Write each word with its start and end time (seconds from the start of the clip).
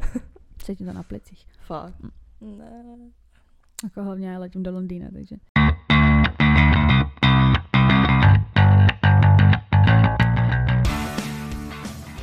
Cítím 0.58 0.86
to 0.86 0.92
na 0.92 1.02
plicích. 1.02 1.46
Fakt. 1.66 1.94
Ne. 2.40 2.84
Jako 3.84 4.02
hlavně 4.02 4.28
já 4.28 4.38
letím 4.38 4.62
do 4.62 4.72
Londýna, 4.72 5.08
takže. 5.12 5.36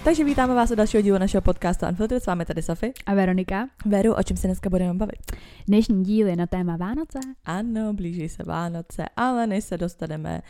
Takže 0.03 0.23
vítáme 0.23 0.53
vás 0.53 0.71
u 0.71 0.75
dalšího 0.75 1.01
dílu 1.01 1.17
našeho 1.17 1.41
podcastu 1.41 1.85
Unfiltered. 1.85 2.23
S 2.23 2.25
vámi 2.25 2.45
tady 2.45 2.61
Sofie. 2.61 2.91
A 3.05 3.13
Veronika? 3.13 3.67
Veru, 3.85 4.13
o 4.13 4.23
čem 4.23 4.37
se 4.37 4.47
dneska 4.47 4.69
budeme 4.69 4.93
bavit? 4.93 5.31
Dnešní 5.67 6.03
díl 6.03 6.27
je 6.27 6.35
na 6.35 6.47
téma 6.47 6.77
Vánoce. 6.77 7.19
Ano, 7.45 7.93
blíží 7.93 8.29
se 8.29 8.43
Vánoce, 8.43 9.05
ale 9.15 9.47
než 9.47 9.63
se 9.63 9.77
dostaneme 9.77 10.41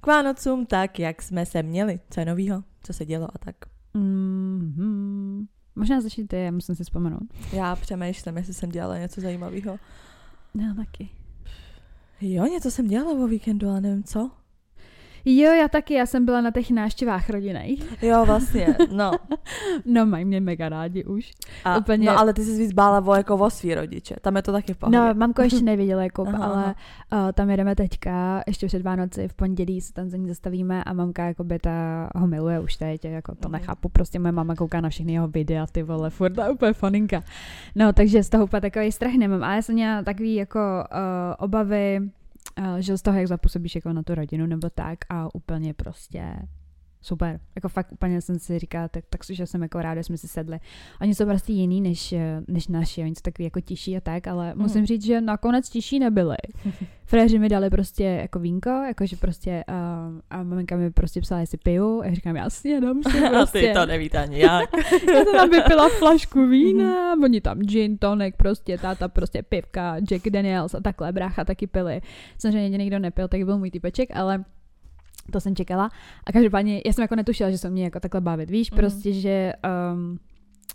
k 0.00 0.06
Vánocům 0.06 0.66
tak, 0.66 0.98
jak 0.98 1.22
jsme 1.22 1.46
se 1.46 1.62
měli. 1.62 2.00
Co 2.10 2.20
je 2.20 2.26
novýho? 2.26 2.62
Co 2.82 2.92
se 2.92 3.06
dělo 3.06 3.28
a 3.34 3.38
tak? 3.38 3.56
Mm-hmm. 3.94 5.46
Možná 5.78 6.00
začít 6.00 6.26
ty, 6.26 6.36
já 6.36 6.50
musím 6.50 6.74
si 6.74 6.84
vzpomenout. 6.84 7.22
Já 7.52 7.76
přemýšlím, 7.76 8.36
jestli 8.36 8.54
jsem 8.54 8.70
dělala 8.70 8.98
něco 8.98 9.20
zajímavého. 9.20 9.78
No, 10.54 10.74
taky. 10.74 11.08
Jo, 12.20 12.44
něco 12.44 12.70
jsem 12.70 12.88
dělala 12.88 13.24
o 13.24 13.26
víkendu, 13.26 13.68
ale 13.68 13.80
nevím 13.80 14.04
co. 14.04 14.30
Jo, 15.24 15.52
já 15.52 15.68
taky, 15.68 15.94
já 15.94 16.06
jsem 16.06 16.24
byla 16.24 16.40
na 16.40 16.50
těch 16.50 16.70
návštěvách 16.70 17.30
rodinných. 17.30 18.02
Jo, 18.02 18.24
vlastně, 18.26 18.76
no. 18.92 19.10
no, 19.84 20.06
mají 20.06 20.24
mě 20.24 20.40
mega 20.40 20.68
rádi 20.68 21.04
už. 21.04 21.32
A, 21.64 21.78
Úplně- 21.78 22.06
No, 22.06 22.18
ale 22.18 22.32
ty 22.34 22.44
jsi 22.44 22.58
víc 22.58 22.72
bála 22.72 23.06
o, 23.06 23.14
jako 23.14 23.36
o 23.36 23.50
svý 23.50 23.74
rodiče. 23.74 24.16
Tam 24.20 24.36
je 24.36 24.42
to 24.42 24.52
taky 24.52 24.74
v 24.74 24.76
pohodě. 24.76 24.98
No, 24.98 25.14
mamko 25.14 25.42
ještě 25.42 25.60
nevěděla, 25.64 26.02
jako, 26.02 26.24
Aha, 26.28 26.44
ale 26.44 26.74
uh, 27.12 27.32
tam 27.32 27.50
jedeme 27.50 27.74
teďka, 27.76 28.42
ještě 28.46 28.66
před 28.66 28.82
Vánoci, 28.82 29.28
v 29.28 29.34
pondělí 29.34 29.80
se 29.80 29.92
tam 29.92 30.08
za 30.08 30.16
ní 30.16 30.28
zastavíme 30.28 30.84
a 30.84 30.92
mamka 30.92 31.24
jakoby 31.24 31.58
ta 31.58 32.08
ho 32.16 32.26
miluje 32.26 32.60
už 32.60 32.76
teď, 32.76 33.04
jako 33.04 33.34
to 33.34 33.48
Mhm. 33.48 33.52
nechápu, 33.52 33.88
prostě 33.88 34.18
moje 34.18 34.32
mama 34.32 34.54
kouká 34.54 34.80
na 34.80 34.88
všechny 34.88 35.12
jeho 35.12 35.28
videa, 35.28 35.66
ty 35.66 35.82
vole, 35.82 36.10
furt 36.10 36.38
je 36.38 36.50
úplně 36.50 36.72
faninka. 36.72 37.22
No, 37.74 37.92
takže 37.92 38.22
z 38.22 38.28
toho 38.28 38.44
úplně 38.44 38.60
takový 38.60 38.92
strach 38.92 39.12
nemám, 39.14 39.44
ale 39.44 39.54
já 39.56 39.62
jsem 39.62 39.74
měla 39.74 40.02
takový 40.02 40.34
jako 40.34 40.58
uh, 40.58 41.44
obavy, 41.44 42.00
uh, 42.58 42.76
že 42.78 42.98
z 42.98 43.02
toho, 43.02 43.18
jak 43.18 43.28
zapůsobíš 43.28 43.74
jako 43.74 43.92
na 43.92 44.02
tu 44.02 44.14
rodinu 44.14 44.46
nebo 44.46 44.70
tak 44.70 44.98
a 45.08 45.34
úplně 45.34 45.74
prostě 45.74 46.36
super. 47.00 47.40
Jako 47.56 47.68
fakt 47.68 47.92
úplně 47.92 48.20
jsem 48.20 48.38
si 48.38 48.58
říkala, 48.58 48.88
tak, 48.88 49.04
tak 49.10 49.20
že 49.30 49.46
jsem 49.46 49.62
jako 49.62 49.82
ráda, 49.82 50.00
že 50.00 50.04
jsme 50.04 50.16
si 50.16 50.28
sedli. 50.28 50.58
Oni 51.00 51.14
jsou 51.14 51.24
prostě 51.26 51.52
jiný 51.52 51.80
než, 51.80 52.12
eh, 52.12 52.40
než 52.48 52.68
naši, 52.68 53.00
oni 53.02 53.14
jsou 53.14 53.20
takový 53.22 53.44
jako 53.44 53.60
tiší 53.60 53.96
a 53.96 54.00
tak, 54.00 54.26
ale 54.26 54.48
Mhm. 54.54 54.62
musím 54.62 54.86
říct, 54.86 55.04
že 55.04 55.20
nakonec 55.20 55.68
tiší 55.70 55.98
nebyli. 55.98 56.36
Fréři 57.04 57.38
mi 57.38 57.48
dali 57.48 57.70
prostě 57.70 58.04
jako 58.04 58.38
vínko, 58.38 58.70
jakože 58.70 59.16
prostě 59.16 59.64
uh, 59.68 59.74
a 60.30 60.42
maminka 60.42 60.76
mi 60.76 60.90
prostě 60.90 61.20
psala, 61.20 61.40
jestli 61.40 61.58
piju. 61.58 62.02
Já 62.04 62.14
říkám, 62.14 62.36
jasně, 62.36 62.80
dám 62.80 63.02
si 63.02 63.18
A 63.26 63.28
prostě. 63.30 63.60
ty 63.60 63.72
to 63.74 63.86
nevíte 63.86 64.18
ani 64.18 64.40
jak. 64.40 64.70
Já 65.14 65.24
jsem 65.24 65.34
tam 65.34 65.50
vypila 65.50 65.88
flašku 65.98 66.46
vína, 66.46 67.12
oni 67.22 67.40
tam 67.40 67.58
gin, 67.58 67.98
tonic, 67.98 68.34
prostě 68.36 68.78
táta 68.78 69.08
prostě 69.08 69.42
pivka, 69.42 69.96
Jack 69.98 70.28
Daniels 70.30 70.74
a 70.74 70.80
takhle, 70.80 71.12
brácha 71.12 71.44
taky 71.44 71.66
pili. 71.66 72.00
Samozřejmě 72.38 72.62
jediný, 72.62 72.86
kdo 72.86 72.98
nepil, 72.98 73.28
tak 73.28 73.44
byl 73.44 73.58
můj 73.58 73.70
typeček, 73.70 74.08
ale 74.14 74.44
to 75.32 75.40
jsem 75.40 75.56
čekala. 75.56 75.90
A 76.26 76.32
každopádně, 76.32 76.82
já 76.86 76.92
jsem 76.92 77.02
jako 77.02 77.16
netušila, 77.16 77.50
že 77.50 77.58
se 77.58 77.70
mě 77.70 77.84
jako 77.84 78.00
takhle 78.00 78.20
bavit, 78.20 78.50
víš, 78.50 78.70
Mhm. 78.70 78.76
prostě, 78.80 79.12
že 79.12 79.52
um, 79.94 80.18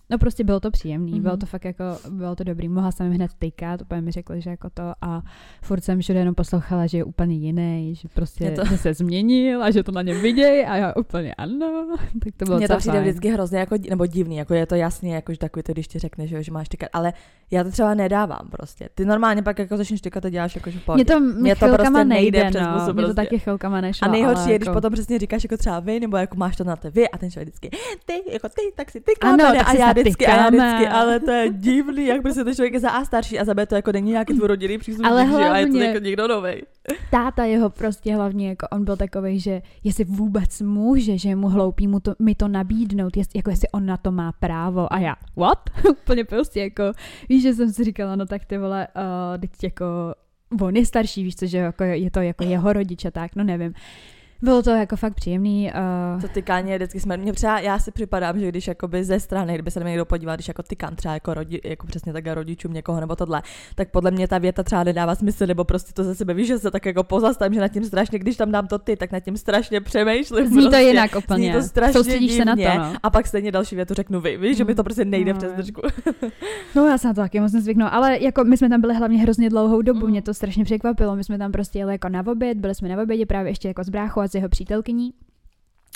No 0.10 0.18
prostě 0.18 0.44
bylo 0.44 0.60
to 0.60 0.72
příjemný, 0.72 1.12
Mhm. 1.12 1.22
bylo 1.22 1.38
to 1.38 1.46
fakt 1.46 1.66
jako, 1.66 1.84
bylo 2.10 2.36
to 2.36 2.44
dobrý, 2.44 2.68
mohla 2.70 2.92
jsem 2.92 3.12
hned 3.12 3.32
tykat, 3.40 3.82
úplně 3.82 4.02
mi 4.02 4.12
řekli, 4.12 4.42
že 4.42 4.50
jako 4.50 4.70
to 4.70 4.84
a 5.02 5.22
furt 5.62 5.84
jsem 5.84 6.02
všude 6.02 6.20
jenom 6.20 6.36
poslouchala, 6.36 6.88
že 6.88 6.98
je 6.98 7.04
úplně 7.04 7.36
jiný, 7.36 7.96
že 7.96 8.08
prostě 8.14 8.44
Je 8.44 8.52
to- 8.52 8.66
že 8.66 8.78
se 8.78 8.94
změnil 8.94 9.64
a 9.64 9.72
že 9.72 9.84
to 9.84 9.92
na 9.92 10.02
něm 10.02 10.22
viděj 10.22 10.66
a 10.68 10.76
já 10.76 10.94
úplně 10.96 11.34
ano, 11.34 11.88
tak 12.24 12.34
to 12.38 12.46
bylo 12.46 12.58
Mně 12.58 12.68
to 12.68 12.78
přijde 12.78 12.98
fajn. 12.98 13.04
vždycky 13.10 13.30
hrozně 13.30 13.60
jako, 13.60 13.76
nebo 13.90 14.06
divný, 14.06 14.36
jako 14.38 14.54
je 14.54 14.66
to 14.66 14.76
jasně, 14.76 15.16
jako 15.16 15.32
že 15.34 15.40
takový 15.40 15.64
to, 15.64 15.72
když 15.72 15.88
ti 15.88 16.00
řekne, 16.00 16.28
že, 16.28 16.36
jo, 16.36 16.42
že 16.42 16.52
máš 16.52 16.70
tykat, 16.70 16.90
ale 16.94 17.14
já 17.52 17.64
to 17.64 17.72
třeba 17.72 17.94
nedávám 17.94 18.48
prostě. 18.52 18.90
Ty 18.96 19.06
normálně 19.06 19.44
pak 19.44 19.60
jako 19.60 19.78
začneš 19.78 20.02
tykat 20.02 20.26
a 20.26 20.30
děláš 20.30 20.56
jako, 20.56 20.70
že 20.70 20.80
v 20.80 20.86
pohodě. 20.86 21.06
to, 21.06 21.20
Mně 21.20 21.34
mě 21.42 21.56
to 21.56 21.66
chvilkama 21.66 21.90
prostě 21.90 22.06
nejde, 22.06 22.40
nejde 22.44 22.50
přes 22.50 22.62
no. 22.68 22.74
pusu 22.74 22.86
Mně 22.86 22.94
to 22.94 22.94
prostě. 22.94 23.16
taky 23.16 23.40
chvilkama 23.40 23.82
nešlo. 23.82 24.08
A 24.08 24.12
nejhorší 24.12 24.50
je, 24.50 24.56
když 24.58 24.68
jako... 24.68 24.78
potom 24.78 24.94
přesně 24.94 25.20
říkáš 25.20 25.44
jako 25.44 25.58
třeba 25.58 25.80
vy, 25.80 26.00
nebo 26.00 26.18
jako 26.18 26.38
máš 26.38 26.56
to 26.56 26.64
na 26.64 26.76
ty 26.76 26.90
vy 26.90 27.10
a 27.10 27.18
ten 27.18 27.32
člověk 27.32 27.48
vždycky, 27.48 27.70
ty, 28.06 28.14
jako 28.34 28.50
ty, 28.50 28.62
tak 28.76 28.92
si 28.92 29.02
ty 29.02 29.12
Ano, 29.22 29.38
tak 29.38 29.68
a 29.68 29.72
si 29.72 29.78
já 29.98 30.02
vždycky, 30.02 30.24
já 30.24 30.48
vždycky, 30.50 30.88
ale 30.88 31.20
to 31.20 31.32
je 31.32 31.50
divný, 31.50 32.06
jak 32.06 32.22
prostě 32.22 32.44
ten 32.44 32.56
člověk 32.56 32.74
je 32.74 32.80
za 32.80 32.90
A 32.90 33.06
starší 33.06 33.40
a 33.40 33.46
za 33.46 33.54
B 33.54 33.66
to 33.66 33.76
jako 33.76 33.92
není 33.92 34.12
nějaký 34.12 34.34
tvůj 34.34 34.48
rodinný 34.48 34.78
příslušník, 34.78 35.12
Ale 35.12 35.26
že 35.26 35.32
jo, 35.32 35.38
a 35.38 35.58
je 35.58 35.66
to 35.66 35.72
hlavně- 35.72 35.86
jako 35.88 36.00
někdo 36.00 36.28
novej. 36.28 36.64
Táta 37.12 37.44
jeho 37.46 37.70
prostě 37.70 38.16
hlavně, 38.16 38.50
jako 38.50 38.68
on 38.72 38.84
byl 38.86 38.98
takový, 38.98 39.40
že 39.40 39.62
jestli 39.84 40.04
vůbec 40.04 40.62
může, 40.62 41.18
že 41.18 41.36
mu 41.36 41.48
hloupý 41.50 41.88
mu 41.88 42.00
to, 42.00 42.14
mi 42.20 42.36
to 42.36 42.48
nabídnout, 42.48 43.18
jest, 43.18 43.36
jako 43.36 43.50
jestli 43.50 43.68
on 43.70 43.86
na 43.86 43.98
to 43.98 44.12
má 44.12 44.32
právo. 44.32 44.94
A 44.94 45.00
já, 45.00 45.16
what? 45.38 45.70
Úplně 45.90 46.24
prostě 46.26 46.60
jako, 46.60 46.84
víš, 47.30 47.44
že 47.44 47.54
jsem 47.54 47.70
si 47.74 47.84
říkala, 47.84 48.16
no 48.16 48.26
tak 48.26 48.46
ty 48.46 48.58
vole, 48.58 48.88
uh, 48.96 49.42
teď 49.42 49.52
jako, 49.64 49.86
on 50.62 50.76
je 50.76 50.86
starší, 50.86 51.24
víš 51.24 51.36
co, 51.36 51.46
že 51.46 51.58
jako 51.58 51.84
je 51.84 52.12
to 52.12 52.22
jako 52.22 52.44
jeho 52.44 52.74
rodiče, 52.74 53.12
tak, 53.12 53.36
no 53.36 53.44
nevím. 53.44 53.74
Bylo 54.44 54.64
to 54.64 54.70
jako 54.70 54.96
fakt 54.96 55.14
příjemný. 55.14 55.72
Uh, 56.16 56.22
To 56.22 56.28
tykání 56.28 56.72
je 56.72 56.78
vždycky 56.78 57.00
jsme, 57.00 57.18
mě 57.18 57.34
třeba, 57.34 57.60
já 57.60 57.80
si 57.80 57.92
připadám, 57.92 58.40
že 58.40 58.48
když 58.50 58.68
jakoby 58.68 59.04
ze 59.04 59.20
strany, 59.20 59.54
kdyby 59.54 59.72
se 59.72 59.80
na 59.80 59.84
mě 59.84 59.90
někdo 59.92 60.06
podíval, 60.06 60.36
když 60.36 60.48
jako 60.48 60.64
tykám 60.64 60.96
třeba 60.96 61.14
jako, 61.14 61.34
rodi, 61.34 61.62
jako 61.64 61.88
přesně 61.88 62.14
tak 62.14 62.24
rodičům 62.28 62.74
někoho 62.74 63.00
nebo 63.00 63.16
tohle, 63.16 63.42
tak 63.76 63.92
podle 63.92 64.12
mě 64.12 64.28
ta 64.28 64.38
věta 64.38 64.64
třeba 64.64 64.84
nedává 64.84 65.16
smysl, 65.16 65.46
nebo 65.46 65.64
prostě 65.64 65.94
to 65.94 66.04
ze 66.04 66.16
sebe 66.16 66.34
víš, 66.34 66.48
že 66.48 66.60
se 66.60 66.72
tak 66.72 66.86
jako 66.86 67.04
pozastavím, 67.04 67.54
že 67.54 67.60
nad 67.60 67.68
tím 67.68 67.84
strašně, 67.84 68.20
když 68.20 68.38
tam 68.38 68.52
dám 68.52 68.68
to 68.68 68.80
ty, 68.80 68.96
tak 68.96 69.12
nad 69.12 69.20
tím 69.20 69.38
strašně 69.38 69.82
přemýšlím. 69.82 70.48
Zní 70.48 70.64
to 70.64 70.70
prostě. 70.70 70.86
jinak 70.88 71.12
Zní 71.12 71.18
úplně. 71.24 71.54
to 71.54 71.62
strašně 71.64 71.94
Soustředíš 71.94 72.34
se 72.34 72.46
na 72.46 72.56
to, 72.56 72.62
no. 72.78 72.94
A 73.04 73.10
pak 73.10 73.28
stejně 73.28 73.52
další 73.52 73.76
větu 73.76 73.94
řeknu 73.94 74.22
vy, 74.22 74.38
víš, 74.38 74.58
že 74.58 74.64
mi 74.66 74.76
to 74.76 74.84
prostě 74.84 75.06
nejde 75.06 75.34
No. 75.34 75.40
přes 75.40 75.54
držku. 75.54 75.82
No 76.76 76.88
já 76.88 76.98
se 76.98 77.08
na 77.08 77.14
to 77.14 77.22
taky 77.22 77.40
musím 77.40 77.60
zvyknout, 77.62 77.90
ale 77.92 78.20
jako 78.24 78.44
my 78.44 78.58
jsme 78.58 78.70
tam 78.70 78.82
byli 78.82 78.94
hlavně 78.96 79.18
hrozně 79.18 79.50
dlouhou 79.50 79.82
dobu, 79.82 80.06
Mm. 80.06 80.12
mě 80.12 80.22
to 80.22 80.34
strašně 80.34 80.64
překvapilo, 80.66 81.16
my 81.16 81.24
jsme 81.24 81.38
tam 81.38 81.52
prostě 81.52 81.80
jeli 81.80 81.92
jako 81.94 82.10
na 82.10 82.28
oběd, 82.28 82.58
byli 82.58 82.76
jsme 82.76 82.90
na 82.90 83.04
obědě 83.04 83.26
právě 83.26 83.52
ještě 83.52 83.68
jako 83.68 83.84
s 83.84 83.90
bráchou 83.90 84.22
a 84.22 84.28
s 84.34 84.36
jeho 84.36 84.50
přítelkyní 84.50 85.14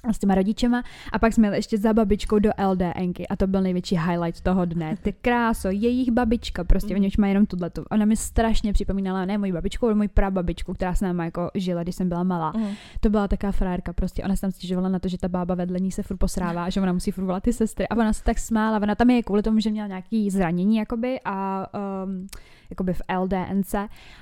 a 0.04 0.14
s 0.14 0.20
těma 0.20 0.36
rodičema 0.36 0.84
a 1.14 1.20
pak 1.20 1.34
jsme 1.34 1.48
jeli 1.48 1.58
ještě 1.58 1.78
za 1.78 1.94
babičkou 1.94 2.40
do 2.40 2.50
LDNky 2.70 3.28
a 3.28 3.36
to 3.36 3.48
byl 3.48 3.62
největší 3.62 3.98
highlight 3.98 4.42
toho 4.42 4.66
dne. 4.66 4.98
Ty 5.02 5.14
kráso, 5.14 5.68
jejich 5.72 6.12
babička, 6.12 6.64
prostě 6.64 6.94
Mm. 6.94 7.00
oni 7.00 7.08
už 7.08 7.18
mají 7.18 7.32
jenom 7.32 7.46
tuto. 7.46 7.84
Ona 7.92 8.06
mi 8.06 8.16
strašně 8.16 8.74
připomínala, 8.74 9.26
ne 9.26 9.38
moji 9.38 9.52
babičku, 9.54 9.86
ale 9.86 9.96
moji 9.96 10.08
prababičku, 10.08 10.74
která 10.74 10.96
s 10.96 11.02
náma 11.02 11.26
jako 11.26 11.52
žila, 11.56 11.84
když 11.84 11.96
jsem 11.96 12.10
byla 12.10 12.24
malá. 12.24 12.54
To 13.00 13.10
byla 13.10 13.28
taková 13.28 13.52
frárka, 13.52 13.94
prostě 13.94 14.24
ona 14.24 14.36
se 14.36 14.42
tam 14.42 14.52
stěžovala 14.52 14.90
na 14.90 15.00
to, 15.00 15.08
že 15.08 15.18
ta 15.18 15.28
bába 15.28 15.56
vedle 15.56 15.80
ní 15.80 15.92
se 15.92 16.04
furt 16.04 16.18
posrává, 16.18 16.70
že 16.70 16.82
ona 16.82 16.94
musí 16.94 17.12
furt 17.12 17.26
volat 17.26 17.44
ty 17.44 17.54
sestry 17.54 17.88
a 17.88 17.96
ona 17.96 18.14
se 18.14 18.24
tak 18.24 18.40
smála, 18.40 18.78
ona 18.80 18.96
tam 18.96 19.10
je 19.10 19.24
kvůli 19.24 19.44
tomu, 19.44 19.60
že 19.60 19.72
měla 19.72 19.88
nějaký 19.88 20.30
zranění 20.30 20.78
jakoby 20.78 21.20
a 21.26 21.68
um, 22.06 22.28
jakoby 22.70 22.94
v 22.94 23.02
LDNC 23.20 23.76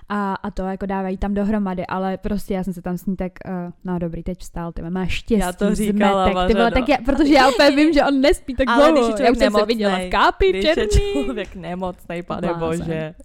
a, 0.10 0.34
a 0.34 0.52
to 0.52 0.62
jako 0.62 0.86
dávají 0.86 1.18
tam 1.18 1.34
dohromady, 1.34 1.86
ale 1.86 2.18
prostě 2.18 2.54
já 2.54 2.64
jsem 2.64 2.74
se 2.74 2.82
tam 2.82 2.98
s 2.98 3.06
ní 3.06 3.16
tak, 3.16 3.32
uh, 3.46 3.52
no 3.84 4.00
dobrý, 4.00 4.24
teď 4.24 4.40
vstal, 4.40 4.72
ty 4.72 4.82
máš 4.82 5.12
štěstí, 5.12 5.40
Já 5.42 5.54
to 5.54 5.76
říkala, 5.76 6.24
zmetek, 6.32 6.48
ty 6.48 6.54
vole, 6.54 6.64
Mařeno. 6.66 6.72
tak 6.72 6.90
já, 6.90 6.98
protože 7.06 7.34
já 7.34 7.50
úplně 7.50 7.72
vím, 7.72 7.94
že 7.94 8.04
on 8.04 8.22
nespí 8.22 8.56
tak 8.56 8.68
Ale 8.68 8.92
dlouho, 8.92 8.92
když 8.94 9.06
je 9.08 9.12
já 9.12 9.16
člověk 9.18 9.32
už 9.32 9.38
jsem 9.38 9.46
se 9.52 9.58
nemocnej, 9.58 9.76
viděla 9.76 9.98
v 9.98 10.10
kápi 10.10 10.50
Když 10.50 10.64
je 10.66 10.76
černý. 10.76 10.90
člověk 11.26 11.56
nemocnej, 11.56 12.24
pane 12.24 12.48
Blázen. 12.54 12.80
bože. 12.80 13.16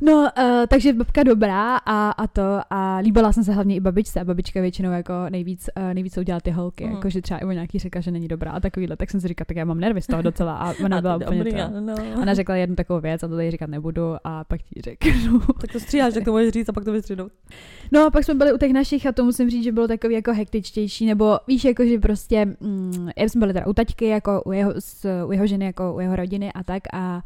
No, 0.00 0.30
uh, 0.38 0.66
takže 0.68 0.92
babka 0.92 1.22
dobrá 1.22 1.76
a, 1.76 2.10
a 2.10 2.26
to 2.26 2.60
a 2.70 2.96
líbila 2.96 3.32
jsem 3.32 3.44
se 3.44 3.52
hlavně 3.52 3.74
i 3.74 3.80
babičce 3.80 4.20
a 4.20 4.24
babička 4.24 4.60
většinou 4.60 4.90
jako 4.90 5.12
nejvíc, 5.30 5.70
uh, 5.76 5.94
nejvíc 5.94 6.18
udělala 6.18 6.40
ty 6.40 6.50
holky, 6.50 6.86
mm. 6.86 6.92
jakože 6.92 7.22
třeba 7.22 7.38
Ivo 7.40 7.52
nějaký 7.52 7.78
říká, 7.78 8.00
že 8.00 8.10
není 8.10 8.28
dobrá 8.28 8.52
a 8.52 8.60
takovýhle, 8.60 8.96
tak 8.96 9.10
jsem 9.10 9.20
si 9.20 9.28
říkala, 9.28 9.44
tak 9.44 9.56
já 9.56 9.64
mám 9.64 9.80
nervy 9.80 10.02
z 10.02 10.06
toho 10.06 10.22
docela 10.22 10.56
a 10.56 10.74
ona 10.84 10.96
A 10.98 11.00
byla 11.00 11.18
ty 11.18 11.24
úplně 11.24 11.38
dobrý, 11.38 11.52
to. 11.52 11.76
ano. 11.76 11.94
Ona 12.22 12.34
řekla 12.34 12.56
jednu 12.56 12.76
takovou 12.76 13.00
věc 13.00 13.22
a 13.22 13.28
to 13.28 13.36
tady 13.36 13.50
říkat 13.50 13.70
nebudu 13.70 14.16
a 14.24 14.44
pak 14.44 14.62
ti 14.62 14.80
řeknu. 14.80 15.40
Tak 15.60 15.72
to 15.72 15.80
stříháš, 15.80 16.14
tak 16.14 16.24
to 16.24 16.32
můžeš 16.32 16.52
říct 16.52 16.68
a 16.68 16.72
pak 16.72 16.84
to 16.84 16.92
vystříhnout. 16.92 17.32
No 17.92 18.06
a 18.06 18.10
pak 18.10 18.24
jsme 18.24 18.34
byli 18.34 18.52
u 18.52 18.58
těch 18.58 18.72
našich 18.72 19.06
a 19.06 19.12
to 19.12 19.24
musím 19.24 19.50
říct, 19.50 19.64
že 19.64 19.72
bylo 19.72 19.88
takový 19.88 20.14
jako 20.14 20.32
hektičtější, 20.32 21.06
nebo 21.06 21.38
víš, 21.48 21.64
jako 21.64 21.84
že 21.84 21.98
prostě, 21.98 22.46
mm, 22.60 23.08
já 23.16 23.28
jsme 23.28 23.38
byli 23.38 23.52
teda 23.52 23.66
u 23.66 23.72
taťky, 23.72 24.06
jako 24.06 24.42
u 24.42 24.52
jeho, 24.52 24.72
s, 24.78 25.24
u 25.26 25.32
jeho 25.32 25.46
ženy, 25.46 25.64
jako 25.64 25.94
u 25.94 26.00
jeho 26.00 26.16
rodiny 26.16 26.52
a 26.52 26.64
tak 26.64 26.82
a 26.92 27.22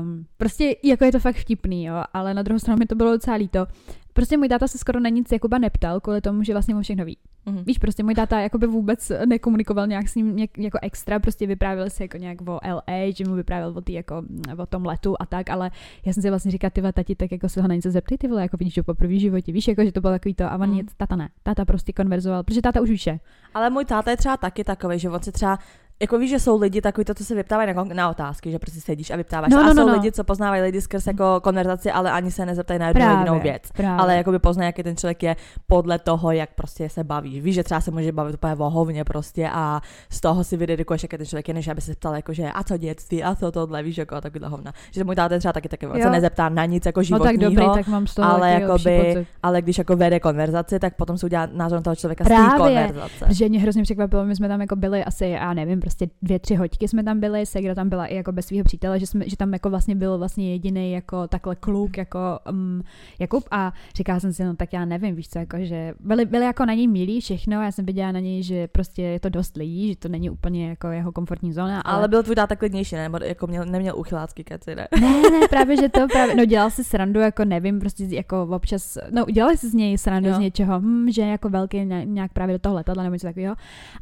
um, 0.00 0.26
prostě 0.36 0.76
jako 0.82 1.04
je 1.04 1.12
to 1.12 1.18
fakt 1.18 1.36
vtipný, 1.36 1.84
jo, 1.84 2.02
ale 2.12 2.34
na 2.34 2.42
druhou 2.42 2.58
stranu 2.58 2.78
mi 2.78 2.86
to 2.86 2.94
bylo 2.94 3.10
docela 3.10 3.36
líto. 3.36 3.66
Prostě 4.12 4.36
můj 4.36 4.48
táta 4.48 4.68
se 4.68 4.78
skoro 4.78 5.00
na 5.00 5.08
nic 5.08 5.32
Jakuba 5.32 5.58
neptal, 5.58 6.00
kvůli 6.00 6.20
tomu, 6.20 6.42
že 6.42 6.52
vlastně 6.52 6.74
mu 6.74 6.82
všechno 6.82 7.04
ví. 7.04 7.16
Mhm. 7.46 7.64
Víš, 7.64 7.78
prostě 7.78 8.02
můj 8.02 8.14
táta 8.14 8.40
jakoby 8.40 8.66
vůbec 8.66 9.12
nekomunikoval 9.26 9.86
nějak 9.86 10.08
s 10.08 10.14
ním 10.14 10.36
nějak, 10.36 10.58
jako 10.58 10.78
extra, 10.82 11.18
prostě 11.18 11.46
vyprávěl 11.46 11.90
si 11.90 12.02
jako 12.02 12.16
nějak 12.16 12.40
o 12.48 12.58
LA, 12.68 13.10
že 13.14 13.24
mu 13.28 13.34
vyprávěl 13.34 13.72
o, 13.76 13.80
tý, 13.80 13.92
jako, 13.92 14.22
o 14.58 14.66
tom 14.66 14.86
letu 14.86 15.16
a 15.20 15.26
tak, 15.26 15.50
ale 15.50 15.70
já 16.06 16.12
jsem 16.12 16.22
si 16.22 16.28
vlastně 16.28 16.50
říkala, 16.50 16.70
ty 16.70 16.82
tati, 16.92 17.14
tak 17.14 17.32
jako 17.32 17.48
se 17.48 17.62
ho 17.62 17.68
na 17.68 17.74
něco 17.74 17.90
zeptej, 17.90 18.18
ty 18.18 18.28
vole, 18.28 18.42
jako 18.42 18.56
vidíš 18.56 18.78
ho 18.78 18.84
poprvé 18.84 19.14
v 19.14 19.20
životě, 19.20 19.52
víš, 19.52 19.68
jako 19.68 19.84
že 19.84 19.92
to 19.92 20.00
bylo 20.00 20.12
takový 20.12 20.34
to, 20.34 20.44
a 20.44 20.54
on 20.54 20.68
Mm. 20.70 20.74
nic, 20.74 20.94
táta 20.96 21.16
ne, 21.16 21.28
táta 21.42 21.64
prostě 21.64 21.92
konverzoval, 21.92 22.42
protože 22.42 22.62
táta 22.62 22.80
už 22.80 22.90
ví 22.90 22.96
vše. 22.96 23.20
Ale 23.54 23.70
můj 23.70 23.84
táta 23.84 24.10
je 24.10 24.16
třeba 24.16 24.36
taky 24.36 24.64
takový, 24.64 24.98
že 24.98 25.10
on 25.10 25.22
si 25.22 25.32
třeba 25.32 25.58
jako 26.02 26.18
víš, 26.18 26.30
že 26.30 26.40
jsou 26.40 26.58
lidi 26.60 26.80
takový 26.80 27.04
to, 27.04 27.14
co 27.14 27.24
se 27.24 27.34
vyptávají 27.34 27.74
na, 27.74 27.84
na 27.84 28.10
otázky, 28.10 28.50
že 28.50 28.58
prostě 28.58 28.80
sedíš 28.80 29.10
a 29.10 29.16
vyptáváš. 29.16 29.50
No, 29.52 29.58
a 29.58 29.62
no, 29.62 29.74
no, 29.74 29.82
jsou 29.82 29.88
no. 29.88 29.94
lidi, 29.94 30.12
co 30.12 30.24
poznávají 30.24 30.62
lidi 30.62 30.80
skrz 30.80 31.06
jako 31.06 31.40
konverzaci, 31.42 31.90
ale 31.90 32.10
ani 32.10 32.30
se 32.30 32.46
nezeptají 32.46 32.80
na 32.80 32.86
jednu 32.86 33.00
Právě, 33.00 33.18
jedinou 33.18 33.40
věc. 33.40 33.62
právě. 33.76 34.02
Ale 34.02 34.16
jakoby 34.16 34.38
poznají, 34.38 34.68
jaký 34.68 34.82
ten 34.82 34.96
člověk 34.96 35.22
je 35.22 35.36
podle 35.66 35.98
toho, 35.98 36.32
jak 36.32 36.50
prostě 36.54 36.88
se 36.88 37.04
baví. 37.04 37.40
Víš, 37.40 37.54
že 37.54 37.64
třeba 37.64 37.80
se 37.80 37.90
může 37.90 38.12
bavit 38.12 38.34
úplně 38.34 38.54
o 38.54 38.70
hovně 38.70 39.04
prostě 39.04 39.50
a 39.52 39.80
z 40.10 40.20
toho 40.20 40.44
si 40.44 40.56
vydedikuješ, 40.56 41.02
jaký 41.02 41.16
ten 41.16 41.26
člověk 41.26 41.48
je, 41.48 41.54
než 41.54 41.68
aby 41.68 41.80
se 41.80 41.94
ptal, 41.94 42.14
jako, 42.14 42.32
že 42.32 42.52
a 42.52 42.62
co 42.64 42.76
dětství, 42.76 43.24
a 43.24 43.34
co 43.34 43.52
tohle, 43.52 43.82
víš, 43.82 43.98
jako 43.98 44.14
a 44.14 44.20
takovýhle 44.20 44.48
hovna. 44.48 44.72
Že 44.90 45.04
můj 45.04 45.16
táta 45.16 45.38
třeba 45.38 45.52
taky 45.52 45.68
taky 45.68 45.86
Jo. 45.86 45.92
se 46.02 46.10
nezeptá 46.10 46.48
na 46.48 46.64
nic 46.64 46.86
jako 46.86 47.00
No 47.00 47.18
tak 47.18 47.32
životního, 47.32 47.50
dobrý, 47.50 47.66
tak 47.74 47.88
mám 47.88 48.06
z 48.06 48.14
toho 48.14 48.30
ale 48.30 48.50
jakoby, 48.50 49.26
ale 49.42 49.62
když 49.62 49.78
jako 49.78 49.96
vede 49.96 50.20
konverzaci, 50.20 50.78
tak 50.78 50.96
potom 50.96 51.18
se 51.18 51.26
udělá 51.26 51.48
názor 51.52 51.82
toho 51.82 51.96
člověka 51.96 52.24
z 52.24 52.28
té 52.28 52.34
Právě, 52.34 52.56
konverzace. 52.58 53.24
Protože 53.26 53.48
mě 53.48 53.60
hrozně 53.60 53.82
překvapilo, 53.82 54.24
my 54.24 54.36
jsme 54.36 54.48
tam 54.48 54.60
jako 54.60 54.76
byli 54.76 55.04
asi, 55.04 55.26
já 55.26 55.54
nevím, 55.54 55.80
prostě 55.90 56.08
dvě, 56.22 56.38
tři 56.38 56.54
hoďky 56.54 56.88
jsme 56.88 57.04
tam 57.04 57.20
byli, 57.20 57.46
Segra 57.46 57.74
tam 57.74 57.88
byla 57.88 58.06
i 58.06 58.14
jako 58.14 58.32
bez 58.32 58.46
svého 58.46 58.64
přítele, 58.64 59.00
že, 59.00 59.06
jsme, 59.06 59.28
že 59.28 59.36
tam 59.36 59.52
jako 59.52 59.70
vlastně 59.70 59.94
byl 59.94 60.18
vlastně 60.18 60.50
jediný 60.52 60.92
jako 60.92 61.28
takhle 61.28 61.56
kluk 61.56 61.98
jako 61.98 62.18
um, 62.50 62.82
Jakub 63.18 63.44
a 63.50 63.72
říkala 63.94 64.20
jsem 64.20 64.32
si, 64.32 64.44
no 64.44 64.56
tak 64.56 64.72
já 64.72 64.84
nevím, 64.84 65.14
víš 65.14 65.28
co, 65.28 65.38
jako, 65.38 65.56
že 65.60 65.94
byli, 66.00 66.24
byli 66.24 66.44
jako 66.44 66.64
na 66.64 66.74
něj 66.74 66.88
milí 66.88 67.20
všechno, 67.20 67.62
já 67.62 67.72
jsem 67.72 67.86
viděla 67.86 68.12
na 68.12 68.20
něj, 68.20 68.42
že 68.42 68.68
prostě 68.68 69.02
je 69.02 69.20
to 69.20 69.28
dost 69.28 69.56
lidí, 69.56 69.88
že 69.88 69.96
to 69.96 70.08
není 70.08 70.30
úplně 70.30 70.68
jako 70.68 70.88
jeho 70.88 71.12
komfortní 71.12 71.52
zóna, 71.52 71.80
ale, 71.80 71.96
Ale 71.96 72.08
byl 72.08 72.22
tvůj 72.22 72.36
táta 72.36 72.56
klidnější, 72.56 72.94
ne? 72.94 73.02
Nebo 73.02 73.18
jako 73.24 73.46
měl, 73.46 73.64
neměl 73.64 73.98
uchylácký 73.98 74.44
keci, 74.44 74.74
ne? 74.74 74.88
ne, 75.00 75.30
ne, 75.30 75.48
právě, 75.50 75.76
že 75.76 75.88
to 75.88 76.06
právě, 76.12 76.34
no 76.34 76.44
dělal 76.44 76.70
si 76.70 76.84
srandu, 76.84 77.20
jako 77.20 77.44
nevím, 77.44 77.80
prostě 77.80 78.04
jako 78.04 78.48
občas, 78.50 78.98
no 79.10 79.26
udělali 79.26 79.56
si 79.56 79.68
z 79.68 79.74
něj 79.74 79.98
srandu 79.98 80.28
Jo. 80.28 80.34
z 80.34 80.38
něčeho, 80.38 80.80
hm, 80.80 81.10
že 81.10 81.22
jako 81.22 81.48
velký 81.48 81.84
ně- 81.84 82.04
nějak 82.04 82.32
právě 82.32 82.54
do 82.54 82.58
toho 82.58 82.74
letadla 82.74 83.02
nebo 83.02 83.14
něco 83.14 83.26
takového, 83.26 83.54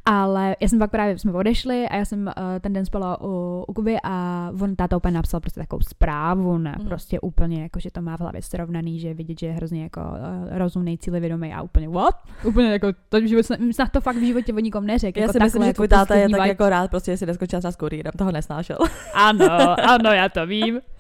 ale 0.05 0.56
já 0.61 0.69
jsem 0.69 0.79
pak 0.79 0.90
právě, 0.90 1.19
jsme 1.19 1.32
odešli 1.32 1.78
a 1.89 1.97
já 1.97 2.05
jsem 2.05 2.27
uh, 2.27 2.33
ten 2.61 2.73
den 2.73 2.85
spala 2.87 3.21
u, 3.21 3.65
u 3.69 3.73
Kuby 3.73 3.97
a 4.05 4.49
on 4.63 4.77
táta 4.77 4.97
úplně 4.97 5.15
napsal 5.15 5.41
prostě 5.41 5.61
takovou 5.61 5.81
zprávu, 5.83 6.59
ne, 6.59 6.75
Mhm. 6.79 6.89
prostě 6.89 7.21
úplně 7.21 7.63
jako, 7.63 7.81
že 7.81 7.91
to 7.91 8.03
má 8.03 8.17
v 8.17 8.21
hlavě 8.21 8.43
srovnaný, 8.43 9.01
že 9.01 9.15
vidět, 9.15 9.39
že 9.41 9.47
je 9.47 9.53
hrozně 9.53 9.83
jako 9.83 10.01
uh, 10.01 10.59
rozumný, 10.59 10.99
cílevědomý 10.99 11.55
a 11.55 11.63
úplně 11.63 11.89
what? 11.89 12.15
Úplně 12.45 12.71
jako, 12.73 12.87
to 13.09 13.21
v 13.21 13.29
životě, 13.29 13.57
snad 13.73 13.93
to 13.93 14.01
fakt 14.01 14.17
v 14.17 14.27
životě 14.27 14.53
o 14.55 14.59
nikom 14.59 14.87
neřekl. 14.87 15.19
Já 15.19 15.23
jako 15.23 15.33
si 15.33 15.39
myslím, 15.41 15.63
že 15.63 15.67
jako 15.67 15.75
tvůj 15.75 15.89
táta 15.89 16.15
je 16.15 16.29
tak 16.29 16.41
vibe. 16.41 16.49
jako 16.49 16.69
rád, 16.69 16.91
prostě, 16.91 17.11
že 17.11 17.17
si 17.17 17.27
neskončila 17.27 17.61
třeba 17.61 17.73
s 17.73 17.77
kurýrem, 17.77 18.13
toho 18.19 18.33
nesnášel. 18.33 18.79
Ano, 19.15 19.81
ano, 19.91 20.11
já 20.13 20.29
to 20.29 20.47
vím. 20.47 20.81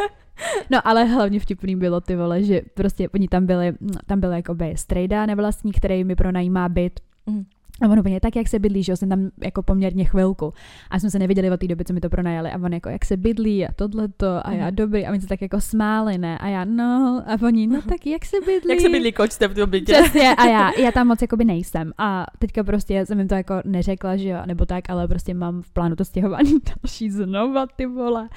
No 0.70 0.88
ale 0.88 1.04
hlavně 1.04 1.40
vtipný 1.40 1.76
bylo 1.76 2.00
ty 2.00 2.16
vole, 2.16 2.42
že 2.42 2.60
prostě 2.74 3.08
oni 3.08 3.28
tam 3.28 3.46
byli, 3.46 3.72
tam 4.06 4.20
byl 4.20 4.32
jakoby 4.32 4.72
strejda 4.76 5.26
nevlastník, 5.26 5.76
který 5.76 6.04
mi 6.04 6.16
pronajímá 6.16 6.68
byt. 6.68 7.00
Mhm. 7.26 7.44
A 7.82 7.88
on 7.88 7.98
úplně 7.98 8.20
tak, 8.20 8.36
jak 8.36 8.48
se 8.48 8.58
bydlí, 8.58 8.82
že 8.82 8.92
jo, 8.92 8.96
jsem 8.96 9.08
tam 9.08 9.30
jako 9.44 9.62
poměrně 9.62 10.04
chvilku. 10.04 10.52
A 10.90 10.98
jsme 11.00 11.10
se 11.10 11.18
neviděli 11.18 11.50
od 11.50 11.60
té 11.60 11.66
doby, 11.66 11.84
co 11.84 11.92
mi 11.92 12.00
to 12.00 12.08
pronajali. 12.08 12.50
A 12.50 12.58
on 12.64 12.72
jako, 12.72 12.88
jak 12.88 13.04
se 13.04 13.16
bydlí 13.16 13.66
a 13.66 13.72
tohleto. 13.72 14.46
A 14.46 14.52
já, 14.52 14.66
Mhm. 14.66 14.74
dobrý. 14.76 15.06
A 15.06 15.10
oni 15.10 15.20
se 15.20 15.26
tak 15.26 15.42
jako 15.42 15.60
smáli, 15.60 16.18
ne? 16.18 16.38
A 16.38 16.46
já, 16.48 16.64
no. 16.64 17.22
A 17.26 17.46
oni, 17.46 17.66
no 17.66 17.82
tak 17.82 18.06
jak 18.06 18.24
se 18.24 18.36
bydlí? 18.46 18.70
Jak 18.70 18.80
se 18.80 18.88
bydlí 18.88 19.12
kočte 19.12 19.48
v 19.48 19.54
tom 19.54 19.70
bytě? 19.70 19.92
Přesně, 19.92 20.34
a 20.34 20.44
já, 20.46 20.70
já 20.80 20.92
tam 20.92 21.06
moc 21.06 21.22
jakoby 21.22 21.44
nejsem. 21.44 21.92
A 21.98 22.26
teďka 22.38 22.64
prostě 22.64 23.06
jsem 23.06 23.18
jim 23.18 23.28
to 23.28 23.34
jako 23.34 23.54
neřekla, 23.64 24.16
že 24.16 24.28
jo, 24.28 24.38
nebo 24.46 24.66
tak, 24.66 24.90
ale 24.90 25.08
prostě 25.08 25.34
mám 25.34 25.62
v 25.62 25.70
plánu 25.70 25.96
to 25.96 26.04
stěhování 26.04 26.52
další 26.82 27.10
znova, 27.10 27.66
ty 27.76 27.86
vole. 27.86 28.28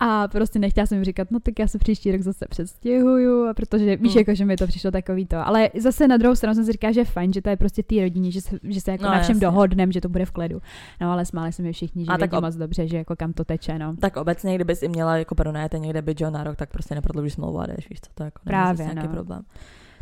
A 0.00 0.28
prostě 0.28 0.58
nechtěla 0.58 0.86
jsem 0.86 0.96
jim 0.96 1.04
říkat, 1.04 1.30
no 1.30 1.40
tak 1.40 1.58
já 1.58 1.66
se 1.66 1.78
příští 1.78 2.12
rok 2.12 2.20
zase 2.20 2.46
přestěhuju, 2.50 3.46
a 3.48 3.54
protože 3.54 3.96
víš, 3.96 4.14
Mm. 4.14 4.18
jako, 4.18 4.34
že 4.34 4.44
mi 4.44 4.56
to 4.56 4.66
přišlo 4.66 4.90
takový 4.90 5.26
to. 5.26 5.36
Ale 5.46 5.70
zase 5.78 6.08
na 6.08 6.16
druhou 6.16 6.34
stranu 6.34 6.54
jsem 6.54 6.64
si 6.64 6.72
říkala, 6.72 6.92
že 6.92 7.00
je 7.00 7.04
fajn, 7.04 7.32
že 7.32 7.42
to 7.42 7.50
je 7.50 7.56
prostě 7.56 7.82
té 7.82 8.00
rodině, 8.00 8.30
že 8.30 8.40
se, 8.40 8.58
že 8.62 8.80
se 8.80 8.87
jako 8.90 9.04
No, 9.04 9.10
na 9.10 9.20
všem 9.20 9.34
jasně. 9.36 9.46
dohodnem, 9.46 9.92
že 9.92 10.00
to 10.00 10.08
bude 10.08 10.24
v 10.24 10.30
klidu. 10.30 10.62
No 11.00 11.12
ale 11.12 11.24
smáli 11.24 11.52
se 11.52 11.62
mi 11.62 11.72
všichni, 11.72 12.04
že 12.04 12.10
A 12.10 12.16
vědí 12.16 12.36
ob- 12.36 12.44
moc 12.44 12.56
dobře, 12.56 12.88
že 12.88 12.96
jako 12.96 13.16
kam 13.16 13.32
to 13.32 13.44
teče, 13.44 13.78
no. 13.78 13.96
Tak 13.96 14.16
obecně, 14.16 14.54
kdybys 14.54 14.82
i 14.82 14.88
měla 14.88 15.16
jako 15.16 15.34
pronajete 15.34 15.78
někde 15.78 16.02
byt, 16.02 16.18
že 16.18 16.24
jo, 16.24 16.30
na 16.30 16.44
rok, 16.44 16.56
tak 16.56 16.70
prostě 16.70 16.94
neprodloužíš 16.94 17.32
smlouvu 17.32 17.60
a 17.60 17.66
jdeš, 17.66 17.88
víš 17.90 18.00
co, 18.00 18.10
to 18.14 18.22
jako 18.24 18.38
Právě, 18.44 18.94
no. 18.94 19.08
problém. 19.08 19.42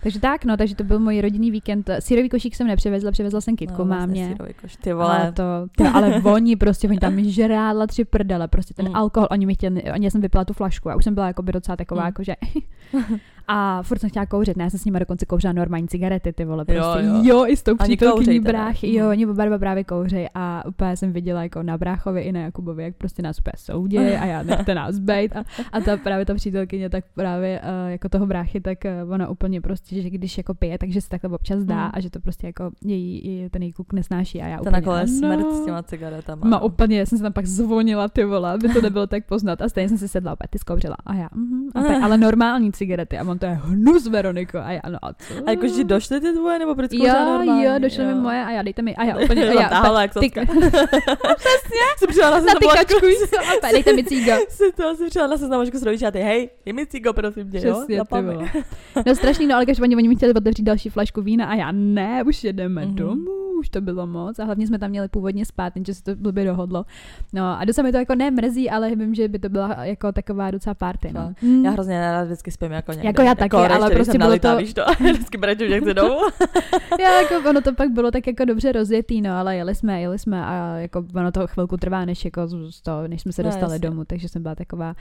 Takže 0.03 0.21
tak, 0.21 0.45
no, 0.45 0.57
takže 0.57 0.75
to 0.75 0.85
byl 0.85 0.99
můj 0.99 1.21
rodinný 1.21 1.51
víkend. 1.51 1.91
Sírový 1.99 2.29
košík 2.29 2.55
jsem 2.57 2.67
nepřivezla, 2.67 3.11
přivezla 3.11 3.41
jsem 3.41 3.57
kitku 3.57 3.79
no, 3.79 3.85
vlastně 3.85 4.07
mámě. 4.23 4.29
sírový 4.29 4.55
koš. 4.55 4.77
Ty 4.77 4.93
Ale 4.93 5.05
vole, 5.05 5.33
to, 5.33 5.43
to, 5.77 5.85
ale 5.97 6.21
oni 6.25 6.57
prostě, 6.57 6.89
oni 6.89 6.99
tam 6.99 7.21
žrádla 7.25 7.87
tři 7.87 8.05
prdele, 8.05 8.49
prostě 8.49 8.75
ten 8.75 8.89
Mm. 8.89 8.97
alkohol, 8.97 9.29
oni 9.31 9.47
mi 9.47 9.55
chtěli, 9.55 9.83
oni 9.95 10.11
jsem 10.11 10.21
vypila 10.21 10.45
tu 10.45 10.53
flašku 10.53 10.91
a 10.91 10.97
už 10.97 11.05
jsem 11.05 11.15
byla 11.15 11.27
jako 11.27 11.43
by 11.43 11.53
docela 11.53 11.77
taková, 11.77 12.01
Mm. 12.03 12.05
mm. 12.05 12.09
jakože 12.09 12.35
a 13.49 13.83
furt 13.83 13.99
jsem 13.99 14.11
chtěla 14.11 14.27
kouřit, 14.27 14.57
ne, 14.57 14.65
já 14.65 14.71
jsem 14.71 14.81
s 14.81 14.85
nimi 14.85 14.99
dokonce 15.01 15.27
kouřila 15.27 15.53
normální 15.53 15.89
cigarety, 15.89 16.33
ty 16.33 16.45
vole, 16.45 16.65
prostě, 16.65 17.07
jo. 17.07 17.15
jo, 17.15 17.23
jo 17.23 17.47
i 17.47 17.57
s 17.57 17.63
tou 17.63 17.77
přítelkyní 17.77 18.41
bráchy, 18.41 18.95
jo, 18.95 19.09
oni 19.09 19.27
oba 19.27 19.45
dva 19.45 19.59
právě 19.59 19.85
kouřej 19.85 20.29
a 20.35 20.65
úplně 20.69 20.97
jsem 20.97 21.13
viděla 21.13 21.43
jako 21.43 21.63
na 21.63 21.79
bráchovi 21.79 22.21
i 22.21 22.33
na 22.33 22.41
Jakubovi, 22.41 22.83
jak 22.83 22.97
prostě 22.97 23.23
nás 23.23 23.39
úplně 23.39 23.53
soudí 23.57 23.99
a 23.99 24.25
já 24.25 24.43
nechte 24.43 24.75
nás 24.75 24.99
bejt 24.99 25.37
a, 25.37 25.45
a 25.73 25.81
ta 25.81 25.97
právě 25.97 26.27
ta 26.27 26.35
přítelkyně 26.35 26.91
tak 26.91 27.05
právě 27.15 27.61
uh, 27.61 27.91
jako 27.91 28.09
toho 28.09 28.27
bráchy, 28.27 28.61
tak 28.61 28.79
uh, 29.05 29.13
ona 29.13 29.29
úplně 29.29 29.61
prostě, 29.61 30.03
že 30.03 30.11
když 30.11 30.39
jako 30.39 30.55
pije, 30.55 30.79
takže 30.79 31.01
se 31.01 31.09
takhle 31.09 31.31
občas 31.31 31.65
dá 31.65 31.87
Mm. 31.87 31.91
a 31.95 32.01
že 32.01 32.11
to 32.11 32.21
prostě 32.21 32.47
jako 32.47 32.71
její, 32.85 33.21
její 33.25 33.51
ten 33.51 33.63
její 33.63 33.73
kluk 33.73 33.93
nesnáší 33.93 34.43
a 34.43 34.47
já 34.47 34.57
to 34.57 34.63
úplně, 34.63 34.73
nakonec 34.73 35.11
ano. 35.11 35.19
smrt 35.19 35.55
s 35.55 35.65
těma 35.65 35.83
cigaretama. 35.83 36.49
No 36.49 36.67
úplně, 36.67 36.99
já 36.99 37.07
jsem 37.07 37.19
se 37.19 37.23
tam 37.23 37.33
pak 37.33 37.47
zvonila, 37.47 38.09
ty 38.09 38.25
vole, 38.25 38.53
aby 38.53 38.69
to 38.69 38.81
nebylo 38.81 39.07
tak 39.07 39.27
poznat. 39.27 39.63
A 39.63 39.69
stejně 39.69 39.89
jsem 39.89 39.99
si 39.99 40.09
sedla, 40.09 40.33
opět 40.33 40.51
ty 40.51 40.59
zkouřila. 40.59 40.97
A 41.07 41.15
já, 41.15 41.29
mhm, 41.35 41.69
a 41.75 41.81
opět, 41.81 41.99
ale 42.03 42.19
normální 42.19 42.73
cigarety. 42.73 43.19
A 43.19 43.25
on 43.25 43.36
to 43.39 43.47
je 43.47 43.53
hnus, 43.63 44.07
Veroniko. 44.07 44.59
A 44.59 44.71
já, 44.73 44.81
no 44.91 44.99
a 45.03 45.13
co? 45.13 45.35
A 45.47 45.51
jakože 45.51 45.85
došly 45.85 46.21
ty 46.21 46.33
tvoje, 46.33 46.59
nebo 46.59 46.75
proč 46.75 46.91
Jo, 46.93 47.43
jo, 47.63 47.71
došly 47.79 48.05
mi 48.05 48.15
moje 48.15 48.45
a 48.45 48.51
já 48.51 48.63
dejte 48.63 48.83
mi, 48.83 48.97
a 48.97 49.05
já 49.05 49.17
úplně, 49.25 49.49
a 49.49 49.53
já, 49.53 49.63
Natáhla 49.63 50.03
jak 50.03 50.13
ty, 50.15 50.21
soska. 50.21 50.41
Jsem 51.99 52.09
přijela 52.09 52.31
na 52.31 52.37
na 52.37 52.43
ty 52.43 52.51
seznamovačku. 52.51 52.95
kačku, 53.01 53.67
a 53.67 53.71
dejte 53.73 53.93
mi 53.93 54.05
cígo. 54.05 54.33
Jsem 54.49 54.73
to, 54.73 54.97
jsem 54.97 55.09
přijela 55.09 55.29
na 55.29 55.37
seznamovačku 55.37 55.79
s 55.79 55.83
rodiči 55.83 56.07
a 56.07 56.11
ty, 56.11 56.19
hej, 56.19 56.51
je 56.65 56.73
mi 56.73 56.87
cigo, 56.87 57.13
prosím 57.13 57.51
tě, 57.51 57.57
jo? 57.65 57.75
Přesně, 57.75 57.97
Zapaměť. 57.97 58.35
vole. 58.37 58.49
No 59.07 59.15
strašný, 59.15 59.47
no 59.47 59.55
ale 59.55 59.67
každopádně 59.67 59.97
oni 59.97 60.09
mi 60.09 60.17
chtěli 60.17 60.35
otevřít 60.35 60.63
další 60.63 60.89
flašku 60.91 61.23
vína 61.23 61.47
a 61.47 61.55
já 61.55 61.73
ne, 61.73 62.23
už 62.27 62.45
jedeme 62.45 62.83
Mhm. 62.87 62.91
mm-hmm. 62.95 62.99
domů, 62.99 63.46
už 63.59 63.69
to 63.69 63.81
bylo 63.81 64.07
moc 64.07 64.39
a 64.39 64.45
hlavně 64.45 64.67
jsme 64.67 64.79
tam 64.79 64.91
měli 64.91 65.09
původně 65.09 65.47
spát, 65.47 65.73
že 65.87 65.95
se 65.95 66.03
to 66.03 66.15
blbě 66.17 66.45
dohodlo. 66.45 66.85
No 67.33 67.61
a 67.61 67.65
docela 67.65 67.83
mi 67.87 67.93
to 67.93 67.99
jako 67.99 68.15
nemrzí, 68.15 68.71
ale 68.71 68.97
vím, 68.97 69.15
že 69.15 69.29
by 69.29 69.39
to 69.39 69.49
byla 69.49 69.77
jako 69.85 70.13
taková 70.13 70.51
docela 70.51 70.75
party, 70.75 71.11
no. 71.13 71.33
Mm. 71.43 71.65
Já 71.65 71.71
hrozně 71.71 71.99
nerad 71.99 72.25
vždycky 72.25 72.51
spím 72.51 72.73
jako 72.73 72.93
někde. 72.93 73.09
Jako 73.09 73.23
já 73.23 73.35
taky, 73.35 73.57
ale 73.57 73.75
ještě, 73.75 73.85
když 73.87 73.95
prostě 73.97 74.19
bylo 74.19 74.29
nalitá, 74.29 74.53
to- 74.53 74.59
Víš 74.59 74.75
to, 74.75 74.83
vždycky 75.01 75.39
že 75.69 75.81
chci 75.81 75.95
domů. 75.95 76.19
Já, 77.01 77.21
jako 77.21 77.49
ono 77.51 77.61
to 77.61 77.75
pak 77.75 77.91
bylo 77.91 78.11
tak 78.11 78.27
jako 78.27 78.45
dobře 78.45 78.73
rozjetý, 78.73 79.23
no, 79.23 79.33
ale 79.39 79.57
jeli 79.57 79.75
jsme, 79.75 80.01
jeli 80.01 80.19
jsme 80.19 80.45
a 80.47 80.77
jako 80.77 81.05
ono 81.15 81.33
to 81.33 81.47
chvilku 81.47 81.77
trvá, 81.77 82.05
než, 82.05 82.25
jako 82.25 82.47
z- 82.47 82.71
z 82.75 82.81
toho, 82.81 83.09
než 83.09 83.23
jsme 83.23 83.33
se 83.33 83.43
No, 83.43 83.49
dostali 83.49 83.73
jasně. 83.75 83.89
domů, 83.89 84.05
takže 84.05 84.29
jsem 84.29 84.43
byla 84.43 84.55
taková 84.55 84.95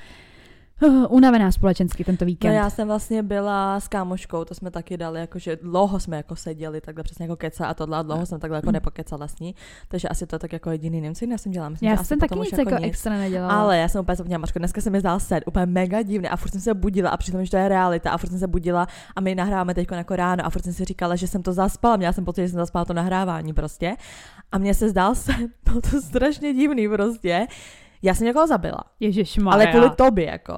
uh, 0.82 1.06
unavená 1.10 1.52
společensky 1.52 2.04
tento 2.04 2.26
No 2.26 2.28
víkend. 2.28 2.54
já 2.54 2.70
jsem 2.70 2.88
vlastně 2.88 3.24
byla 3.24 3.80
s 3.80 3.88
kámoškou, 3.88 4.46
to 4.46 4.56
jsme 4.56 4.72
taky 4.72 4.98
dali, 4.98 5.20
jakože 5.20 5.56
dlouho 5.56 6.00
jsme 6.00 6.18
jako 6.18 6.36
seděli, 6.36 6.82
takhle 6.82 7.04
přesně 7.04 7.24
jako 7.24 7.36
keca 7.36 7.68
a 7.68 7.74
tohle, 7.74 7.98
a 7.98 8.02
dlouho 8.02 8.26
jsem 8.26 8.40
takhle 8.40 8.58
jako 8.58 8.72
nepokecala 8.72 9.28
s 9.28 9.40
ní, 9.40 9.56
takže 9.88 10.08
asi 10.08 10.28
to 10.28 10.40
tak 10.40 10.54
jako 10.54 10.72
jediný, 10.72 11.16
co 11.16 11.26
jiného 11.26 11.38
jsem 11.38 11.52
dělala, 11.52 11.70
myslím, 11.70 11.90
já 11.90 12.04
jsem 12.04 12.20
taky 12.20 12.40
nic 12.40 12.52
jako, 12.52 12.70
nic. 12.70 12.80
extra 12.82 13.18
nedělala. 13.18 13.54
Ale 13.54 13.78
já 13.78 13.88
jsem 13.88 14.02
úplně 14.02 14.16
zapomněla, 14.16 14.40
Mařko, 14.40 14.60
dneska 14.60 14.82
se 14.82 14.90
mi 14.90 15.00
zdál 15.00 15.20
set, 15.20 15.44
úplně 15.48 15.66
mega 15.66 16.02
divný 16.02 16.28
a 16.30 16.36
furt 16.36 16.52
jsem 16.52 16.62
se 16.62 16.74
budila 16.74 17.10
a 17.10 17.18
přišlo 17.18 17.40
mi, 17.40 17.46
že 17.46 17.52
to 17.52 17.58
je 17.58 17.68
realita 17.70 18.12
a 18.12 18.18
furt 18.18 18.30
jsem 18.30 18.40
se 18.40 18.48
budila 18.48 18.88
a 19.16 19.22
my 19.22 19.36
nahráváme 19.36 19.74
teď 19.74 19.88
jako 19.92 20.16
ráno 20.16 20.46
a 20.46 20.50
furt 20.50 20.62
jsem 20.62 20.74
si 20.74 20.86
říkala, 20.86 21.16
že 21.16 21.28
jsem 21.28 21.44
to 21.44 21.54
zaspala, 21.54 21.96
měla 21.96 22.14
jsem 22.14 22.26
pocit, 22.26 22.42
že 22.42 22.50
jsem 22.50 22.60
zaspala 22.60 22.86
to 22.86 22.94
nahrávání 22.94 23.54
prostě 23.54 23.96
a 24.52 24.58
mně 24.58 24.74
se 24.74 24.90
zdál 24.90 25.16
set, 25.16 25.36
bylo 25.64 25.82
to 25.82 26.02
strašně 26.02 26.54
divný 26.54 26.88
prostě. 26.90 27.48
Já 28.06 28.14
jsem 28.14 28.28
někoho 28.28 28.48
zabila, 28.48 28.80
Ježišmarja. 29.00 29.54
ale 29.54 29.68
kvůli 29.68 29.90
tobě 29.96 30.26
jako. 30.26 30.58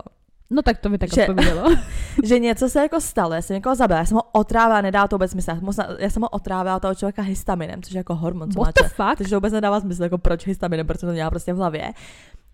No 0.50 0.62
tak 0.62 0.78
to 0.78 0.90
by 0.90 0.98
tak 0.98 1.14
Že- 1.14 1.22
odpovědělo. 1.22 1.64
že 2.24 2.40
něco 2.40 2.70
se 2.70 2.80
jako 2.80 3.02
stalo, 3.02 3.34
já 3.34 3.42
jsem 3.42 3.54
někoho 3.54 3.76
zabila, 3.76 4.00
já 4.00 4.06
jsem 4.06 4.16
ho 4.16 4.24
otrávila, 4.32 4.82
nedá 4.82 5.08
to 5.08 5.16
vůbec 5.16 5.32
smysl, 5.32 5.52
já 6.00 6.10
jsem 6.10 6.22
ho- 6.22 6.30
otrávila 6.30 6.80
toho 6.80 6.96
člověka 6.96 7.22
histaminem, 7.22 7.82
což 7.82 7.94
je 7.94 7.98
jako 7.98 8.16
hormon, 8.16 8.52
co 8.52 8.60
What 8.60 8.74
máte. 8.82 8.90
fuck? 8.90 9.18
Takže 9.18 9.30
to 9.30 9.36
vůbec 9.36 9.54
nedává 9.54 9.80
smysl, 9.80 10.04
jako 10.04 10.18
proč 10.18 10.48
histaminem, 10.48 10.88
proč 10.88 11.00
jsem 11.00 11.10
to 11.10 11.14
měla 11.14 11.30
prostě 11.30 11.54
v 11.54 11.58
hlavě. 11.58 11.94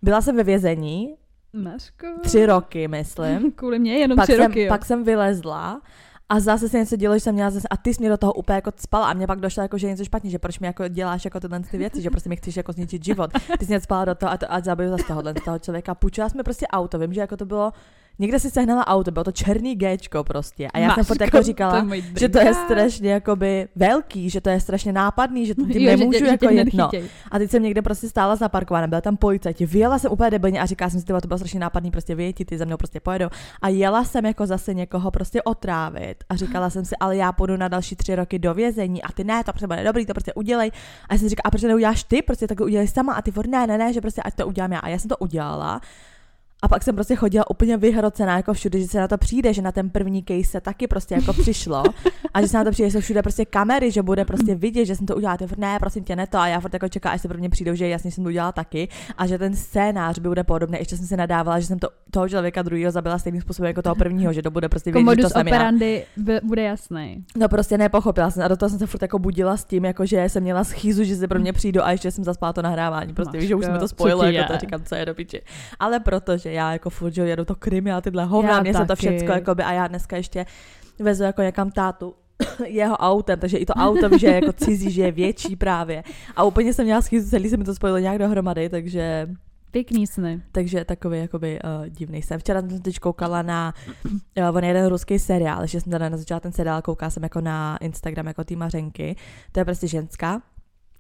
Byla 0.01 0.21
jsem 0.21 0.35
ve 0.37 0.43
vězení 0.43 1.15
Mařko. 1.53 2.07
tři 2.21 2.45
roky, 2.45 2.87
myslím. 2.87 3.51
Kvůli 3.55 3.79
mě 3.79 3.97
jenom 3.97 4.15
pak, 4.15 4.25
tři 4.25 4.35
jsem, 4.35 4.45
roky, 4.45 4.61
jo. 4.61 4.69
pak 4.69 4.85
jsem 4.85 5.03
vylezla 5.03 5.81
a 6.33 6.39
zase 6.39 6.69
se 6.69 6.77
něco 6.77 6.95
dělo, 6.95 7.13
že 7.15 7.19
jsem 7.19 7.35
měla 7.35 7.49
zase, 7.49 7.67
a 7.67 7.77
ty 7.77 7.93
jsi 7.93 7.99
mě 7.99 8.09
do 8.09 8.17
toho 8.17 8.33
úplně 8.33 8.55
jako 8.55 8.71
spala 8.77 9.09
a 9.09 9.13
mě 9.13 9.27
pak 9.27 9.39
došlo 9.39 9.63
jako, 9.63 9.77
že 9.77 9.87
je 9.87 9.91
něco 9.91 10.05
špatně, 10.05 10.29
že 10.29 10.39
proč 10.39 10.59
mi 10.59 10.67
jako 10.67 10.87
děláš 10.87 11.25
jako 11.25 11.39
tyhle 11.39 11.59
ty 11.59 11.77
věci, 11.77 12.01
že 12.01 12.09
prostě 12.09 12.29
mi 12.29 12.35
chceš 12.35 12.57
jako 12.57 12.71
zničit 12.71 13.05
život. 13.05 13.31
Ty 13.59 13.65
jsi 13.65 13.71
mě 13.71 13.79
spala 13.79 14.05
do 14.05 14.15
toho 14.15 14.31
a, 14.31 14.37
to, 14.37 14.53
a 14.53 14.59
zabiju 14.59 14.89
zase 14.89 15.03
tohohle 15.07 15.33
toho 15.33 15.59
člověka. 15.59 15.95
Půjčila 15.95 16.29
jsme 16.29 16.43
prostě 16.43 16.67
auto, 16.67 16.99
vím, 16.99 17.13
že 17.13 17.21
jako 17.21 17.37
to 17.37 17.45
bylo 17.45 17.73
někde 18.19 18.39
si 18.39 18.51
sehnala 18.51 18.87
auto, 18.87 19.11
bylo 19.11 19.23
to 19.23 19.31
černý 19.31 19.75
Gčko 19.75 20.23
prostě. 20.23 20.67
A 20.67 20.79
já 20.79 20.87
Maško, 20.87 21.03
jsem 21.03 21.05
furt 21.05 21.21
jako 21.21 21.41
říkala, 21.41 21.81
to 21.81 21.87
že 22.19 22.29
to 22.29 22.39
je 22.39 22.53
strašně 22.53 23.11
jakoby 23.11 23.67
velký, 23.75 24.29
že 24.29 24.41
to 24.41 24.49
je 24.49 24.59
strašně 24.59 24.93
nápadný, 24.93 25.45
že 25.45 25.55
to 25.55 25.65
tím 25.65 25.85
nemůžu 25.85 26.19
že, 26.19 26.25
jako 26.25 26.47
že 26.49 26.53
jet. 26.53 26.73
No. 26.73 26.89
A 27.31 27.37
teď 27.39 27.51
jsem 27.51 27.63
někde 27.63 27.81
prostě 27.81 28.09
stála 28.09 28.35
zaparkovaná, 28.35 28.87
byla 28.87 29.01
tam 29.01 29.17
policajti, 29.17 29.65
vyjela 29.65 29.99
jsem 29.99 30.11
úplně 30.11 30.31
debilně 30.31 30.61
a 30.61 30.65
říkala 30.65 30.89
jsem 30.89 30.99
si, 30.99 31.05
tyhle, 31.05 31.21
to 31.21 31.27
bylo 31.27 31.37
strašně 31.37 31.59
nápadný, 31.59 31.91
prostě 31.91 32.15
vyjetí, 32.15 32.45
ty 32.45 32.57
za 32.57 32.65
mnou 32.65 32.77
prostě 32.77 32.99
pojedou. 32.99 33.27
A 33.61 33.69
jela 33.69 34.03
jsem 34.03 34.25
jako 34.25 34.45
zase 34.45 34.73
někoho 34.73 35.11
prostě 35.11 35.41
otrávit 35.41 36.23
a 36.29 36.35
říkala 36.35 36.69
jsem 36.69 36.85
si, 36.85 36.95
ale 36.99 37.17
já 37.17 37.31
půjdu 37.31 37.57
na 37.57 37.67
další 37.67 37.95
tři 37.95 38.15
roky 38.15 38.39
do 38.39 38.53
vězení 38.53 39.03
a 39.03 39.11
ty 39.11 39.23
ne, 39.23 39.43
to 39.43 39.51
prostě 39.51 39.67
bude 39.67 39.83
dobrý, 39.83 40.05
to 40.05 40.13
prostě 40.13 40.33
udělej. 40.33 40.71
A 41.09 41.13
já 41.13 41.19
jsem 41.19 41.29
říkala, 41.29 41.43
a 41.45 41.49
proč 41.49 41.61
to 41.61 41.67
neuděláš 41.67 42.03
ty, 42.03 42.21
prostě 42.21 42.47
tak 42.47 42.59
udělej 42.59 42.87
sama 42.87 43.13
a 43.13 43.21
ty 43.21 43.31
furt 43.31 43.47
ne, 43.47 43.67
ne, 43.67 43.77
ne, 43.77 43.93
že 43.93 44.01
prostě 44.01 44.21
ať 44.21 44.35
to 44.35 44.47
udělám 44.47 44.71
já. 44.71 44.79
A 44.79 44.89
já 44.89 44.99
jsem 44.99 45.09
to 45.09 45.17
udělala. 45.17 45.81
A 46.63 46.67
pak 46.67 46.83
jsem 46.83 46.95
prostě 46.95 47.15
chodila 47.15 47.49
úplně 47.49 47.77
vyhrocená 47.77 48.37
jako 48.37 48.53
všude, 48.53 48.79
že 48.79 48.87
se 48.87 48.99
na 48.99 49.07
to 49.07 49.17
přijde, 49.17 49.53
že 49.53 49.61
na 49.61 49.71
ten 49.71 49.89
první 49.89 50.23
case 50.23 50.43
se 50.43 50.61
taky 50.61 50.87
prostě 50.87 51.15
jako 51.15 51.33
přišlo 51.33 51.83
a 52.33 52.41
že 52.41 52.47
se 52.47 52.57
na 52.57 52.63
to 52.63 52.71
přijde, 52.71 52.89
že 52.89 52.97
jsou 52.97 53.01
všude 53.01 53.21
prostě 53.21 53.45
kamery, 53.45 53.91
že 53.91 54.01
bude 54.01 54.25
prostě 54.25 54.55
vidět, 54.55 54.85
že 54.85 54.95
jsem 54.95 55.05
to 55.05 55.15
udělala. 55.15 55.37
Ty 55.37 55.45
ne, 55.57 55.79
prosím 55.79 56.03
tě, 56.03 56.15
ne 56.15 56.27
to. 56.27 56.37
A 56.37 56.47
já 56.47 56.59
furt 56.59 56.73
jako 56.73 56.87
čeká, 56.89 57.09
až 57.09 57.21
se 57.21 57.27
pro 57.27 57.37
mě 57.37 57.49
přijdou, 57.49 57.75
že 57.75 57.87
jasně 57.87 58.11
jsem 58.11 58.23
to 58.23 58.27
udělala 58.27 58.51
taky 58.51 58.87
a 59.17 59.27
že 59.27 59.37
ten 59.37 59.55
scénář 59.55 60.19
by 60.19 60.27
bude 60.29 60.43
podobný. 60.43 60.77
Ještě 60.79 60.97
jsem 60.97 61.05
si 61.07 61.17
nadávala, 61.17 61.59
že 61.59 61.67
jsem 61.67 61.79
to, 61.79 61.87
toho 62.11 62.29
člověka 62.29 62.61
druhého 62.61 62.91
zabila 62.91 63.17
stejným 63.19 63.41
způsobem 63.41 63.67
jako 63.67 63.81
toho 63.81 63.95
prvního, 63.95 64.33
že 64.33 64.41
to 64.41 64.51
bude 64.51 64.69
prostě 64.69 64.91
vědět, 64.91 65.15
že 65.15 65.21
to 65.21 65.29
jsem 65.29 65.47
já. 65.47 65.53
operandi 65.53 66.05
b- 66.17 66.41
bude 66.43 66.61
jasný. 66.63 67.23
No 67.37 67.49
prostě 67.49 67.77
nepochopila 67.77 68.31
jsem 68.31 68.43
a 68.43 68.47
do 68.47 68.57
toho 68.57 68.69
jsem 68.69 68.79
se 68.79 68.87
furt 68.87 69.01
jako 69.01 69.19
budila 69.19 69.57
s 69.57 69.65
tím, 69.65 69.85
jako 69.85 70.05
že 70.05 70.29
jsem 70.29 70.43
měla 70.43 70.63
schýzu, 70.63 71.03
že 71.03 71.15
se 71.15 71.27
pro 71.27 71.39
mě 71.39 71.53
přijdu 71.53 71.83
a 71.83 71.91
ještě 71.91 72.11
jsem 72.11 72.23
zaspala 72.23 72.53
to 72.53 72.61
nahrávání. 72.61 73.13
Prostě 73.13 73.37
víš, 73.37 73.47
že 73.47 73.55
už 73.55 73.65
jsme 73.65 73.79
to 73.79 73.87
spojilo, 73.87 74.23
jako 74.23 74.53
to 74.53 74.59
říkám, 74.59 74.81
co 74.83 74.95
je 74.95 75.05
do 75.05 75.15
piči. 75.15 75.41
Ale 75.79 75.99
protože 75.99 76.52
já 76.53 76.73
jako 76.73 76.89
furt, 76.89 77.11
že 77.11 77.21
jedu 77.21 77.45
to 77.45 77.55
krimi 77.55 77.91
a 77.91 78.01
tyhle 78.01 78.25
hovna, 78.25 78.61
mě 78.61 78.73
se 78.73 78.85
to 78.85 78.95
všecko, 78.95 79.31
jakoby, 79.31 79.63
a 79.63 79.71
já 79.71 79.87
dneska 79.87 80.17
ještě 80.17 80.45
vezu 80.99 81.23
jako 81.23 81.41
někam 81.41 81.71
tátu 81.71 82.15
jeho 82.65 82.97
autem, 82.97 83.39
takže 83.39 83.57
i 83.57 83.65
to 83.65 83.73
auto 83.73 84.17
že 84.17 84.27
je 84.27 84.35
jako 84.35 84.53
cizí, 84.65 84.91
že 84.91 85.01
je 85.01 85.11
větší 85.11 85.55
právě. 85.55 86.03
A 86.35 86.43
úplně 86.43 86.73
jsem 86.73 86.85
měla 86.85 87.01
schýzu, 87.01 87.29
celý 87.29 87.49
se 87.49 87.57
mi 87.57 87.63
to 87.63 87.75
spojilo 87.75 87.99
nějak 87.99 88.17
dohromady, 88.17 88.69
takže 88.69 89.27
Pěkný 89.71 90.07
sny. 90.07 90.41
takže 90.51 90.85
takový 90.85 91.19
jakoby 91.19 91.59
uh, 91.63 91.87
divný 91.87 92.21
jsem. 92.21 92.39
Včera 92.39 92.61
jsem 92.61 92.81
teď 92.81 92.99
koukala 92.99 93.41
na 93.41 93.73
uh, 94.37 94.57
on 94.57 94.63
je 94.63 94.69
jeden 94.69 94.85
ruský 94.85 95.19
seriál, 95.19 95.67
že 95.67 95.81
jsem 95.81 95.91
teda 95.91 96.09
nezačala 96.09 96.39
ten 96.39 96.51
seriál, 96.51 96.81
koukala 96.81 97.09
jsem 97.09 97.23
jako 97.23 97.41
na 97.41 97.77
Instagram 97.77 98.27
jako 98.27 98.43
tý 98.43 98.55
Mařenky. 98.55 99.15
To 99.51 99.59
je 99.59 99.65
prostě 99.65 99.87
ženská, 99.87 100.41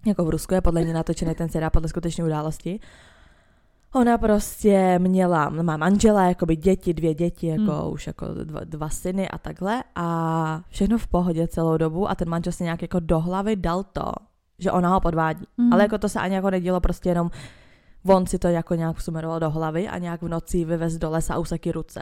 jako 0.05 0.25
v 0.25 0.29
Rusku 0.29 0.53
je 0.53 0.61
podle 0.61 0.83
mě 0.83 0.93
natočený 0.93 1.35
ten 1.35 1.49
seriál 1.49 1.69
podle 1.69 1.89
skutečné 1.89 2.23
události. 2.23 2.79
Ona 3.93 4.17
prostě 4.17 4.99
měla, 4.99 5.49
má 5.49 5.77
manžela, 5.77 6.23
jakoby 6.23 6.55
děti, 6.55 6.93
dvě 6.93 7.13
děti, 7.13 7.47
jako 7.47 7.71
Hmm. 7.71 7.93
už 7.93 8.07
jako 8.07 8.25
dva, 8.43 8.59
dva 8.63 8.89
syny 8.89 9.29
a 9.29 9.37
takhle 9.37 9.83
a 9.95 10.61
všechno 10.69 10.97
v 10.97 11.07
pohodě 11.07 11.47
celou 11.47 11.77
dobu 11.77 12.09
a 12.09 12.15
ten 12.15 12.29
manžel 12.29 12.53
si 12.53 12.63
nějak 12.63 12.81
jako 12.81 12.99
do 12.99 13.19
hlavy 13.19 13.55
dal 13.55 13.83
to, 13.83 14.11
že 14.59 14.71
ona 14.71 14.89
ho 14.89 14.99
podvádí. 14.99 15.45
Mhm. 15.57 15.73
Ale 15.73 15.83
jako 15.83 15.97
to 15.97 16.09
se 16.09 16.19
ani 16.19 16.35
jako 16.35 16.49
nedělo 16.49 16.79
prostě 16.79 17.09
jenom 17.09 17.31
on 18.07 18.25
si 18.25 18.39
to 18.39 18.47
jako 18.47 18.75
nějak 18.75 19.01
sumeroval 19.01 19.39
do 19.39 19.49
hlavy 19.49 19.87
a 19.87 19.97
nějak 19.97 20.21
v 20.21 20.27
noci 20.27 20.65
vyvez 20.65 20.97
do 20.97 21.09
lesa 21.09 21.33
a 21.33 21.39
useký 21.39 21.71
ruce. 21.71 22.01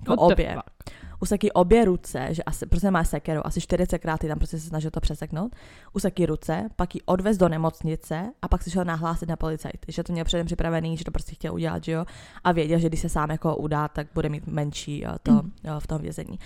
Jako 0.00 0.14
obě. 0.14 0.54
fuck? 0.54 0.94
Useký 1.22 1.52
obě 1.52 1.84
ruce, 1.84 2.28
že 2.30 2.42
asi, 2.42 2.66
prostě 2.66 2.90
má 2.90 3.04
sekeru, 3.04 3.46
asi 3.46 3.60
40krát 3.60 4.16
ji 4.22 4.28
tam 4.28 4.38
prostě 4.38 4.58
se 4.58 4.68
snažil 4.68 4.90
to 4.90 5.00
přeseknout. 5.00 5.56
Useký 5.92 6.26
ruce, 6.26 6.68
pak 6.76 6.94
ji 6.94 7.00
odvez 7.04 7.36
do 7.36 7.48
nemocnice 7.48 8.32
a 8.42 8.48
pak 8.48 8.62
si 8.62 8.70
šel 8.70 8.84
nahlásit 8.84 9.28
na 9.28 9.36
policajty, 9.36 9.92
že 9.92 10.02
to 10.02 10.12
měl 10.12 10.24
předem 10.24 10.46
připravený, 10.46 10.96
že 10.96 11.04
to 11.04 11.10
prostě 11.10 11.34
chtěl 11.34 11.54
udělat, 11.54 11.84
že 11.84 11.92
jo. 11.92 12.04
A 12.44 12.52
věděl, 12.52 12.78
že 12.78 12.88
když 12.88 13.00
se 13.00 13.08
sám 13.08 13.30
jako 13.30 13.56
udá, 13.56 13.88
tak 13.88 14.06
bude 14.14 14.28
mít 14.28 14.46
menší 14.46 15.06
eh, 15.06 15.10
to 15.22 15.32
Mm. 15.32 15.50
v 15.78 15.86
tom 15.86 16.02
vězení. 16.02 16.38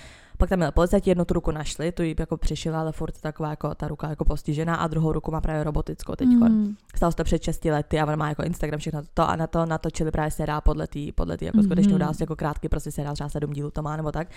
Pak 0.42 0.48
tam 0.48 0.58
měl 0.58 0.72
policajti 0.72 1.10
jednu 1.10 1.24
tu 1.24 1.34
ruku 1.34 1.50
našli, 1.50 1.92
tu 1.92 2.02
jí 2.02 2.14
jako 2.18 2.36
přišila, 2.36 2.80
ale 2.80 2.92
furt 2.92 3.20
taková 3.20 3.50
jako 3.50 3.74
ta 3.74 3.88
ruka 3.88 4.08
jako 4.08 4.24
postižená 4.24 4.74
a 4.76 4.86
druhou 4.86 5.12
ruku 5.12 5.30
má 5.30 5.40
právě 5.40 5.64
robotickou 5.64 6.14
teď. 6.16 6.28
Mm. 6.28 6.76
Stalo 6.96 7.12
se 7.12 7.16
to 7.16 7.24
před 7.24 7.42
6 7.42 7.64
lety 7.64 8.00
a 8.00 8.06
on 8.06 8.18
má 8.18 8.28
jako 8.28 8.42
Instagram 8.42 8.80
všechno 8.80 9.02
to 9.14 9.28
a 9.28 9.36
na 9.36 9.46
to 9.46 9.66
natočili 9.66 10.10
právě 10.10 10.30
seriál 10.30 10.60
podle 10.60 10.86
té 10.86 11.00
podle 11.14 11.36
tý 11.38 11.44
jako 11.44 11.58
Mhm. 11.58 11.66
skutečně 11.66 11.94
události, 11.94 12.22
jako 12.22 12.36
krátký 12.36 12.68
prostě 12.68 12.90
seriál, 12.92 13.14
třeba 13.14 13.28
7 13.28 13.52
dílů 13.52 13.70
to 13.70 13.82
má 13.82 13.96
nebo 13.96 14.12
tak. 14.12 14.28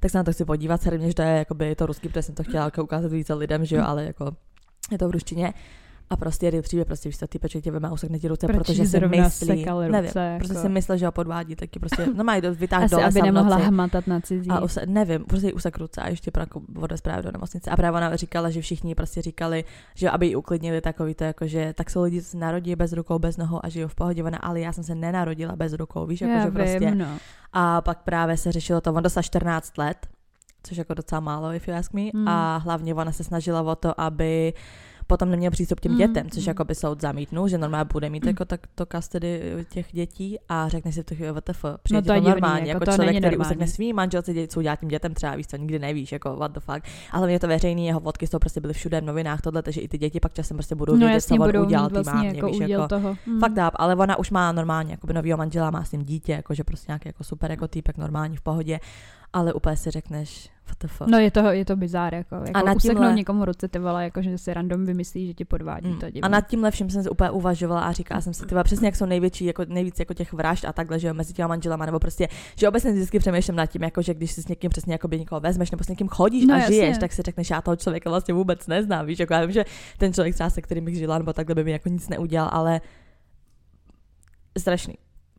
Tak 0.00 0.10
se 0.10 0.18
na 0.18 0.24
to 0.24 0.32
chci 0.32 0.44
podívat, 0.44 0.82
samozřejmě, 0.82 1.08
že 1.08 1.14
to 1.14 1.22
je 1.22 1.38
jakoby 1.38 1.74
to 1.74 1.86
ruský, 1.86 2.08
protože 2.08 2.22
jsem 2.22 2.34
to 2.34 2.42
chtěla 2.42 2.64
jako 2.64 2.84
ukázat 2.84 3.12
více 3.12 3.34
lidem, 3.34 3.64
že 3.64 3.76
jo, 3.76 3.82
ale 3.86 4.04
jako 4.04 4.36
je 4.92 4.98
to 4.98 5.08
v 5.08 5.10
ruštině. 5.10 5.54
A 6.10 6.16
prostě 6.16 6.62
příběh, 6.62 6.86
prostě 6.86 7.08
víš 7.08 7.18
co, 7.18 7.26
týpeček 7.26 7.64
tě 7.64 7.70
veme 7.70 7.88
a 7.88 7.92
usekne 7.92 8.18
ti 8.18 8.28
ruce, 8.28 8.46
Proč 8.46 8.56
protože 8.56 8.86
si 8.86 9.00
myslí, 9.00 9.64
ruce, 9.64 9.88
nevím, 9.88 10.10
jako? 10.16 10.38
prostě 10.38 10.54
si 10.54 10.68
myslel, 10.68 10.98
že 10.98 11.06
ho 11.06 11.12
podvádí, 11.12 11.56
tak 11.56 11.76
ji 11.76 11.80
prostě, 11.80 12.06
no 12.14 12.24
mají 12.24 12.42
vytáhnout 12.50 12.92
Asi, 12.92 13.18
aby 13.18 13.22
nemohla 13.22 13.56
noci. 13.56 13.68
hmatat 13.68 14.06
na 14.06 14.20
cizí. 14.20 14.50
A 14.50 14.60
use, 14.60 14.86
nevím, 14.86 15.24
prostě 15.24 15.46
jí 15.46 15.52
usek 15.52 15.78
ruce 15.78 16.00
a 16.00 16.08
ještě 16.08 16.30
jako 16.38 16.60
odvez 16.76 17.00
právě 17.00 17.22
do 17.22 17.30
nemocnice. 17.32 17.70
A 17.70 17.76
právě 17.76 17.96
ona 17.96 18.16
říkala, 18.16 18.50
že 18.50 18.60
všichni 18.60 18.94
prostě 18.94 19.22
říkali, 19.22 19.64
že 19.94 20.10
aby 20.10 20.26
ji 20.26 20.36
uklidnili 20.36 20.80
takový 20.80 21.14
to, 21.14 21.24
jako, 21.24 21.46
že 21.46 21.72
tak 21.76 21.90
jsou 21.90 22.02
lidi, 22.02 22.22
co 22.22 22.28
se 22.28 22.36
narodí 22.36 22.76
bez 22.76 22.92
rukou, 22.92 23.18
bez 23.18 23.36
nohou 23.36 23.60
a 23.62 23.68
žijou 23.68 23.88
v 23.88 23.94
pohodě. 23.94 24.24
Ona, 24.24 24.38
ale 24.38 24.60
já 24.60 24.72
jsem 24.72 24.84
se 24.84 24.94
nenarodila 24.94 25.56
bez 25.56 25.72
rukou, 25.72 26.06
víš, 26.06 26.20
jako, 26.20 26.32
Já 26.34 26.44
že 26.44 26.50
prostě. 26.50 26.78
vím, 26.78 26.98
no. 26.98 27.06
A 27.52 27.80
pak 27.80 28.02
právě 28.02 28.36
se 28.36 28.52
řešilo 28.52 28.80
to, 28.80 28.92
on 28.92 29.02
dostal 29.02 29.22
14 29.22 29.78
let, 29.78 30.06
což 30.62 30.76
jako 30.76 30.94
docela 30.94 31.20
málo, 31.20 31.52
if 31.52 31.68
you 31.68 31.74
ask 31.74 31.92
me. 31.92 32.02
Hmm. 32.14 32.28
A 32.28 32.56
hlavně 32.56 32.94
ona 32.94 33.12
se 33.12 33.24
snažila 33.24 33.62
o 33.62 33.74
to, 33.76 34.00
aby 34.00 34.52
potom 35.06 35.30
neměl 35.30 35.50
přístup 35.50 35.80
k 35.80 35.82
těm 35.82 35.92
Mm, 35.92 35.98
dětem, 35.98 36.30
což 36.30 36.44
mm. 36.44 36.48
jako 36.48 36.64
by 36.64 36.74
soud 36.74 37.00
zamítnul, 37.00 37.48
že 37.48 37.58
normálně 37.58 37.88
bude 37.92 38.10
mít 38.10 38.26
jako 38.26 38.44
tak 38.44 38.60
to 38.74 38.86
custody 38.86 39.42
těch 39.68 39.86
dětí 39.92 40.38
a 40.48 40.68
řekne 40.68 40.92
si 40.92 41.04
to 41.04 41.14
WTF, 41.14 41.64
přijde 41.82 41.96
No 41.96 42.02
to 42.02 42.06
to, 42.06 42.12
je 42.12 42.20
divný, 42.20 42.30
normálně, 42.30 42.60
jako 42.60 42.76
jako, 42.76 42.84
to 42.84 42.92
člověk, 42.92 43.16
který 43.16 43.36
normální. 43.36 43.48
usekne 43.48 43.66
svý 43.66 43.92
manželce 43.92 44.32
děti, 44.32 44.48
co 44.48 44.60
udělá 44.60 44.76
tím 44.76 44.88
dětem 44.88 45.14
třeba, 45.14 45.34
víš 45.34 45.46
co, 45.46 45.56
nikdy 45.56 45.78
nevíš, 45.78 46.12
jako 46.12 46.36
what 46.36 46.52
the 46.52 46.60
fuck. 46.60 46.82
Ale 47.10 47.18
hlavně 47.18 47.34
je 47.34 47.40
to 47.40 47.48
veřejný, 47.48 47.86
jeho 47.86 48.00
fotky 48.00 48.26
jsou 48.26 48.38
prostě 48.38 48.60
byly 48.60 48.74
všude 48.74 49.00
v 49.00 49.04
novinách, 49.04 49.40
tohle, 49.40 49.62
takže 49.62 49.80
i 49.80 49.88
ty 49.88 49.98
děti 49.98 50.20
pak 50.20 50.32
časem 50.32 50.56
prostě 50.56 50.74
budou 50.74 50.92
No 50.96 51.06
vědět, 51.06 51.20
co 51.20 51.34
on 51.34 51.46
budou 51.46 51.64
udělal 51.64 51.88
vlastně 51.88 52.12
mámě, 52.12 52.28
jako 52.28 52.46
víš, 52.46 52.58
jako, 52.58 52.88
toho. 52.88 53.16
Mm. 53.26 53.40
Fakt 53.40 53.52
dáp, 53.52 53.74
ale 53.76 53.94
ona 53.94 54.18
už 54.18 54.30
má 54.30 54.52
normálně 54.52 54.90
jako 54.92 55.12
novýho 55.12 55.38
manžela, 55.38 55.70
má 55.70 55.84
s 55.84 55.92
ním 55.92 56.02
dítě, 56.02 56.32
jakože 56.32 56.64
prostě 56.64 56.84
nějaký 56.88 57.08
jako 57.08 57.24
super 57.24 57.50
jako 57.50 57.68
týpek 57.68 57.96
normální 57.96 58.36
v 58.36 58.40
pohodě, 58.42 58.80
ale 59.38 59.52
úplně 59.52 59.76
si 59.76 59.90
řekneš, 59.90 60.50
what 60.66 60.78
the 60.80 60.86
fuck. 60.88 61.10
No 61.10 61.18
je 61.18 61.30
to, 61.30 61.40
je 61.40 61.64
to 61.64 61.76
bizár, 61.76 62.14
jako, 62.14 62.34
jako 62.34 62.50
A 62.54 62.62
na 62.62 62.72
useknout 62.72 62.96
tímhle- 62.96 63.14
někomu 63.14 63.44
ruce, 63.44 63.68
ty 63.68 63.78
vole, 63.78 64.04
jako 64.04 64.22
že 64.22 64.38
si 64.38 64.54
random 64.54 64.86
vymyslí, 64.86 65.26
že 65.26 65.34
ti 65.34 65.44
podvádí, 65.44 65.88
Mm. 65.88 65.98
to 65.98 66.06
divný. 66.06 66.20
A 66.22 66.28
nad 66.28 66.40
tímhle 66.46 66.70
vším 66.70 66.90
jsem 66.90 67.02
si 67.02 67.08
úplně 67.10 67.30
uvažovala 67.30 67.80
a 67.80 67.92
říkala 67.92 68.20
jsem 68.20 68.34
si, 68.34 68.46
tyva, 68.46 68.64
přesně 68.64 68.88
jak 68.88 68.96
jsou 68.96 69.06
největší, 69.06 69.44
jako 69.44 69.64
nejvíc 69.68 69.98
jako 69.98 70.14
těch 70.14 70.32
vražd 70.32 70.64
a 70.64 70.72
takhle, 70.72 70.98
že 70.98 71.08
jo, 71.08 71.14
mezi 71.14 71.32
těma 71.32 71.48
manželama, 71.48 71.86
nebo 71.86 71.98
prostě, 71.98 72.28
že 72.58 72.68
obecně 72.68 72.92
vždycky 72.92 73.18
přemýšlím 73.18 73.56
nad 73.56 73.66
tím, 73.66 73.82
jako 73.82 74.02
že 74.02 74.14
když 74.14 74.32
si 74.32 74.42
s 74.42 74.48
někým 74.48 74.70
přesně 74.70 74.94
jako 74.94 75.08
by 75.08 75.18
někoho 75.18 75.40
vezmeš, 75.40 75.70
nebo 75.70 75.84
s 75.84 75.88
někým 75.88 76.08
chodíš 76.08 76.46
No 76.46 76.54
a 76.54 76.58
jasně. 76.58 76.74
žiješ, 76.74 76.98
tak 76.98 77.12
si 77.12 77.22
řekneš, 77.22 77.50
já 77.50 77.62
toho 77.62 77.76
člověka 77.76 78.10
vlastně 78.10 78.34
vůbec 78.34 78.66
neznám, 78.66 79.06
víš, 79.06 79.18
jako 79.18 79.34
já 79.34 79.40
vím, 79.40 79.52
že 79.52 79.64
ten 79.98 80.12
člověk 80.12 80.34
třeba 80.34 80.50
se 80.50 80.62
kterým 80.62 80.84
bych 80.84 80.96
žila, 80.96 81.18
nebo 81.18 81.32
takhle 81.32 81.54
by 81.54 81.64
mi 81.64 81.70
jako 81.70 81.88
nic 81.88 82.08
neudělal, 82.08 82.48
ale 82.52 82.80
strašný. 84.58 84.94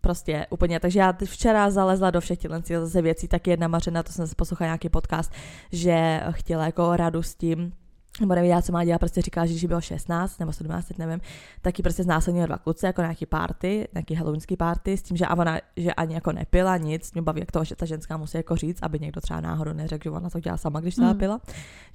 Prostě 0.08 0.48
úplně, 0.50 0.80
takže 0.80 1.00
já 1.00 1.14
včera 1.26 1.72
zalezla 1.72 2.12
do 2.12 2.22
všech 2.22 2.40
těchto 2.40 2.62
těch 2.62 2.78
zase 2.78 3.02
věcí, 3.02 3.28
tak 3.28 3.48
jedna 3.48 3.68
Mařena, 3.68 4.04
to 4.04 4.12
jsem 4.12 4.28
se 4.28 4.36
poslouchala 4.36 4.68
nějaký 4.68 4.90
podcast, 4.90 5.32
že 5.72 6.22
chtěla 6.32 6.66
jako 6.66 6.96
radu 6.96 7.24
s 7.24 7.36
tím, 7.36 7.74
nebo 8.22 8.36
nevěděla, 8.36 8.62
co 8.62 8.72
má 8.72 8.86
dělat, 8.86 9.00
prostě 9.00 9.22
říkala, 9.22 9.46
že 9.46 9.54
když 9.54 9.66
bylo 9.66 9.82
16 9.82 10.40
nebo 10.40 10.54
17, 10.54 10.86
teď 10.86 10.98
nevím, 10.98 11.20
tak 11.62 11.80
ji 11.80 11.84
prostě 11.84 12.04
znásilnili 12.04 12.48
dva 12.48 12.58
kluci, 12.58 12.86
jako 12.86 13.02
nějaký 13.02 13.26
party, 13.26 13.88
nějaký 13.94 14.16
halloweenský 14.16 14.58
party, 14.58 14.98
s 14.98 15.04
tím, 15.04 15.18
že 15.18 15.26
a 15.26 15.38
ona, 15.38 15.60
že 15.78 15.94
ani 15.94 16.14
jako 16.14 16.32
nepila 16.32 16.78
nic, 16.78 17.14
mě 17.14 17.22
baví, 17.22 17.40
jak 17.40 17.52
to, 17.52 17.64
že 17.64 17.76
ta 17.76 17.86
ženská 17.86 18.18
musí 18.18 18.38
jako 18.38 18.56
říct, 18.56 18.80
aby 18.82 19.00
někdo 19.00 19.22
třeba 19.22 19.42
náhodou 19.42 19.74
neřekl, 19.74 20.04
že 20.04 20.10
ona 20.10 20.30
to 20.30 20.40
dělala 20.40 20.58
sama, 20.58 20.80
když 20.80 20.96
se 20.96 21.02
Mm. 21.02 21.18
pila, 21.18 21.42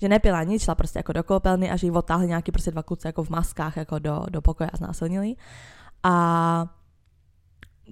že 0.01 0.09
nepila 0.09 0.43
nic, 0.43 0.63
šla 0.63 0.75
prostě 0.75 0.99
jako 0.99 1.13
do 1.13 1.23
koupelny 1.23 1.71
a 1.71 1.77
že 1.77 1.87
ji 1.87 1.91
odtáhli 1.91 2.29
nějaký 2.29 2.53
prostě 2.53 2.71
dva 2.71 2.83
kluci 2.83 3.09
jako 3.09 3.25
v 3.25 3.31
maskách 3.31 3.77
jako 3.77 3.99
do, 3.99 4.27
do 4.31 4.43
pokoje 4.43 4.71
a 4.71 4.77
znásilnili. 4.77 5.35
A 6.03 6.82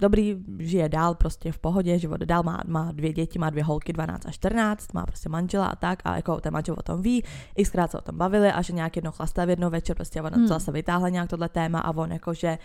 dobrý, 0.01 0.37
žije 0.59 0.89
dál 0.89 1.15
prostě 1.15 1.51
v 1.51 1.59
pohodě, 1.59 1.99
život 1.99 2.19
dál, 2.19 2.43
má, 2.43 2.61
má 2.67 2.91
dvě 2.91 3.13
děti, 3.13 3.39
má 3.39 3.49
dvě 3.49 3.63
holky, 3.63 3.93
12 3.93 4.25
a 4.25 4.31
14, 4.31 4.93
má 4.93 5.05
prostě 5.05 5.29
manžela 5.29 5.65
a 5.65 5.75
tak 5.75 5.99
a 6.03 6.15
jako 6.15 6.41
ten 6.41 6.53
manžel 6.53 6.75
o 6.79 6.83
tom 6.83 7.01
ví, 7.01 7.23
xkrát 7.63 7.91
se 7.91 7.97
o 7.97 8.01
tom 8.01 8.17
bavili 8.17 8.51
a 8.51 8.61
že 8.61 8.73
nějak 8.73 8.95
jednou 8.95 9.11
chlasta 9.11 9.45
v 9.45 9.49
jednou 9.49 9.69
večer 9.69 9.95
prostě 9.95 10.21
ona 10.21 10.29
Hmm. 10.29 10.39
hmm. 10.39 10.47
zase 10.47 10.71
vytáhla 10.71 11.09
nějak 11.09 11.29
tohle 11.29 11.49
téma 11.49 11.79
a 11.79 11.97
on 11.97 12.11
jako, 12.11 12.33
že, 12.33 12.57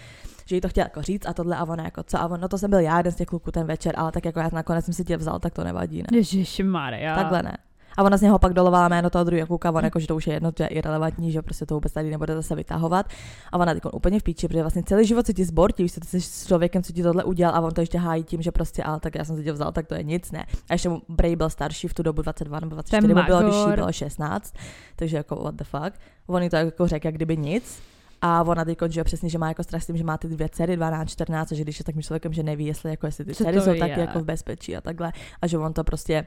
že 0.47 0.55
jí 0.55 0.61
to 0.61 0.69
chtěl 0.69 0.85
jako 0.85 1.03
říct 1.03 1.27
a 1.27 1.33
tohle 1.33 1.57
a 1.57 1.65
ona 1.65 1.85
jako 1.85 2.03
co 2.03 2.21
a 2.21 2.27
on, 2.27 2.41
no 2.41 2.49
to 2.49 2.59
jsem 2.59 2.71
byl 2.71 2.79
já 2.79 2.97
jeden 2.97 3.13
z 3.13 3.17
těch 3.17 3.27
kluků 3.27 3.51
ten 3.51 3.67
večer, 3.67 3.95
ale 3.97 4.13
tak 4.13 4.25
jako 4.25 4.41
já 4.41 4.51
nakonec 4.53 4.85
jsem 4.85 4.95
si 4.95 5.05
tě 5.05 5.17
vzal, 5.17 5.39
tak 5.39 5.53
to 5.53 5.65
nevadí, 5.65 5.99
ne? 5.99 6.19
Ježišmarja. 6.19 7.15
Takhle 7.15 7.43
ne. 7.43 7.57
A 7.97 8.03
ona 8.03 8.17
z 8.17 8.23
něho 8.23 8.39
pak 8.39 8.53
dolovala 8.53 8.89
jméno 8.89 9.11
toho 9.11 9.25
druhého 9.25 9.47
kluka, 9.47 9.71
on 9.71 9.85
jako, 9.85 10.01
že 10.01 10.07
to 10.07 10.17
už 10.17 10.27
je 10.27 10.35
jedno, 10.35 10.53
to 10.53 10.63
je 10.63 10.69
irrelevantní, 10.69 11.33
že 11.33 11.43
prostě 11.43 11.67
to 11.67 11.75
vůbec 11.75 11.93
tady 11.93 12.11
nebude 12.11 12.35
zase 12.35 12.55
vytahovat. 12.55 13.07
A 13.53 13.59
ona 13.59 13.75
teď 13.75 13.83
úplně 13.93 14.21
v 14.21 14.23
píči, 14.23 14.49
protože 14.49 14.63
vlastně 14.63 14.83
celý 14.83 15.07
život 15.07 15.27
se 15.27 15.33
ti 15.33 15.45
zbortí, 15.45 15.83
víš, 15.83 15.95
co, 15.95 16.01
ty 16.01 16.21
s 16.21 16.47
člověkem, 16.47 16.83
co 16.83 16.93
ti 16.93 17.03
tohle 17.03 17.25
udělal 17.25 17.55
a 17.55 17.61
on 17.61 17.73
to 17.73 17.81
ještě 17.81 17.99
hájí 17.99 18.25
tím, 18.25 18.43
že 18.43 18.53
prostě, 18.53 18.83
ale 18.83 19.01
tak 19.01 19.15
já 19.15 19.25
jsem 19.25 19.37
si 19.37 19.45
tě 19.45 19.53
vzal, 19.53 19.73
tak 19.73 19.87
to 19.87 19.95
je 19.95 20.03
nic, 20.03 20.33
ne. 20.33 20.47
A 20.71 20.73
ještě 20.73 20.89
mu 20.89 21.03
Bray 21.09 21.37
byl 21.37 21.51
starší 21.51 21.89
v 21.89 21.95
tu 21.95 22.03
dobu 22.03 22.23
22 22.23 22.61
nebo 22.61 22.75
24, 22.75 23.01
Ten 23.01 23.19
mu 23.19 23.25
bylo, 23.25 23.43
když 23.43 23.55
jí 23.55 23.75
bylo 23.75 23.93
16, 23.93 24.55
takže 24.97 25.17
jako 25.17 25.37
what 25.37 25.55
the 25.55 25.65
fuck. 25.65 25.93
On 26.27 26.43
jí 26.43 26.51
to 26.51 26.57
jako 26.57 26.89
řekl, 26.89 27.07
jak 27.07 27.15
kdyby 27.15 27.37
nic. 27.37 27.83
A 28.23 28.43
ona 28.43 28.65
teď 28.65 28.79
že 28.89 29.05
přesně, 29.05 29.29
že 29.29 29.39
má 29.39 29.49
jako 29.49 29.63
strach 29.63 29.83
s 29.83 29.87
tím, 29.87 29.97
že 29.97 30.05
má 30.05 30.19
ty 30.19 30.29
dvě 30.29 30.49
dcery, 30.49 30.77
12, 30.77 31.11
14, 31.11 31.53
a 31.53 31.55
že 31.55 31.63
když 31.63 31.79
je 31.79 31.85
takým 31.85 32.03
člověkem, 32.03 32.33
že 32.33 32.43
neví, 32.43 32.67
jestli, 32.67 32.91
jako, 32.91 33.07
jestli 33.07 33.25
ty 33.25 33.35
Co 33.35 33.45
dcery 33.45 33.61
jsou 33.61 33.75
taky 33.79 33.91
je? 33.91 34.01
jako 34.01 34.19
v 34.19 34.25
bezpečí 34.25 34.77
a 34.77 34.81
takhle. 34.81 35.13
A 35.43 35.47
že 35.47 35.59
on 35.59 35.73
to 35.73 35.85
prostě 35.85 36.27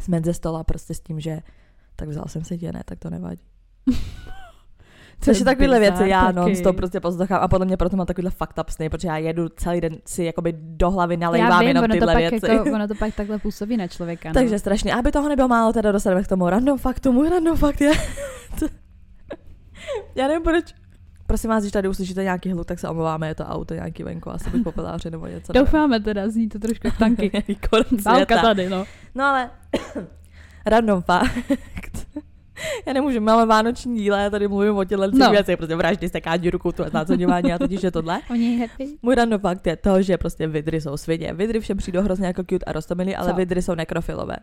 smet 0.00 0.24
ze 0.24 0.34
stola 0.34 0.64
prostě 0.64 0.94
s 0.94 1.00
tím, 1.00 1.20
že 1.20 1.40
tak 1.96 2.08
vzal 2.08 2.24
jsem 2.26 2.44
si 2.44 2.58
tě, 2.58 2.72
ne, 2.72 2.82
tak 2.84 2.98
to 2.98 3.10
nevadí. 3.10 3.42
Což 5.20 5.38
je 5.38 5.44
takovéhle 5.44 5.80
bizár 5.80 5.96
věci, 5.98 6.10
já 6.10 6.24
taky. 6.24 6.36
non 6.36 6.56
stop 6.56 6.76
prostě 6.76 7.00
poslouchám 7.00 7.42
a 7.42 7.48
podle 7.48 7.66
mě 7.66 7.76
proto 7.76 7.96
mám 7.96 8.06
takovýhle 8.06 8.30
fucked 8.30 8.58
up 8.58 8.70
sny, 8.70 8.88
protože 8.88 9.08
já 9.08 9.16
jedu 9.16 9.48
celý 9.48 9.80
den 9.80 9.96
si 10.04 10.24
jakoby 10.24 10.54
do 10.58 10.90
hlavy 10.90 11.16
nalejvám 11.16 11.50
Já 11.50 11.58
vím, 11.58 11.68
jenom 11.68 11.84
ono 11.84 11.94
to, 11.94 11.98
tyhle 11.98 12.14
pak 12.14 12.30
věci. 12.30 12.50
jako, 12.50 12.70
ono 12.74 12.88
to 12.88 12.94
pak 12.94 13.14
takhle 13.14 13.38
působí 13.38 13.76
na 13.76 13.88
člověka. 13.88 14.28
No. 14.28 14.34
Takže 14.34 14.58
strašně. 14.58 14.94
Aby 14.94 15.12
toho 15.12 15.28
nebylo 15.28 15.48
málo, 15.48 15.72
teda 15.72 15.92
dostaneme 15.92 16.22
k 16.22 16.28
tomu 16.28 16.48
random 16.48 16.78
faktu. 16.78 17.12
Můj 17.12 17.28
random 17.28 17.56
fakt 17.56 17.80
je... 17.80 17.92
já 20.14 20.28
nevím 20.28 20.42
proč. 20.42 20.74
Prosím 21.26 21.50
vás, 21.50 21.62
když 21.62 21.72
tady 21.72 21.88
uslyšíte 21.88 22.22
nějaký 22.22 22.52
hluk, 22.52 22.66
tak 22.66 22.78
se 22.78 22.88
omlouváme, 22.88 23.28
je 23.28 23.34
to 23.34 23.44
auto 23.44 23.74
nějaký 23.74 24.02
venku, 24.02 24.30
asi 24.30 24.50
bych 24.50 24.62
popeláře 24.62 25.10
nebo 25.10 25.26
něco. 25.26 25.52
nevím. 25.52 25.64
Doufáme 25.64 26.00
teda, 26.00 26.28
zní 26.28 26.48
to 26.48 26.58
trošku 26.58 26.88
tanky. 26.98 27.44
Válka 28.04 28.42
tady, 28.42 28.68
no. 28.68 28.84
No 29.16 29.24
ale 29.24 29.50
random 30.66 31.02
fakt. 31.02 31.28
Já 32.86 32.92
nemůžu, 32.92 33.20
máme 33.20 33.46
vánoční 33.46 33.98
díle, 33.98 34.22
já 34.22 34.30
tady 34.30 34.48
mluvím 34.48 34.76
o 34.76 34.84
těchto 34.84 35.10
No. 35.12 35.30
věcech, 35.30 35.56
prostě 35.56 35.76
vraždy, 35.76 36.08
stekání 36.08 36.50
ruku, 36.50 36.72
to 36.72 36.84
náceňování 36.92 37.52
a 37.52 37.58
totiž 37.58 37.82
je 37.82 37.90
tohle. 37.90 38.20
Oni 38.30 38.58
happy. 38.58 38.86
Můj 39.02 39.14
random 39.14 39.40
fakt 39.40 39.66
je 39.66 39.76
to, 39.76 40.02
že 40.02 40.18
prostě 40.18 40.46
vidry 40.46 40.80
jsou 40.80 40.96
svině. 40.96 41.32
Vidry 41.32 41.60
všem 41.60 41.76
přijdou 41.76 42.00
hrozně 42.02 42.26
jako 42.26 42.42
cute 42.42 42.64
a 42.64 42.72
rostomilí, 42.72 43.16
ale 43.16 43.30
Co? 43.30 43.36
vidry 43.36 43.62
jsou 43.62 43.74
nekrofilové. 43.74 44.36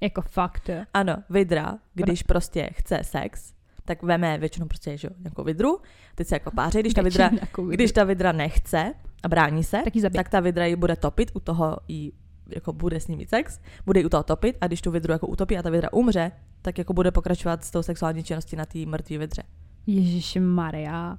Jako 0.00 0.22
fakt. 0.22 0.70
Ano, 0.94 1.16
vidra, 1.30 1.78
když 1.94 2.22
prostě 2.22 2.70
chce 2.72 2.98
sex, 3.02 3.52
tak 3.84 4.02
veme 4.02 4.38
většinou 4.38 4.66
prostě 4.66 4.96
že 4.96 5.08
jo, 5.08 5.14
nějakou 5.18 5.44
vidru, 5.44 5.80
teď 6.14 6.26
se 6.26 6.34
jako 6.34 6.50
páří, 6.50 6.78
když 6.78 6.94
ta 6.94 7.02
vidra, 7.02 7.28
nějakou 7.28 7.66
když 7.66 7.92
ta 7.92 8.04
vidra 8.04 8.32
nechce 8.32 8.94
a 9.22 9.28
brání 9.28 9.64
se, 9.64 9.80
Tak 9.84 9.96
ji 9.96 10.02
tak 10.02 10.28
ta 10.28 10.40
vidra 10.40 10.66
ji 10.66 10.76
bude 10.76 10.96
topit, 10.96 11.30
u 11.34 11.40
toho 11.40 11.76
jí 11.88 12.12
jako 12.48 12.72
bude 12.72 13.00
s 13.00 13.08
ní 13.08 13.16
mít 13.16 13.30
sex, 13.30 13.60
bude 13.86 14.00
ji 14.00 14.06
u 14.06 14.08
toho 14.08 14.22
topit 14.22 14.56
a 14.60 14.66
když 14.66 14.82
tu 14.82 14.90
vidru 14.90 15.12
jako 15.12 15.26
utopí 15.26 15.58
a 15.58 15.62
ta 15.62 15.70
vidra 15.70 15.92
umře, 15.92 16.32
tak 16.62 16.78
jako 16.78 16.92
bude 16.92 17.10
pokračovat 17.10 17.64
s 17.64 17.70
tou 17.70 17.82
sexuální 17.82 18.22
činností 18.22 18.56
na 18.56 18.64
té 18.64 18.78
mrtvé 18.78 19.18
vidře. 19.18 19.42
Ježíš 19.86 20.38
Maria. 20.40 21.18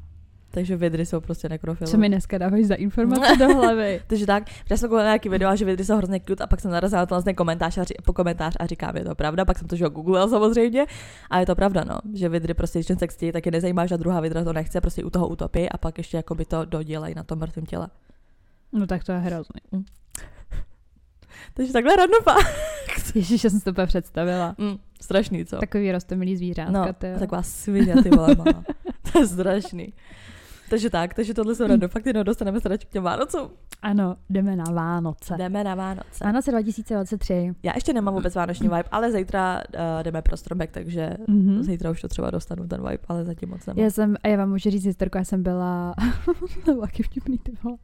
Takže 0.51 0.75
vidry 0.75 1.05
jsou 1.05 1.21
prostě 1.21 1.49
nekrofilové. 1.49 1.91
Co 1.91 1.97
mi 1.97 2.09
dneska 2.09 2.37
dávají 2.37 2.65
za 2.65 2.75
informace 2.75 3.35
do 3.39 3.47
hlavy? 3.47 4.01
Takže 4.07 4.25
tak, 4.25 4.43
já 4.69 4.77
jsem 4.77 4.89
koukala 4.89 5.03
nějaký 5.03 5.29
video, 5.29 5.55
že 5.55 5.65
vidry 5.65 5.85
jsou 5.85 5.97
hrozně 5.97 6.19
cute 6.19 6.43
a 6.43 6.47
pak 6.47 6.59
jsem 6.61 6.71
narazila 6.71 7.07
na 7.11 7.21
ten 7.21 7.35
komentář 7.35 7.77
a, 7.77 7.83
ři- 7.83 8.01
po 8.05 8.13
komentář 8.13 8.55
a 8.59 8.65
říkám, 8.65 8.97
je 8.97 9.03
to 9.03 9.15
pravda, 9.15 9.45
pak 9.45 9.59
jsem 9.59 9.67
to 9.67 9.89
googlila 9.89 10.27
samozřejmě 10.27 10.85
a 11.29 11.39
je 11.39 11.45
to 11.45 11.55
pravda, 11.55 11.83
no, 11.83 11.99
že 12.13 12.29
vidry 12.29 12.53
prostě, 12.53 12.79
když 12.79 12.87
ten 12.87 12.97
sex 12.97 13.15
chtějí, 13.15 13.31
tak 13.31 13.45
je 13.45 13.51
nezajímá, 13.51 13.85
že 13.85 13.97
druhá 13.97 14.19
vidra 14.19 14.43
to 14.43 14.53
nechce, 14.53 14.81
prostě 14.81 15.03
u 15.03 15.09
toho 15.09 15.27
utopí 15.27 15.69
a 15.69 15.77
pak 15.77 15.97
ještě 15.97 16.17
jako 16.17 16.35
by 16.35 16.45
to 16.45 16.65
dodělají 16.65 17.15
na 17.15 17.23
tom 17.23 17.39
mrtvém 17.39 17.65
těle. 17.65 17.87
No 18.71 18.87
tak 18.87 19.03
to 19.03 19.11
je 19.11 19.17
hrozný. 19.17 19.85
Takže 21.55 21.73
takhle 21.73 21.95
fakt. 22.23 22.55
Ježíš, 23.15 23.43
já 23.43 23.49
jsem 23.49 23.59
si 23.59 23.73
to 23.73 23.85
představila. 23.85 24.55
Mm, 24.57 24.77
strašný, 25.01 25.45
co? 25.45 25.57
Takový 25.57 25.91
rostomilý 25.91 26.37
zvířátka, 26.37 26.71
no, 26.71 26.93
ty 26.93 27.07
jo. 27.07 27.19
taková 27.19 27.43
svině, 27.43 27.95
ty 28.03 28.09
vole, 28.09 28.35
to 29.11 29.19
je 29.19 29.27
strašný. 29.27 29.93
Takže 30.69 30.89
tak, 30.89 31.13
takže 31.13 31.33
tohle 31.33 31.55
jsou 31.55 31.67
random 31.67 31.89
fakty, 31.89 32.13
no 32.13 32.23
dostaneme 32.23 32.59
se 32.61 32.69
radši 32.69 32.87
k 32.87 32.89
těm 32.89 33.03
Vánocům. 33.03 33.49
Ano, 33.81 34.15
jdeme 34.29 34.55
na 34.55 34.63
Vánoce. 34.73 35.35
Jdeme 35.37 35.63
na 35.63 35.75
Vánoce. 35.75 36.23
Vánoce 36.23 36.51
2023. 36.51 37.53
Já 37.63 37.71
ještě 37.75 37.93
nemám 37.93 38.13
vůbec 38.13 38.35
vánoční 38.35 38.67
vibe, 38.67 38.83
ale 38.91 39.11
zítra 39.11 39.61
uh, 39.75 40.03
jdeme 40.03 40.21
pro 40.21 40.37
stromek, 40.37 40.71
takže 40.71 41.09
Mhm. 41.27 41.63
Zítra 41.63 41.91
už 41.91 42.01
to 42.01 42.07
třeba 42.07 42.31
dostanu 42.31 42.67
ten 42.67 42.81
vibe, 42.81 42.97
ale 43.07 43.25
zatím 43.25 43.49
moc 43.49 43.65
nemám. 43.65 43.83
Já 43.83 43.89
jsem, 43.89 44.15
a 44.23 44.27
já 44.27 44.37
vám 44.37 44.49
můžu 44.49 44.69
říct 44.69 44.85
historku, 44.85 45.17
já 45.17 45.23
jsem 45.23 45.43
byla, 45.43 45.95
to 46.65 46.71
bylo 46.71 46.81
taky 46.81 47.03
vtipný, 47.03 47.37
ty 47.37 47.51
vole. 47.63 47.77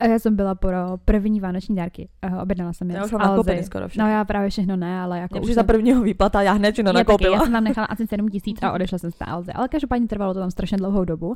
A 0.00 0.06
já 0.06 0.18
jsem 0.18 0.36
byla 0.36 0.54
pro 0.54 0.76
první 1.04 1.40
vánoční 1.40 1.76
dárky. 1.76 2.08
Uh, 2.32 2.38
objednala 2.42 2.72
jsem 2.72 2.90
je 2.90 2.96
Já 2.96 3.04
už 3.04 3.12
mám 3.12 3.22
Alzy. 3.22 3.62
skoro 3.64 3.88
všechno. 3.88 4.04
No 4.04 4.10
já 4.12 4.24
právě 4.24 4.50
všechno 4.50 4.76
ne, 4.76 5.00
ale 5.00 5.18
jako 5.18 5.38
Mě 5.38 5.48
už 5.48 5.54
jsem, 5.54 5.66
prvního 5.66 6.02
výplata, 6.02 6.42
já 6.42 6.52
hned 6.52 6.72
všechno 6.72 6.88
já, 6.88 6.92
taky, 6.92 6.98
nakoupila. 7.00 7.36
já 7.36 7.42
jsem 7.42 7.52
tam 7.52 7.64
nechala 7.64 7.86
asi 7.86 8.06
7 8.10 8.28
tisíc 8.28 8.62
a 8.62 8.72
odešla 8.72 8.98
jsem 8.98 9.10
z 9.10 9.14
té 9.18 9.24
Alzy. 9.24 9.52
Ale 9.52 9.68
každopádně 9.68 10.06
trvalo 10.08 10.34
to 10.34 10.40
tam 10.40 10.50
strašně 10.50 10.76
dlouhou 10.78 11.04
dobu, 11.04 11.28
uh, 11.28 11.34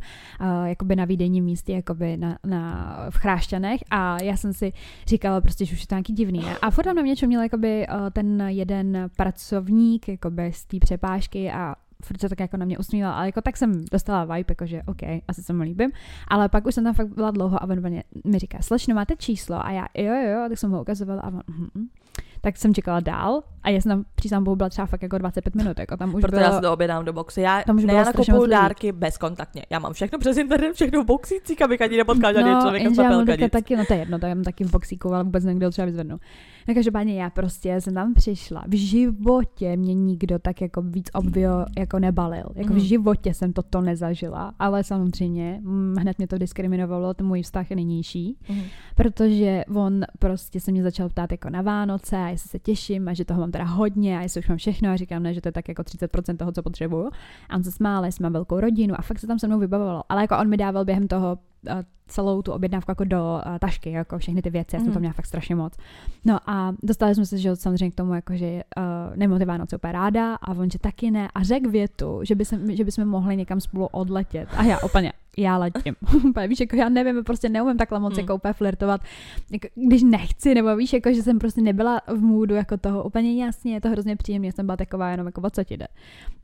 jakoby 0.85 0.97
na 0.97 1.05
výdejním 1.05 1.45
místě, 1.45 1.73
jakoby 1.73 2.17
na, 2.17 2.39
na, 2.47 2.97
v 3.11 3.17
Chrášťanech 3.17 3.81
a 3.91 4.23
já 4.23 4.37
jsem 4.37 4.53
si 4.53 4.73
říkala 5.07 5.41
prostě, 5.41 5.65
že 5.65 5.73
už 5.73 5.81
je 5.81 5.87
to 5.87 5.95
nějaký 5.95 6.13
divný. 6.13 6.41
Ne? 6.41 6.59
A 6.63 6.71
furt 6.71 6.85
tam 6.85 6.97
na 6.97 7.03
mě 7.03 7.17
čuměl 7.17 7.43
jakoby 7.43 7.87
uh, 7.89 8.11
ten 8.11 8.43
jeden 8.49 9.11
pracovník 9.17 10.09
jakoby 10.09 10.53
z 10.53 10.65
té 10.65 10.79
přepážky 10.79 11.51
a 11.53 11.75
furt 12.03 12.21
se 12.21 12.29
tak 12.29 12.41
jako 12.41 12.57
na 12.57 12.65
mě 12.65 12.79
usmíval, 12.79 13.13
ale 13.13 13.27
jako 13.27 13.41
tak 13.41 13.57
jsem 13.57 13.85
dostala 13.93 14.25
vibe, 14.25 14.45
jako 14.49 14.67
že 14.67 14.83
OK, 14.87 15.03
asi 15.29 15.43
se 15.43 15.53
mu 15.53 15.63
líbím, 15.63 15.91
ale 16.29 16.49
pak 16.49 16.67
už 16.67 16.75
jsem 16.75 16.85
tam 16.85 16.95
fakt 16.95 17.09
byla 17.09 17.31
dlouho 17.31 17.63
a 17.63 17.69
on 17.69 17.81
mi 18.25 18.39
říká, 18.39 18.59
slečno, 18.61 18.95
máte 18.95 19.17
číslo? 19.17 19.67
A 19.67 19.71
já, 19.71 19.87
jo, 19.95 20.15
jo, 20.15 20.49
tak 20.49 20.59
jsem 20.59 20.71
ho 20.71 20.81
ukazovala 20.81 21.23
a 21.23 21.29
on, 21.29 21.43
mhm. 21.49 21.89
Tak 22.45 22.57
jsem 22.57 22.75
čekala 22.75 23.01
dál 23.01 23.43
a 23.63 23.71
já 23.71 23.81
jsem 23.81 23.91
tam 23.91 24.05
přísám 24.15 24.45
byla 24.45 24.69
třeba 24.69 24.87
fakt 24.87 25.03
jako 25.03 25.19
25 25.19 25.55
minut, 25.55 25.79
jako 25.79 25.97
tam 25.97 26.15
už 26.15 26.21
Proto 26.21 26.37
bylo, 26.37 26.43
já 26.43 26.53
si 26.53 26.61
to 26.61 26.73
objednám 26.73 27.05
do 27.05 27.13
boxu. 27.13 27.41
Já, 27.41 27.63
Tam 27.67 27.77
už 27.77 27.85
ne, 27.85 27.95
já 27.95 28.05
nakupuju 28.05 28.47
dárky 28.47 28.93
bezkontaktně. 28.93 29.63
Já 29.71 29.79
mám 29.79 29.93
všechno 29.93 30.19
přes 30.19 30.37
internet, 30.37 30.73
všechno 30.73 31.03
v 31.03 31.07
boxících, 31.07 31.63
abych 31.63 31.81
ani 31.81 31.97
nepotkal 31.97 32.33
žádný 32.35 32.51
no, 32.51 32.61
z 32.61 32.75
jenže 32.75 33.03
já 33.03 33.11
mám 33.11 33.27
papelka 33.27 33.49
taky, 33.49 33.77
no 33.77 33.85
to 33.85 33.93
je 33.95 33.99
jedno, 33.99 34.19
to 34.19 34.27
já 34.27 34.35
mám 34.35 34.45
taky 34.45 34.65
v 34.65 34.71
boxíku, 34.71 35.15
ale 35.15 35.25
vůbec 35.25 35.45
nevím, 35.45 35.59
kde 35.59 35.67
ho 35.67 35.71
třeba 35.71 35.87
vyzvednu. 35.87 36.21
No 36.69 36.75
každopádně 36.75 37.23
já 37.23 37.31
prostě 37.31 37.81
jsem 37.81 37.95
tam 37.95 38.15
přišla. 38.15 38.65
V 38.69 38.75
životě 38.77 39.77
mě 39.77 39.95
nikdo 39.95 40.39
tak 40.39 40.61
jako 40.61 40.83
víc 40.83 41.11
obvio 41.15 41.65
jako 41.79 41.99
nebalil. 41.99 42.45
Jako 42.55 42.69
v 42.73 42.77
Mhm. 42.77 42.81
životě 42.85 43.35
jsem 43.35 43.53
toto 43.53 43.81
nezažila, 43.81 44.55
ale 44.59 44.85
samozřejmě 44.85 45.61
mm, 45.63 45.95
hned 45.99 46.19
mě 46.19 46.27
to 46.29 46.39
diskriminovalo, 46.39 47.15
ten 47.15 47.27
můj 47.27 47.43
vztah 47.43 47.71
nynější, 47.71 48.37
Mhm. 48.49 48.61
protože 48.95 49.65
on 49.75 50.01
prostě 50.19 50.61
se 50.61 50.73
mě 50.73 50.83
začal 50.83 51.09
ptát 51.09 51.33
jako 51.33 51.51
na 51.51 51.63
Vánoce 51.63 52.17
a 52.17 52.29
jestli 52.29 52.49
se 52.49 52.59
těším 52.59 53.09
a 53.09 53.15
že 53.15 53.25
toho 53.25 53.41
mám 53.41 53.51
teda 53.51 53.65
hodně 53.65 54.19
a 54.19 54.23
jestli 54.23 54.39
už 54.41 54.49
mám 54.49 54.59
všechno 54.59 54.91
a 54.91 54.97
říkám 54.97 55.23
ne, 55.23 55.35
že 55.35 55.41
to 55.41 55.49
je 55.49 55.53
tak 55.53 55.69
jako 55.69 55.83
30% 55.83 56.37
toho, 56.37 56.53
co 56.53 56.63
potřebuju. 56.63 57.11
A 57.51 57.57
on 57.57 57.63
se 57.65 57.73
smál, 57.73 58.05
jestli 58.05 58.23
mám 58.23 58.33
velkou 58.33 58.61
rodinu 58.61 58.95
a 58.99 59.03
fakt 59.03 59.19
se 59.19 59.27
tam 59.27 59.39
se 59.39 59.47
mnou 59.49 59.59
vybavovalo. 59.59 60.03
Ale 60.09 60.21
jako 60.23 60.39
on 60.39 60.49
mi 60.49 60.57
dával 60.57 60.85
během 60.85 61.09
toho 61.09 61.39
celou 62.07 62.43
tu 62.43 62.53
objednávku 62.53 62.91
jako 62.91 63.05
do 63.05 63.41
uh, 63.47 63.59
tašky, 63.59 63.91
jako 63.91 64.19
všechny 64.19 64.43
ty 64.43 64.51
věci, 64.51 64.77
já 64.77 64.81
jsem 64.81 64.87
Mhm. 64.87 64.93
tam 64.93 65.01
měla 65.01 65.13
fakt 65.13 65.27
strašně 65.27 65.55
moc. 65.55 65.73
No 66.25 66.39
a 66.47 66.75
dostali 66.83 67.15
jsme 67.15 67.27
se, 67.27 67.39
že 67.39 67.57
samozřejmě 67.57 67.91
k 67.91 67.95
tomu, 67.95 68.15
jako, 68.15 68.37
že 68.37 68.63
uh, 68.77 69.17
nemám 69.17 69.39
Vánoce 69.45 69.77
úplně 69.77 69.93
ráda 69.93 70.35
a 70.35 70.51
on, 70.51 70.71
že 70.71 70.79
taky 70.79 71.11
ne. 71.11 71.29
A 71.35 71.43
řekl 71.43 71.71
větu, 71.71 72.21
že, 72.23 72.35
by 72.35 72.45
se, 72.45 72.77
že 72.77 72.85
bychom 72.85 73.05
mohli 73.05 73.37
někam 73.37 73.61
spolu 73.61 73.87
odletět. 73.87 74.49
A 74.57 74.63
já 74.65 74.79
úplně, 74.85 75.13
já 75.39 75.59
letím. 75.59 75.95
Víš, 76.49 76.61
jako 76.61 76.77
já 76.77 76.89
nevím, 76.89 77.25
prostě 77.25 77.49
neumím 77.49 77.77
takhle 77.77 78.01
moc 78.01 78.13
Hmm. 78.13 78.21
jako 78.21 78.35
úplně 78.35 78.53
flirtovat, 78.53 79.01
jako, 79.51 79.69
když 79.89 80.03
nechci, 80.03 80.55
nebo 80.55 80.77
víš, 80.77 80.93
jako, 80.93 81.13
že 81.13 81.23
jsem 81.23 81.39
prostě 81.39 81.61
nebyla 81.61 82.01
v 82.07 82.23
můdu 82.23 82.55
jako 82.55 82.77
toho. 82.77 83.03
Úplně 83.03 83.45
jasně, 83.45 83.75
je 83.75 83.81
to 83.81 83.89
hrozně 83.89 84.17
příjemné, 84.17 84.53
jsem 84.53 84.67
byla 84.67 84.77
taková 84.77 85.11
jenom 85.11 85.27
jako, 85.27 85.41
o 85.41 85.51
co 85.51 85.65
ti 85.65 85.77
jde. 85.77 85.87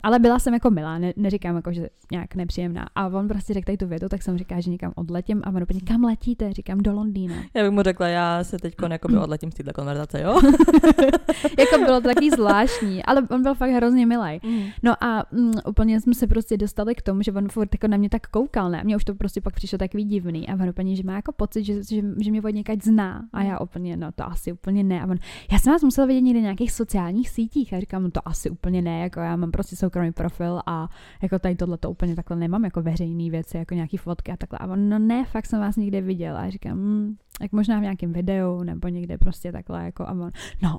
Ale 0.02 0.18
byla 0.18 0.38
jsem 0.38 0.54
jako 0.54 0.70
milá, 0.70 0.98
ne, 0.98 1.12
neříkám 1.16 1.56
jako, 1.56 1.72
že 1.72 1.88
nějak 2.12 2.34
nepříjemná. 2.34 2.86
A 2.94 3.06
on 3.06 3.28
prostě 3.28 3.54
řekl 3.54 3.66
tady 3.66 3.76
tu 3.78 3.86
větu, 3.86 4.08
tak 4.08 4.22
jsem 4.22 4.38
říká, 4.38 4.60
že 4.60 4.70
někam 4.70 4.92
odletím 4.96 5.42
a 5.44 5.48
on 5.48 5.62
úplně, 5.62 5.80
kam 5.80 6.04
letíte? 6.04 6.52
Říkám, 6.52 6.78
do 6.78 6.92
Londýna. 6.92 7.34
Já 7.54 7.62
bych 7.62 7.70
mu 7.70 7.82
řekla, 7.82 8.08
já 8.08 8.44
se 8.44 8.58
teď 8.58 8.74
jakoby 8.90 9.16
odletím 9.18 9.50
z 9.50 9.54
této 9.54 9.72
konverzace, 9.72 10.20
jo? 10.22 10.40
jako 11.58 11.78
bylo 11.84 12.00
to 12.00 12.08
takový 12.08 12.30
zvláštní, 12.30 13.04
ale 13.04 13.22
on 13.30 13.42
byl 13.42 13.54
fakt 13.54 13.70
hrozně 13.70 14.06
milý. 14.06 14.40
Mhm. 14.42 14.62
No 14.82 15.04
a 15.04 15.24
mm, 15.32 15.52
úplně 15.66 16.00
jsme 16.00 16.14
se 16.14 16.26
prostě 16.26 16.56
dostali 16.56 16.94
k 16.94 17.02
tomu, 17.02 17.22
že 17.22 17.32
on 17.32 17.48
furt 17.48 17.68
jako 17.74 17.86
na 17.88 17.96
mě 17.96 18.08
tak 18.10 18.26
koukal, 18.26 18.70
ne? 18.70 18.79
Mně 18.84 18.96
už 18.96 19.04
to 19.04 19.14
prostě 19.14 19.40
pak 19.40 19.54
přišlo 19.54 19.78
takový 19.78 20.04
divný. 20.04 20.48
A 20.48 20.54
on 20.54 20.68
úplně, 20.68 20.96
že 20.96 21.02
má 21.02 21.14
jako 21.14 21.32
pocit, 21.32 21.64
že, 21.64 21.74
že, 21.84 22.02
že 22.20 22.30
mě 22.30 22.42
od 22.42 22.48
někať 22.48 22.82
zná. 22.82 23.28
A 23.32 23.42
já 23.42 23.60
úplně, 23.60 23.96
no 23.96 24.12
to 24.12 24.26
asi 24.26 24.52
úplně 24.52 24.84
ne. 24.84 25.02
A 25.02 25.06
on, 25.06 25.16
já 25.52 25.58
jsem 25.58 25.72
vás 25.72 25.82
musela 25.82 26.06
vidět 26.06 26.20
někde 26.20 26.40
na 26.40 26.44
nějakých 26.44 26.72
sociálních 26.72 27.30
sítích. 27.30 27.72
A 27.72 27.80
říkám, 27.80 28.02
no 28.02 28.10
to 28.10 28.28
asi 28.28 28.50
úplně 28.50 28.82
ne, 28.82 29.00
jako 29.00 29.20
já 29.20 29.36
mám 29.36 29.50
prostě 29.50 29.76
soukromý 29.76 30.12
profil 30.12 30.60
a 30.66 30.88
jako 31.22 31.38
tady 31.38 31.56
tohle 31.56 31.78
to 31.78 31.90
úplně 31.90 32.16
takhle 32.16 32.36
nemám, 32.36 32.64
jako 32.64 32.82
veřejné 32.82 33.30
věci, 33.30 33.56
jako 33.56 33.74
nějaký 33.74 33.96
fotky 33.96 34.32
a 34.32 34.36
takhle. 34.36 34.58
A 34.58 34.66
on, 34.66 34.88
no 34.88 34.98
ne, 34.98 35.24
fakt 35.24 35.46
jsem 35.46 35.60
vás 35.60 35.76
někde 35.76 36.00
viděl 36.00 36.36
a 36.36 36.50
říkám, 36.50 36.78
hm, 36.78 37.16
jak 37.42 37.52
možná 37.52 37.78
v 37.78 37.82
nějakém 37.82 38.12
videu 38.12 38.62
nebo 38.62 38.88
někde 38.88 39.18
prostě 39.18 39.52
takhle, 39.52 39.84
jako. 39.84 40.02
A 40.02 40.10
on, 40.10 40.30
no, 40.62 40.78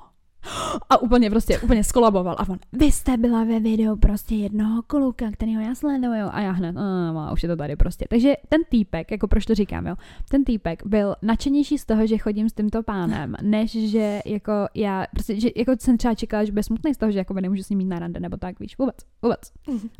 a 0.90 1.02
úplně 1.02 1.30
prostě, 1.30 1.58
úplně 1.58 1.84
skolaboval. 1.84 2.36
A 2.38 2.48
on, 2.48 2.58
vy 2.72 2.92
jste 2.92 3.16
byla 3.16 3.44
ve 3.44 3.60
videu 3.60 3.96
prostě 3.96 4.34
jednoho 4.34 4.82
kluka, 4.82 5.30
kterýho 5.32 5.62
já 5.62 5.74
sleduju. 5.74 6.26
A 6.32 6.40
já 6.40 6.50
hned, 6.50 6.76
a 7.18 7.32
už 7.32 7.42
je 7.42 7.48
to 7.48 7.56
tady 7.56 7.76
prostě. 7.76 8.04
Takže 8.10 8.34
ten 8.48 8.60
týpek, 8.68 9.10
jako 9.10 9.28
proč 9.28 9.44
to 9.46 9.54
říkám, 9.54 9.86
jo, 9.86 9.94
ten 10.30 10.44
týpek 10.44 10.86
byl 10.86 11.14
nadšenější 11.22 11.78
z 11.78 11.84
toho, 11.86 12.06
že 12.06 12.18
chodím 12.18 12.48
s 12.48 12.52
tímto 12.52 12.82
pánem, 12.82 13.34
než 13.42 13.90
že 13.90 14.20
jako 14.26 14.52
já, 14.74 15.06
prostě, 15.12 15.40
že 15.40 15.48
jako 15.56 15.72
jsem 15.80 15.98
třeba 15.98 16.14
čekala, 16.14 16.44
že 16.44 16.52
bude 16.52 16.62
smutný 16.62 16.94
z 16.94 16.98
toho, 16.98 17.12
že 17.12 17.18
jako 17.18 17.34
nemůžu 17.34 17.62
s 17.62 17.68
ním 17.68 17.78
mít 17.78 17.84
na 17.88 17.98
rande, 17.98 18.20
nebo 18.20 18.36
tak, 18.36 18.60
víš, 18.60 18.78
vůbec, 18.78 18.96
vůbec. 19.22 19.38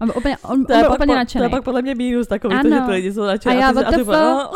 On 0.00 0.06
byl 0.08 0.14
úplně, 0.18 0.36
on, 0.38 0.50
on 0.60 0.64
To 0.66 0.72
je, 0.72 0.78
byl 0.78 0.88
pak, 0.88 0.98
úplně 0.98 1.06
po, 1.06 1.12
to 1.12 1.18
nadšený. 1.18 1.44
je 1.44 1.48
pak 1.48 1.64
podle 1.64 1.82
mě 1.82 1.94
mínus 1.94 2.26
takový, 2.26 2.56
to, 2.62 2.68
že 2.68 2.74
Ano. 2.74 2.86
ty 2.86 2.92
lidi 2.92 3.12
jsou 3.12 3.22
nadšený. 3.22 3.56
A 3.56 3.60
já, 3.60 3.72
ty, 3.72 3.96
ty 3.96 4.02
vole, 4.02 4.20
no. 4.20 4.50
A 4.50 4.52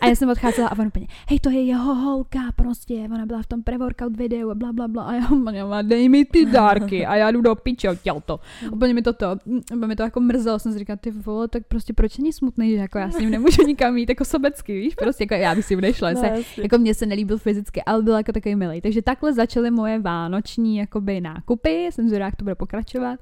A 0.00 0.06
já 0.08 0.14
jsem 0.14 0.28
odcházela 0.30 0.68
a 0.68 0.78
on 0.78 0.86
úplně, 0.86 1.06
hej, 1.28 1.40
to 1.40 1.50
je 1.50 1.62
jeho 1.62 1.94
holka, 1.94 2.38
prostě, 2.56 2.94
ona 2.94 3.26
byla 3.26 3.42
v 3.42 3.46
tom 3.46 3.62
pre-workout 3.62 4.16
videu 4.16 4.50
a 4.50 4.54
bla, 4.54 4.72
bla, 4.72 4.88
bla. 4.88 5.02
A 5.04 5.12
já, 5.12 5.25
já 5.52 5.82
dej 5.82 6.08
mi 6.08 6.24
ty 6.24 6.46
dárky 6.46 7.06
a 7.06 7.16
já 7.16 7.30
jdu 7.30 7.40
do 7.40 7.54
piče, 7.54 7.88
to. 8.24 8.40
Úplně 8.72 8.94
mi 8.94 9.02
to 9.02 9.12
to, 9.12 9.36
úplně 9.74 9.86
mi 9.86 9.96
to 9.96 10.02
jako 10.02 10.20
mrzelo, 10.20 10.58
jsem 10.58 10.72
si 10.72 10.78
říkala, 10.78 10.96
ty 10.96 11.10
vole, 11.10 11.48
tak 11.48 11.62
prostě 11.68 11.92
proč 11.92 12.18
není 12.18 12.32
smutný, 12.32 12.70
že 12.70 12.76
jako 12.76 12.98
já 12.98 13.10
s 13.10 13.18
ním 13.18 13.30
nemůžu 13.30 13.62
nikam 13.62 13.96
jít 13.96 14.08
jako 14.08 14.24
sobecky, 14.24 14.80
víš, 14.80 14.94
prostě 14.94 15.24
jako 15.24 15.34
já 15.34 15.54
bych 15.54 15.64
si 15.64 15.76
nešla, 15.76 16.10
no, 16.10 16.20
se, 16.20 16.62
jako 16.62 16.78
mě 16.78 16.94
se 16.94 17.06
nelíbil 17.06 17.38
fyzicky, 17.38 17.82
ale 17.82 18.02
byl 18.02 18.16
jako 18.16 18.32
takový 18.32 18.56
milý. 18.56 18.80
Takže 18.80 19.02
takhle 19.02 19.32
začaly 19.32 19.70
moje 19.70 19.98
vánoční 19.98 20.76
jakoby 20.76 21.20
nákupy, 21.20 21.86
jsem 21.90 22.08
zvědavá, 22.08 22.26
jak 22.26 22.36
to 22.36 22.44
bude 22.44 22.54
pokračovat. 22.54 23.20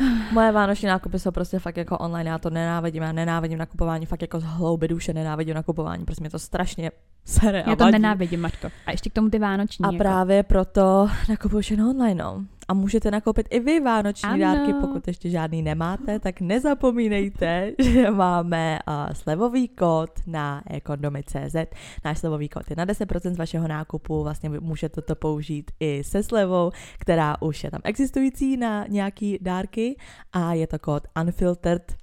Moje 0.32 0.52
vánoční 0.52 0.88
nákupy 0.88 1.18
jsou 1.18 1.30
prostě 1.30 1.58
fakt 1.58 1.76
jako 1.76 1.98
online, 1.98 2.30
já 2.30 2.38
to 2.38 2.50
nenávidím, 2.50 3.02
já 3.02 3.12
nenávidím 3.12 3.58
nakupování, 3.58 4.06
fakt 4.06 4.22
jako 4.22 4.40
z 4.40 4.44
hlouby 4.44 4.88
duše 4.88 5.12
nenávidím 5.12 5.54
nakupování, 5.54 6.04
prostě 6.04 6.22
mě 6.22 6.30
to 6.30 6.38
strašně 6.38 6.90
sere 7.24 7.64
Já 7.66 7.76
to 7.76 7.84
vadí. 7.84 7.92
nenávidím, 7.92 8.40
Maťko. 8.40 8.70
A 8.86 8.90
ještě 8.90 9.10
k 9.10 9.12
tomu 9.12 9.30
ty 9.30 9.38
vánoční. 9.38 9.84
A 9.84 9.86
jako. 9.86 9.98
právě 9.98 10.42
proto 10.42 11.08
nakupuju 11.28 11.62
jen 11.70 11.82
online, 11.82 12.22
no. 12.24 12.44
A 12.68 12.74
můžete 12.74 13.10
nakoupit 13.10 13.46
i 13.50 13.60
vy 13.60 13.80
vánoční 13.80 14.28
ano. 14.28 14.38
dárky, 14.38 14.72
pokud 14.72 15.06
ještě 15.06 15.30
žádný 15.30 15.62
nemáte, 15.62 16.18
tak 16.18 16.40
nezapomínejte, 16.40 17.72
že 17.82 18.10
máme 18.10 18.78
uh, 18.88 19.12
slevový 19.12 19.68
kód 19.68 20.10
na 20.26 20.62
ekondomy.cz. 20.70 21.56
Náš 22.04 22.18
slevový 22.18 22.48
kód 22.48 22.70
je 22.70 22.76
na 22.76 22.86
10% 22.86 23.34
z 23.34 23.38
vašeho 23.38 23.68
nákupu, 23.68 24.22
vlastně 24.22 24.50
můžete 24.50 25.02
to 25.02 25.14
použít 25.14 25.70
i 25.80 26.04
se 26.04 26.22
slevou, 26.22 26.70
která 26.98 27.42
už 27.42 27.64
je 27.64 27.70
tam 27.70 27.80
existující 27.84 28.56
na 28.56 28.86
nějaký 28.88 29.38
dárky 29.40 29.96
a 30.32 30.52
je 30.52 30.66
to 30.66 30.78
kód 30.78 31.02
unfiltered 31.22 31.96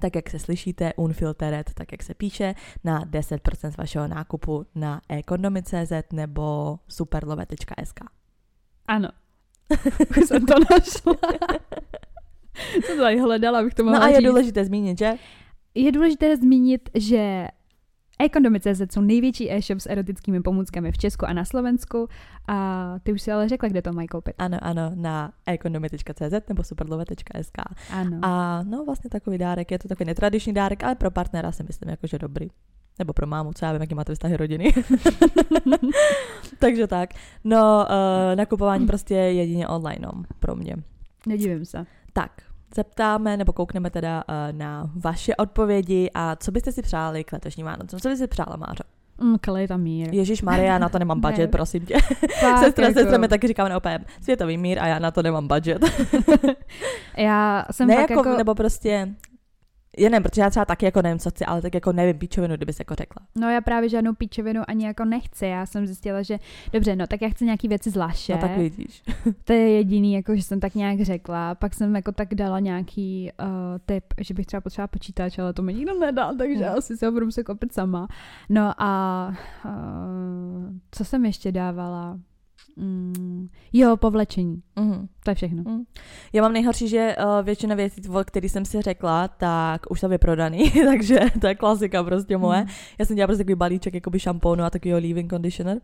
tak 0.00 0.16
jak 0.16 0.30
se 0.30 0.38
slyšíte, 0.38 0.92
unfiltered, 0.96 1.70
tak 1.74 1.92
jak 1.92 2.02
se 2.02 2.14
píše, 2.14 2.54
na 2.84 3.04
10% 3.04 3.70
z 3.70 3.76
vašeho 3.76 4.08
nákupu 4.08 4.66
na 4.74 5.00
ekondomy.cz 5.08 5.92
nebo 6.12 6.78
superlove.sk. 6.88 8.00
Ano, 8.86 9.08
už 10.20 10.24
jsem 10.26 10.46
to 10.46 10.54
našla. 10.70 11.14
Co 12.86 12.92
to 12.96 13.02
tady 13.02 13.18
hledala, 13.20 13.58
abych 13.58 13.74
to 13.74 13.84
mohla 13.84 13.98
No 13.98 14.04
a 14.04 14.08
je 14.08 14.16
říct. 14.16 14.26
důležité 14.26 14.64
zmínit, 14.64 14.98
že? 14.98 15.12
Je 15.74 15.92
důležité 15.92 16.36
zmínit, 16.36 16.90
že 16.94 17.46
Ekondomy.cz 18.18 18.92
jsou 18.92 19.00
největší 19.00 19.52
e-shop 19.52 19.80
s 19.80 19.86
erotickými 19.90 20.40
pomůckami 20.40 20.92
v 20.92 20.98
Česku 20.98 21.26
a 21.26 21.32
na 21.32 21.44
Slovensku 21.44 22.08
a 22.48 22.94
ty 23.02 23.12
už 23.12 23.22
si 23.22 23.32
ale 23.32 23.48
řekla, 23.48 23.68
kde 23.68 23.82
to 23.82 23.92
mají 23.92 24.08
koupit. 24.08 24.34
Ano, 24.38 24.58
ano, 24.62 24.92
na 24.94 25.32
ekondomy.cz 25.46 26.48
nebo 26.48 26.64
superlove.sk. 26.64 27.58
Ano. 27.90 28.18
A 28.22 28.62
no 28.62 28.84
vlastně 28.84 29.10
takový 29.10 29.38
dárek, 29.38 29.70
je 29.70 29.78
to 29.78 29.88
takový 29.88 30.06
netradiční 30.06 30.52
dárek, 30.52 30.84
ale 30.84 30.94
pro 30.94 31.10
partnera 31.10 31.52
si 31.52 31.62
myslím 31.62 31.88
jakože 31.90 32.18
dobrý. 32.18 32.48
Nebo 33.00 33.12
pro 33.12 33.26
mámu, 33.26 33.52
co 33.52 33.64
já 33.64 33.72
vím, 33.72 33.80
jaký 33.80 33.94
máte 33.94 34.14
vztahy 34.14 34.36
rodiny. 34.36 34.74
Takže 36.58 36.86
tak. 36.86 37.10
No, 37.44 37.86
uh, 37.88 38.36
nakupování 38.36 38.86
prostě 38.86 39.14
jedině 39.14 39.68
online 39.68 40.00
no, 40.00 40.22
pro 40.40 40.56
mě. 40.56 40.76
Nedivím 41.26 41.64
se. 41.64 41.86
Tak, 42.12 42.30
zeptáme 42.74 43.36
nebo 43.36 43.52
koukneme 43.52 43.90
teda 43.90 44.24
uh, 44.28 44.58
na 44.58 44.90
vaše 44.94 45.36
odpovědi 45.36 46.10
a 46.14 46.36
co 46.36 46.52
byste 46.52 46.72
si 46.72 46.82
přáli 46.82 47.24
k 47.24 47.32
letošním 47.32 47.66
Vánocům. 47.66 48.00
Co 48.00 48.08
byste 48.08 48.24
si 48.24 48.28
přála, 48.28 48.56
Mářo? 48.56 48.84
Mm, 49.20 49.38
klid 49.38 49.70
a 49.70 49.76
mír. 49.76 50.14
Ježíš 50.14 50.42
Maria, 50.42 50.78
na 50.78 50.88
to 50.88 50.98
nemám 50.98 51.20
budget, 51.26 51.50
prosím 51.50 51.86
tě. 51.86 51.94
sestra, 52.60 52.86
jako... 52.86 53.00
sestra 53.00 53.18
mi 53.18 53.28
taky 53.28 53.46
říká 53.46 53.68
naopak, 53.68 54.02
světový 54.22 54.58
mír 54.58 54.78
a 54.78 54.86
já 54.86 54.98
na 54.98 55.10
to 55.10 55.22
nemám 55.22 55.48
budget. 55.48 55.82
já 57.16 57.64
jsem 57.70 57.88
ne 57.88 57.94
jako, 57.94 58.12
jako, 58.12 58.36
nebo 58.36 58.54
prostě 58.54 59.08
nevím, 59.98 60.22
protože 60.22 60.42
já 60.42 60.50
třeba 60.50 60.64
taky 60.64 60.84
jako 60.84 61.02
nevím, 61.02 61.18
co 61.18 61.30
chci, 61.30 61.44
ale 61.44 61.62
tak 61.62 61.74
jako 61.74 61.92
nevím 61.92 62.18
píčovinu, 62.18 62.56
kdyby 62.56 62.72
se 62.72 62.80
jako 62.80 62.94
řekla. 62.94 63.26
No 63.36 63.50
já 63.50 63.60
právě 63.60 63.88
žádnou 63.88 64.14
píčovinu 64.14 64.62
ani 64.68 64.86
jako 64.86 65.04
nechci. 65.04 65.46
Já 65.46 65.66
jsem 65.66 65.86
zjistila, 65.86 66.22
že 66.22 66.38
dobře, 66.72 66.96
no 66.96 67.06
tak 67.06 67.22
já 67.22 67.28
chci 67.28 67.44
nějaký 67.44 67.68
věci 67.68 67.90
zvláště. 67.90 68.34
No 68.34 68.40
tak 68.40 68.56
vidíš. 68.56 69.02
to 69.44 69.52
je 69.52 69.70
jediný, 69.70 70.12
jako 70.12 70.36
že 70.36 70.42
jsem 70.42 70.60
tak 70.60 70.74
nějak 70.74 71.00
řekla. 71.00 71.54
Pak 71.54 71.74
jsem 71.74 71.96
jako 71.96 72.12
tak 72.12 72.34
dala 72.34 72.60
nějaký 72.60 73.30
uh, 73.42 73.46
tip, 73.86 74.04
že 74.20 74.34
bych 74.34 74.46
třeba 74.46 74.60
potřeba 74.60 74.86
počítač, 74.86 75.38
ale 75.38 75.52
to 75.52 75.62
mi 75.62 75.74
nikdo 75.74 75.98
nedal, 75.98 76.34
takže 76.36 76.64
hmm. 76.64 76.78
asi 76.78 76.96
se 76.96 77.06
ho 77.06 77.12
budu 77.12 77.30
se 77.30 77.42
kopit 77.42 77.72
sama. 77.72 78.08
No 78.48 78.72
a 78.78 79.32
uh, 79.64 79.72
co 80.90 81.04
jsem 81.04 81.26
ještě 81.26 81.52
dávala? 81.52 82.18
Mm, 82.80 83.48
jo, 83.72 83.96
povlečení. 83.96 84.62
Mm. 84.76 85.08
To 85.24 85.30
je 85.30 85.34
všechno. 85.34 85.62
Mm. 85.66 85.82
Já 86.32 86.42
mám 86.42 86.52
nejhorší, 86.52 86.88
že 86.88 87.16
uh, 87.18 87.44
většina 87.44 87.74
věcí, 87.74 88.02
které 88.24 88.48
jsem 88.48 88.64
si 88.64 88.82
řekla, 88.82 89.28
tak 89.28 89.90
už 89.90 90.00
jsou 90.00 90.08
vyprodaný, 90.08 90.70
takže 90.84 91.18
to 91.40 91.46
je 91.46 91.54
klasika 91.54 92.04
prostě 92.04 92.36
moje. 92.36 92.60
Mm. 92.60 92.68
Já 92.98 93.04
jsem 93.04 93.16
dělala 93.16 93.26
prostě 93.26 93.44
takový 93.44 93.54
balíček 93.54 93.94
jakoby 93.94 94.20
šampónu 94.20 94.64
a 94.64 94.70
takového 94.70 95.00
leave-in 95.00 95.28
conditioner. 95.28 95.80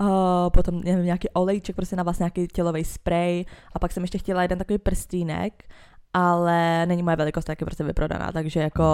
Uh, 0.00 0.06
potom 0.54 0.80
nevím, 0.80 1.04
nějaký 1.04 1.28
olejček 1.28 1.76
prostě 1.76 1.96
na 1.96 2.02
vlastně 2.02 2.24
nějaký 2.24 2.46
tělový 2.46 2.84
spray 2.84 3.44
a 3.72 3.78
pak 3.78 3.92
jsem 3.92 4.02
ještě 4.02 4.18
chtěla 4.18 4.42
jeden 4.42 4.58
takový 4.58 4.78
prstínek 4.78 5.64
ale 6.14 6.86
není 6.86 7.02
moje 7.02 7.16
velikost 7.16 7.44
taky 7.44 7.64
prostě 7.64 7.84
vyprodaná, 7.84 8.32
takže 8.32 8.60
jako 8.60 8.84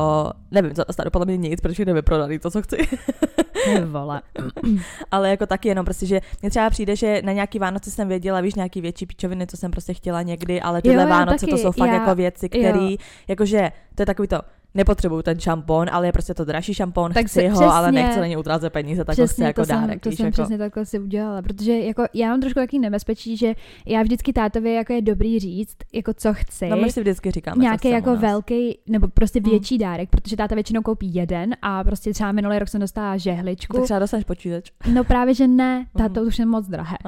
nevím, 0.50 0.74
co 0.74 0.84
dostanu 0.86 1.10
podle 1.10 1.26
mě 1.26 1.36
nic, 1.36 1.60
protože 1.60 1.84
je 1.86 1.94
vyprodaný 1.94 2.38
to, 2.38 2.50
co 2.50 2.62
chci. 2.62 2.76
Vole. 3.84 4.22
ale 5.10 5.30
jako 5.30 5.46
taky 5.46 5.68
jenom 5.68 5.84
prostě, 5.84 6.06
že 6.06 6.20
mě 6.42 6.50
třeba 6.50 6.70
přijde, 6.70 6.96
že 6.96 7.22
na 7.24 7.32
nějaký 7.32 7.58
Vánoce 7.58 7.90
jsem 7.90 8.08
věděla, 8.08 8.40
víš, 8.40 8.54
nějaký 8.54 8.80
větší 8.80 9.06
pičoviny, 9.06 9.46
co 9.46 9.56
jsem 9.56 9.70
prostě 9.70 9.94
chtěla 9.94 10.22
někdy, 10.22 10.60
ale 10.60 10.82
tyhle 10.82 11.02
jo, 11.02 11.08
Vánoce 11.08 11.46
taky, 11.46 11.50
to 11.50 11.58
jsou 11.58 11.72
fakt 11.72 11.88
já, 11.88 11.94
jako 11.94 12.14
věci, 12.14 12.48
které, 12.48 12.96
jakože, 13.28 13.72
to 13.94 14.02
je 14.02 14.06
takový 14.06 14.28
to, 14.28 14.40
nepotřebuju 14.76 15.22
ten 15.22 15.40
šampon, 15.40 15.86
ale 15.92 16.06
je 16.06 16.12
prostě 16.12 16.34
to 16.34 16.44
dražší 16.44 16.74
šampon, 16.74 17.12
tak 17.12 17.26
chci 17.26 17.48
ho, 17.48 17.50
přesně, 17.50 17.66
ale 17.66 17.92
nechci 17.92 18.20
na 18.20 18.26
ně 18.26 18.38
utrácet 18.38 18.72
peníze, 18.72 19.04
tak 19.04 19.12
přesně, 19.12 19.22
ho 19.22 19.28
chci 19.28 19.42
jako 19.42 19.62
to 19.62 19.68
dárek. 19.68 20.04
Jsem, 20.04 20.10
to 20.12 20.16
jsem 20.16 20.26
jako... 20.26 20.32
přesně 20.32 20.58
takhle 20.58 20.86
si 20.86 20.98
udělala, 20.98 21.42
protože 21.42 21.78
jako 21.78 22.04
já 22.14 22.28
mám 22.28 22.40
trošku 22.40 22.60
takový 22.60 22.78
nebezpečí, 22.78 23.36
že 23.36 23.54
já 23.86 24.02
vždycky 24.02 24.32
tátovi 24.32 24.74
jako 24.74 24.92
je 24.92 25.02
dobrý 25.02 25.38
říct, 25.38 25.76
jako 25.92 26.14
co 26.14 26.34
chci. 26.34 26.68
No 26.68 26.76
my 26.76 26.92
si 26.92 27.00
vždycky 27.00 27.30
říkáme, 27.30 27.62
Nějaký 27.62 27.90
jako 27.90 28.16
velký, 28.16 28.78
nebo 28.86 29.08
prostě 29.08 29.40
hmm. 29.40 29.50
větší 29.50 29.74
hmm. 29.74 29.80
dárek, 29.80 30.10
protože 30.10 30.36
táta 30.36 30.54
většinou 30.54 30.82
koupí 30.82 31.14
jeden 31.14 31.56
a 31.62 31.84
prostě 31.84 32.12
třeba 32.12 32.32
minulý 32.32 32.58
rok 32.58 32.68
jsem 32.68 32.80
dostala 32.80 33.16
žehličku. 33.16 33.76
Tak 33.76 33.84
třeba 33.84 33.98
dostaneš 33.98 34.24
počítač. 34.24 34.70
No 34.92 35.04
právě, 35.04 35.34
že 35.34 35.46
ne, 35.46 35.86
táto 35.98 36.20
hmm. 36.20 36.28
už 36.28 36.38
je 36.38 36.46
moc 36.46 36.66
drahé. 36.66 36.96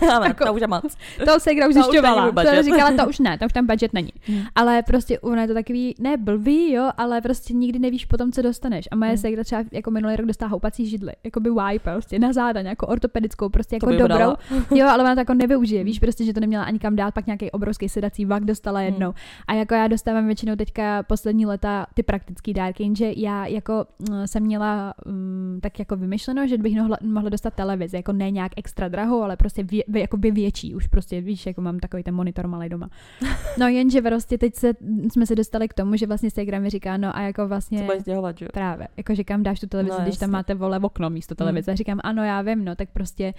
Jako, 0.24 0.44
to 0.44 0.54
už 0.54 0.60
je 0.60 0.66
moc. 0.66 0.96
To 1.24 1.40
se 1.40 1.50
už 1.68 1.74
zjišťovala. 1.74 2.32
To 2.32 2.62
říkala, 2.62 2.90
to 2.96 3.08
už 3.08 3.18
ne, 3.18 3.38
to 3.38 3.46
už 3.46 3.52
tam 3.52 3.66
budget 3.66 3.92
není. 3.92 4.12
Hmm. 4.22 4.42
Ale 4.54 4.82
prostě 4.82 5.20
ono 5.20 5.40
je 5.40 5.48
to 5.48 5.54
takový, 5.54 5.94
ne 5.98 6.16
blbý, 6.16 6.72
jo, 6.72 6.90
ale 6.96 7.09
prostě 7.20 7.54
nikdy 7.54 7.78
nevíš 7.78 8.04
potom, 8.04 8.32
co 8.32 8.42
dostaneš. 8.42 8.88
A 8.90 8.96
moje 8.96 9.08
hmm. 9.08 9.18
segra 9.18 9.44
třeba 9.44 9.64
jako 9.72 9.90
minulý 9.90 10.16
rok 10.16 10.26
dostala 10.26 10.50
houpací 10.50 10.86
židli, 10.86 11.12
jako 11.24 11.40
by 11.40 11.50
wipe, 11.50 11.90
prostě 11.92 12.18
na 12.18 12.32
záda, 12.32 12.60
jako 12.60 12.86
ortopedickou, 12.86 13.48
prostě 13.48 13.76
jako 13.76 13.92
dobrou. 13.92 14.34
jo, 14.74 14.86
ale 14.88 15.04
ona 15.04 15.14
to 15.14 15.20
jako 15.20 15.34
nevyužije, 15.34 15.84
víš, 15.84 15.98
prostě, 15.98 16.24
že 16.24 16.34
to 16.34 16.40
neměla 16.40 16.64
ani 16.64 16.78
kam 16.78 16.96
dát, 16.96 17.14
pak 17.14 17.26
nějaký 17.26 17.50
obrovský 17.50 17.88
sedací 17.88 18.24
vak 18.24 18.44
dostala 18.44 18.80
hmm. 18.80 18.86
jednou. 18.86 19.06
Hmm. 19.06 19.42
A 19.48 19.54
jako 19.54 19.74
já 19.74 19.88
dostávám 19.88 20.26
většinou 20.26 20.56
teďka 20.56 21.02
poslední 21.02 21.46
leta 21.46 21.86
ty 21.94 22.02
praktický 22.02 22.52
dárky, 22.52 22.82
jenže 22.82 23.12
já 23.16 23.46
jako 23.46 23.86
mm, 23.98 24.26
jsem 24.26 24.42
měla 24.42 24.94
um, 25.06 25.58
tak 25.62 25.78
jako 25.78 25.96
vymyšleno, 25.96 26.46
že 26.46 26.58
bych 26.58 26.76
mohla, 26.76 26.96
mohla 27.02 27.28
dostat 27.28 27.54
televizi, 27.54 27.96
jako 27.96 28.12
ne 28.12 28.30
nějak 28.30 28.52
extra 28.56 28.88
drahou, 28.88 29.22
ale 29.22 29.36
prostě 29.36 29.62
vě, 29.62 29.82
jako 29.94 30.16
by 30.16 30.30
větší, 30.30 30.74
už 30.74 30.86
prostě 30.86 31.20
víš, 31.20 31.46
jako 31.46 31.60
mám 31.60 31.78
takový 31.78 32.02
ten 32.02 32.14
monitor 32.14 32.46
malý 32.46 32.68
doma. 32.68 32.90
No 33.58 33.68
jenže 33.68 34.02
prostě 34.02 34.38
teď 34.38 34.54
se, 34.54 34.72
jsme 35.12 35.26
se 35.26 35.34
dostali 35.34 35.68
k 35.68 35.74
tomu, 35.74 35.96
že 35.96 36.06
vlastně 36.06 36.26
Instagram 36.26 36.62
mi 36.62 36.70
říká, 36.70 36.96
no 37.00 37.16
a 37.16 37.20
jako 37.20 37.48
vlastně 37.48 37.78
co 37.78 37.84
budeš 37.84 38.02
dělat, 38.02 38.38
že? 38.38 38.48
Právě, 38.52 38.88
jako 38.96 39.14
že 39.14 39.24
kam 39.24 39.42
dáš 39.42 39.60
tu 39.60 39.66
televizi, 39.66 39.96
no, 39.98 40.04
když 40.04 40.18
tam 40.18 40.30
máte 40.30 40.54
vole 40.54 40.78
v 40.78 40.84
okno 40.84 41.10
místo 41.10 41.34
televize. 41.34 41.70
Hmm. 41.70 41.76
Říkám, 41.76 42.00
ano, 42.04 42.24
já 42.24 42.42
vím, 42.42 42.64
no, 42.64 42.76
tak 42.76 42.88
prostě 42.90 43.34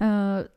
uh, 0.00 0.06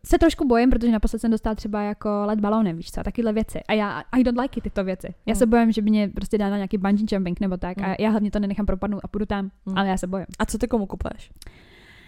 se 0.05 0.17
trošku 0.17 0.47
bojím, 0.47 0.69
protože 0.69 0.91
naposled 0.91 1.19
jsem 1.19 1.31
dostala 1.31 1.55
třeba 1.55 1.81
jako 1.81 2.09
let 2.25 2.39
balónem, 2.39 2.77
víš 2.77 2.91
co, 2.91 3.03
takovéhle 3.03 3.33
věci. 3.33 3.59
A 3.67 3.73
já, 3.73 4.03
I 4.11 4.23
don't 4.23 4.39
like 4.39 4.57
it, 4.57 4.63
tyto 4.63 4.83
věci. 4.83 5.07
Já 5.25 5.33
hmm. 5.33 5.39
se 5.39 5.45
bojím, 5.45 5.71
že 5.71 5.81
by 5.81 5.89
mě 5.89 6.09
prostě 6.15 6.37
dala 6.37 6.55
nějaký 6.55 6.77
bungee 6.77 7.05
jumping 7.11 7.39
nebo 7.39 7.57
tak 7.57 7.77
hmm. 7.77 7.91
a 7.91 7.95
já 7.99 8.09
hlavně 8.09 8.31
to 8.31 8.39
nenechám 8.39 8.65
propadnout 8.65 9.01
a 9.03 9.07
půjdu 9.07 9.25
tam, 9.25 9.51
hmm. 9.65 9.77
ale 9.77 9.87
já 9.87 9.97
se 9.97 10.07
bojím. 10.07 10.25
A 10.39 10.45
co 10.45 10.57
ty 10.57 10.67
komu 10.67 10.85
kupuješ? 10.85 11.31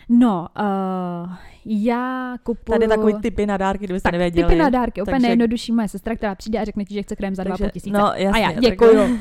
No, 0.10 0.48
uh, 0.60 1.34
já 1.66 2.36
kupuju... 2.44 2.80
Tady 2.80 2.88
takový 2.88 3.14
typy 3.14 3.46
na 3.46 3.58
dárky, 3.58 3.84
kdybyste 3.84 4.08
tak, 4.08 4.12
nevěděli. 4.12 4.48
typy 4.48 4.60
na 4.60 4.70
dárky, 4.70 5.02
úplně 5.02 5.12
takže... 5.12 5.28
nejjednodušší 5.28 5.72
moje 5.72 5.88
sestra, 5.88 6.16
která 6.16 6.36
přijde 6.36 6.60
a 6.60 6.66
řekne 6.66 6.86
ti, 6.86 6.94
že 6.94 7.04
chce 7.04 7.16
krém 7.16 7.36
za 7.36 7.44
takže, 7.44 7.64
2,5 7.64 7.72
tisíce. 7.72 7.98
No, 7.98 8.12
jasně, 8.16 8.30
a 8.30 8.38
já 8.38 8.60
děkuju. 8.60 9.02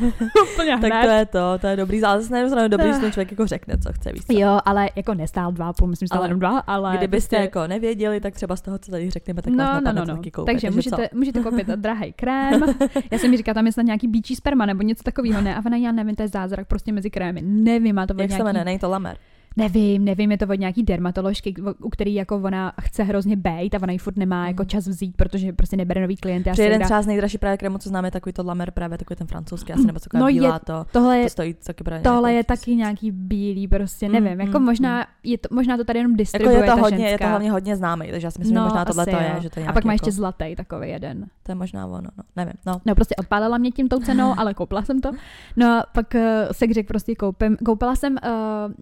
úplně 0.53 0.79
tak 0.81 1.05
to 1.05 1.11
je 1.11 1.27
to, 1.27 1.59
to 1.61 1.67
je 1.67 1.77
dobrý, 1.77 2.03
ale 2.03 2.21
zase 2.21 2.35
nevím, 2.35 2.71
dobrý, 2.71 2.93
že 2.93 2.99
ten 3.01 3.13
člověk 3.13 3.31
jako 3.31 3.47
řekne, 3.47 3.79
co 3.79 3.93
chce, 3.93 4.13
víc. 4.13 4.25
Jo, 4.31 4.59
ale 4.65 4.91
jako 4.97 5.15
nestál 5.15 5.53
2,5, 5.53 5.87
myslím, 5.87 6.07
že 6.07 6.09
stál 6.09 6.23
jenom 6.23 6.39
2, 6.39 6.59
ale... 6.59 6.97
Kdybyste 6.97 7.37
prostě... 7.37 7.45
jako 7.45 7.67
nevěděli, 7.67 8.21
tak 8.21 8.35
třeba 8.35 8.57
z 8.57 8.61
toho, 8.61 8.79
co 8.79 8.91
tady 8.91 9.11
řekneme, 9.11 9.43
tak 9.43 9.53
no, 9.53 9.65
vás 9.65 9.83
no, 9.85 9.93
no, 9.93 10.05
no. 10.05 10.17
taky 10.17 10.31
koupit, 10.31 10.53
Takže, 10.53 10.71
můžete, 10.71 11.09
můžete 11.15 11.41
koupit 11.43 11.67
drahý 11.77 12.13
krém. 12.13 12.63
já 13.11 13.19
jsem 13.19 13.31
mi 13.31 13.37
říkala, 13.37 13.55
tam 13.55 13.67
je 13.67 13.73
snad 13.73 13.83
nějaký 13.83 14.09
bíčí 14.09 14.37
sperma 14.37 14.67
nebo 14.67 14.83
něco 14.83 15.03
takového, 15.03 15.41
ne? 15.41 15.57
A 15.57 15.63
ona, 15.67 15.77
já 15.77 15.93
nevím, 15.93 16.15
to 16.15 16.23
je 16.23 16.29
zázrak 16.29 16.67
prostě 16.67 16.93
mezi 16.93 17.11
krémy. 17.11 17.43
Nevím, 17.43 17.95
má 17.95 18.07
to 18.07 18.15
Jak 18.19 18.31
se 18.31 18.45
jmenuje, 18.45 18.65
není 18.65 18.79
to 18.79 18.89
lamer? 18.89 19.17
Nevím, 19.57 20.05
nevím, 20.05 20.31
je 20.31 20.39
to 20.39 20.47
od 20.47 20.61
nějaký 20.61 20.83
dermatoložky, 20.83 21.55
u 21.81 21.91
který 21.91 22.15
jako 22.15 22.37
ona 22.37 22.73
chce 22.81 23.03
hrozně 23.03 23.37
bejt 23.37 23.75
a 23.75 23.83
ona 23.83 23.93
ji 23.93 23.99
furt 23.99 24.17
nemá 24.17 24.43
mm. 24.43 24.49
jako 24.49 24.65
čas 24.65 24.87
vzít, 24.87 25.17
protože 25.17 25.53
prostě 25.53 25.77
nebere 25.77 26.01
nový 26.01 26.17
klienty. 26.17 26.51
Při 26.51 26.63
jeden 26.63 26.83
třeba 26.83 27.03
z 27.03 27.07
nejdražší 27.07 27.39
právě 27.39 27.57
krému, 27.57 27.79
co 27.79 27.89
známe, 27.89 28.11
takový 28.11 28.33
to 28.33 28.45
Lamer 28.45 28.71
právě, 28.71 28.99
takový 28.99 29.17
ten 29.17 29.27
francouzský, 29.27 29.73
asi 29.73 29.87
nebo 29.87 30.01
co 30.01 30.09
no 30.15 30.27
bílá 30.27 30.55
je, 30.55 30.61
to, 30.65 30.87
tohle 30.93 31.19
je, 31.19 31.25
to 31.25 31.31
stojí 31.31 31.55
taky 31.55 31.85
právě 31.85 32.03
Tohle 32.03 32.33
je 32.33 32.45
taky 32.45 32.77
nějaký 32.77 33.11
bílý, 33.11 33.69
prostě 33.69 34.09
nevím, 34.09 34.33
mm, 34.33 34.41
jako 34.41 34.59
mm, 34.59 34.65
možná, 34.65 34.99
mm. 34.99 35.05
je 35.23 35.39
to, 35.39 35.49
možná 35.55 35.77
to 35.77 35.85
tady 35.85 35.99
jenom 35.99 36.17
distribuje 36.17 36.57
jako 36.57 36.71
je 36.71 36.77
to 36.77 36.81
hodně, 36.81 36.99
ženská. 36.99 37.13
je 37.13 37.19
to 37.19 37.29
hlavně 37.29 37.51
hodně 37.51 37.77
známý, 37.77 38.11
takže 38.11 38.27
já 38.27 38.31
si 38.31 38.39
myslím, 38.39 38.55
no, 38.55 38.63
že 38.63 38.65
možná 38.65 38.85
tohle 38.85 39.07
to 39.07 39.17
je, 39.17 39.37
že 39.41 39.51
to 39.51 39.61
je 39.61 39.67
A 39.67 39.73
pak 39.73 39.85
má 39.85 39.93
jako... 39.93 40.05
ještě 40.05 40.17
zlatý 40.17 40.57
takový 40.57 40.91
jeden. 40.91 41.27
To 41.43 41.53
je 41.53 41.57
možná 41.57 41.87
ono, 41.87 42.01
no, 42.19 42.25
nevím. 42.37 42.55
No, 42.67 42.81
no 42.87 42.95
prostě 42.95 43.17
odpálila 43.17 43.59
mě 43.59 43.71
tím 43.71 43.89
tou 43.89 44.01
cenou, 44.01 44.35
ale 44.39 44.55
koupila 44.55 44.83
jsem 44.83 45.01
to. 45.01 45.11
No 45.57 45.67
a 45.67 45.87
pak 45.93 46.15
uh, 46.15 46.21
se 46.53 46.67
řekl 46.73 46.89
prostě 46.89 47.15
koupím. 47.15 47.57
Koupila 47.57 47.97
jsem 47.97 48.13
uh, 48.13 48.73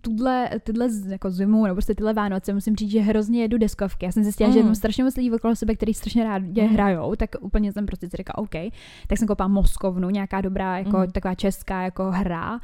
tuhle, 0.00 0.21
tyhle 0.62 0.88
jako 1.08 1.30
zimu, 1.30 1.64
nebo 1.64 1.74
prostě 1.74 1.94
tyhle 1.94 2.12
Vánoce, 2.12 2.54
musím 2.54 2.76
říct, 2.76 2.90
že 2.90 3.00
hrozně 3.00 3.42
jedu 3.42 3.58
deskovky. 3.58 4.06
Já 4.06 4.12
jsem 4.12 4.22
zjistila, 4.22 4.48
mm. 4.48 4.54
že 4.54 4.62
mám 4.62 4.74
strašně 4.74 5.04
moc 5.04 5.16
lidí 5.16 5.32
okolo 5.32 5.56
sebe, 5.56 5.74
který 5.74 5.94
strašně 5.94 6.24
rád 6.24 6.42
mm. 6.42 6.68
hrajou, 6.68 7.16
tak 7.16 7.30
úplně 7.40 7.72
jsem 7.72 7.86
prostě 7.86 8.10
si 8.10 8.16
říkala, 8.16 8.38
OK. 8.38 8.72
Tak 9.06 9.18
jsem 9.18 9.28
koupila 9.28 9.48
Moskovnu, 9.48 10.10
nějaká 10.10 10.40
dobrá, 10.40 10.78
jako 10.78 10.98
mm. 10.98 11.10
taková 11.10 11.34
česká 11.34 11.82
jako 11.82 12.10
hra. 12.10 12.60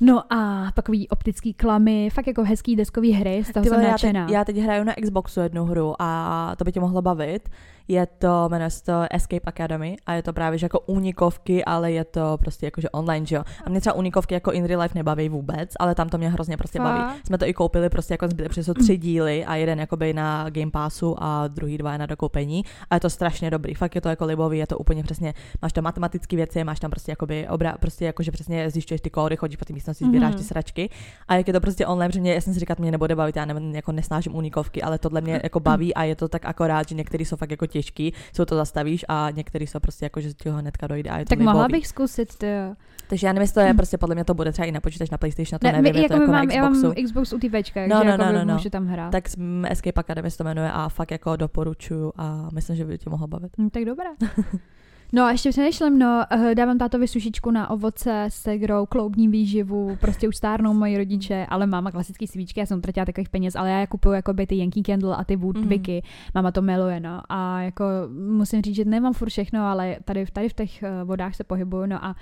No 0.00 0.32
a 0.32 0.70
takový 0.74 1.08
optický 1.08 1.54
klamy, 1.54 2.10
fakt 2.10 2.26
jako 2.26 2.44
hezký 2.44 2.76
deskový 2.76 3.12
hry, 3.12 3.44
z 3.44 3.52
toho 3.52 3.64
jsem 3.66 3.80
já 3.80 3.98
teď, 3.98 4.16
já 4.30 4.44
teď 4.44 4.56
hraju 4.56 4.84
na 4.84 4.94
Xboxu 5.02 5.40
jednu 5.40 5.64
hru 5.64 5.94
a 5.98 6.56
to 6.56 6.64
by 6.64 6.72
tě 6.72 6.80
mohlo 6.80 7.02
bavit. 7.02 7.48
Je 7.88 8.06
to, 8.06 8.48
jmenuje 8.48 8.70
se 8.70 8.84
to 8.84 8.92
Escape 9.10 9.50
Academy 9.50 9.96
a 10.06 10.12
je 10.12 10.22
to 10.22 10.32
právě 10.32 10.58
že 10.58 10.64
jako 10.64 10.80
únikovky, 10.80 11.64
ale 11.64 11.92
je 11.92 12.04
to 12.04 12.38
prostě 12.40 12.66
jakože 12.66 12.90
online, 12.90 13.26
že 13.26 13.36
jo. 13.36 13.42
A 13.64 13.70
mě 13.70 13.80
třeba 13.80 13.94
únikovky 13.94 14.34
jako 14.34 14.52
in 14.52 14.64
real 14.64 14.82
life 14.82 14.94
nebaví 14.94 15.28
vůbec, 15.28 15.70
ale 15.78 15.94
tam 15.94 16.08
to 16.08 16.18
mě 16.18 16.28
hrozně 16.30 16.56
prostě 16.56 16.78
baví. 16.78 17.20
Jsme 17.26 17.38
to 17.38 17.46
i 17.46 17.54
koupili 17.54 17.88
prostě 17.88 18.14
jako 18.14 18.28
zbytek, 18.28 18.48
protože 18.48 18.64
jsou 18.64 18.74
tři 18.74 18.96
díly 18.96 19.44
a 19.44 19.54
jeden 19.54 19.80
jakoby 19.80 20.12
na 20.12 20.50
Game 20.50 20.70
Passu 20.70 21.16
a 21.18 21.48
druhý 21.48 21.78
dva 21.78 21.92
je 21.92 21.98
na 21.98 22.06
dokoupení 22.06 22.64
a 22.90 22.94
je 22.96 23.00
to 23.00 23.10
strašně 23.10 23.50
dobrý. 23.50 23.74
Fakt 23.74 23.94
je 23.94 24.00
to 24.00 24.08
jako 24.08 24.24
libový, 24.24 24.58
je 24.58 24.66
to 24.66 24.78
úplně 24.78 25.02
přesně, 25.02 25.34
máš 25.62 25.72
tam 25.72 25.84
matematické 25.84 26.36
věci, 26.36 26.64
máš 26.64 26.80
tam 26.80 26.90
prostě 26.90 27.12
jakoby 27.12 27.48
obra, 27.48 27.76
prostě 27.80 28.04
jakože 28.04 28.30
přesně 28.30 28.70
zjišťuješ 28.70 29.00
ty 29.00 29.10
kódy, 29.10 29.36
chodíš 29.36 29.56
po 29.56 29.64
té 29.64 29.72
místnosti, 29.72 30.04
sbíráš 30.04 30.34
mm-hmm. 30.34 30.38
ty 30.38 30.44
sračky 30.44 30.90
a 31.28 31.34
jak 31.34 31.46
je 31.46 31.52
to 31.52 31.60
prostě 31.60 31.86
online, 31.86 32.08
protože 32.08 32.20
mě, 32.20 32.34
já 32.34 32.40
jsem 32.40 32.54
si 32.54 32.60
říkal, 32.60 32.76
mě 32.78 32.90
nebude 32.90 33.16
bavit, 33.16 33.36
já 33.36 33.44
ne, 33.44 33.54
jako 33.76 33.92
nesnáším 33.92 34.36
únikovky, 34.36 34.82
ale 34.82 34.98
tohle 34.98 35.20
mě 35.20 35.40
jako 35.42 35.60
baví 35.60 35.94
a 35.94 36.02
je 36.02 36.16
to 36.16 36.28
tak 36.28 36.44
akorát, 36.44 36.88
že 36.88 36.94
některý 36.94 37.24
jsou 37.24 37.36
fakt 37.36 37.50
jako 37.50 37.66
těžký, 37.74 38.12
jsou 38.32 38.44
to 38.44 38.56
zastavíš 38.56 39.04
a 39.08 39.30
některý 39.30 39.66
jsou 39.66 39.80
prostě 39.80 40.04
jako, 40.04 40.20
že 40.20 40.34
ti 40.34 40.48
ho 40.48 40.58
hnedka 40.58 40.86
dojde 40.86 41.10
a 41.10 41.18
je 41.18 41.24
to 41.24 41.28
Tak 41.28 41.38
mohla 41.38 41.68
bych 41.68 41.86
zkusit, 41.86 42.34
to 42.38 42.46
jo. 42.46 42.74
Takže 43.08 43.26
já 43.26 43.32
nevím, 43.32 43.42
jestli 43.42 43.54
to 43.54 43.60
je 43.60 43.72
hm. 43.72 43.76
prostě 43.76 43.98
podle 43.98 44.14
mě 44.14 44.24
to 44.24 44.34
bude 44.34 44.52
třeba 44.52 44.66
i 44.66 44.72
na 44.72 44.80
počítač 44.80 45.10
na 45.10 45.18
PlayStation, 45.18 45.58
to 45.58 45.66
ne, 45.66 45.72
nevím, 45.72 45.92
my, 45.92 46.02
jako 46.02 46.14
to 46.14 46.20
jako 46.20 46.32
mám, 46.32 46.46
na 46.46 46.52
Xboxu. 46.52 46.86
Já 46.86 46.88
mám 46.88 47.04
Xbox 47.04 47.32
u 47.32 47.38
Včka, 47.38 47.86
no, 47.86 48.04
no, 48.04 48.10
jako 48.10 48.24
no, 48.24 48.32
no, 48.32 48.44
no. 48.44 48.54
můžu 48.54 48.70
tam 48.70 48.86
hrát. 48.86 49.10
Tak 49.10 49.24
Escape 49.68 50.00
Academy 50.00 50.30
se 50.30 50.38
to 50.38 50.44
jmenuje 50.44 50.72
a 50.72 50.88
fakt 50.88 51.10
jako 51.10 51.36
doporučuju 51.36 52.12
a 52.16 52.48
myslím, 52.52 52.76
že 52.76 52.84
by 52.84 52.98
tě 52.98 53.10
mohlo 53.10 53.26
bavit. 53.26 53.52
Hm, 53.58 53.70
tak 53.70 53.84
dobré. 53.84 54.08
No 55.14 55.22
a 55.22 55.30
ještě 55.30 55.50
přemýšlím, 55.50 55.98
no, 55.98 56.24
eh, 56.30 56.54
dávám 56.54 56.78
tátovi 56.78 57.08
sušičku 57.08 57.50
na 57.50 57.70
ovoce, 57.70 58.26
segrou, 58.28 58.86
kloubní 58.86 59.28
výživu, 59.28 59.96
prostě 60.00 60.28
už 60.28 60.36
stárnou 60.36 60.74
moji 60.74 60.98
rodiče, 60.98 61.46
ale 61.48 61.66
máma 61.66 61.90
klasický 61.90 62.26
svíčky, 62.26 62.60
já 62.60 62.66
jsem 62.66 62.78
utratila 62.78 63.06
takových 63.06 63.28
peněz, 63.28 63.56
ale 63.56 63.70
já 63.70 63.78
je 63.80 63.86
kupuju 63.86 64.14
jako 64.14 64.32
by 64.32 64.46
ty 64.46 64.58
Yankee 64.58 64.82
Candle 64.82 65.16
a 65.16 65.24
ty 65.24 65.36
Woodwicky, 65.36 66.02
mm. 66.04 66.30
máma 66.34 66.50
to 66.50 66.62
miluje, 66.62 67.00
no. 67.00 67.20
A 67.28 67.62
jako 67.62 67.84
musím 68.30 68.62
říct, 68.62 68.76
že 68.76 68.84
nemám 68.84 69.12
furt 69.12 69.28
všechno, 69.28 69.66
ale 69.66 69.96
tady, 70.04 70.26
tady 70.32 70.48
v 70.48 70.52
těch 70.52 70.82
eh, 70.82 71.04
vodách 71.04 71.34
se 71.34 71.44
pohybuju, 71.44 71.86
no 71.86 72.04
a 72.04 72.16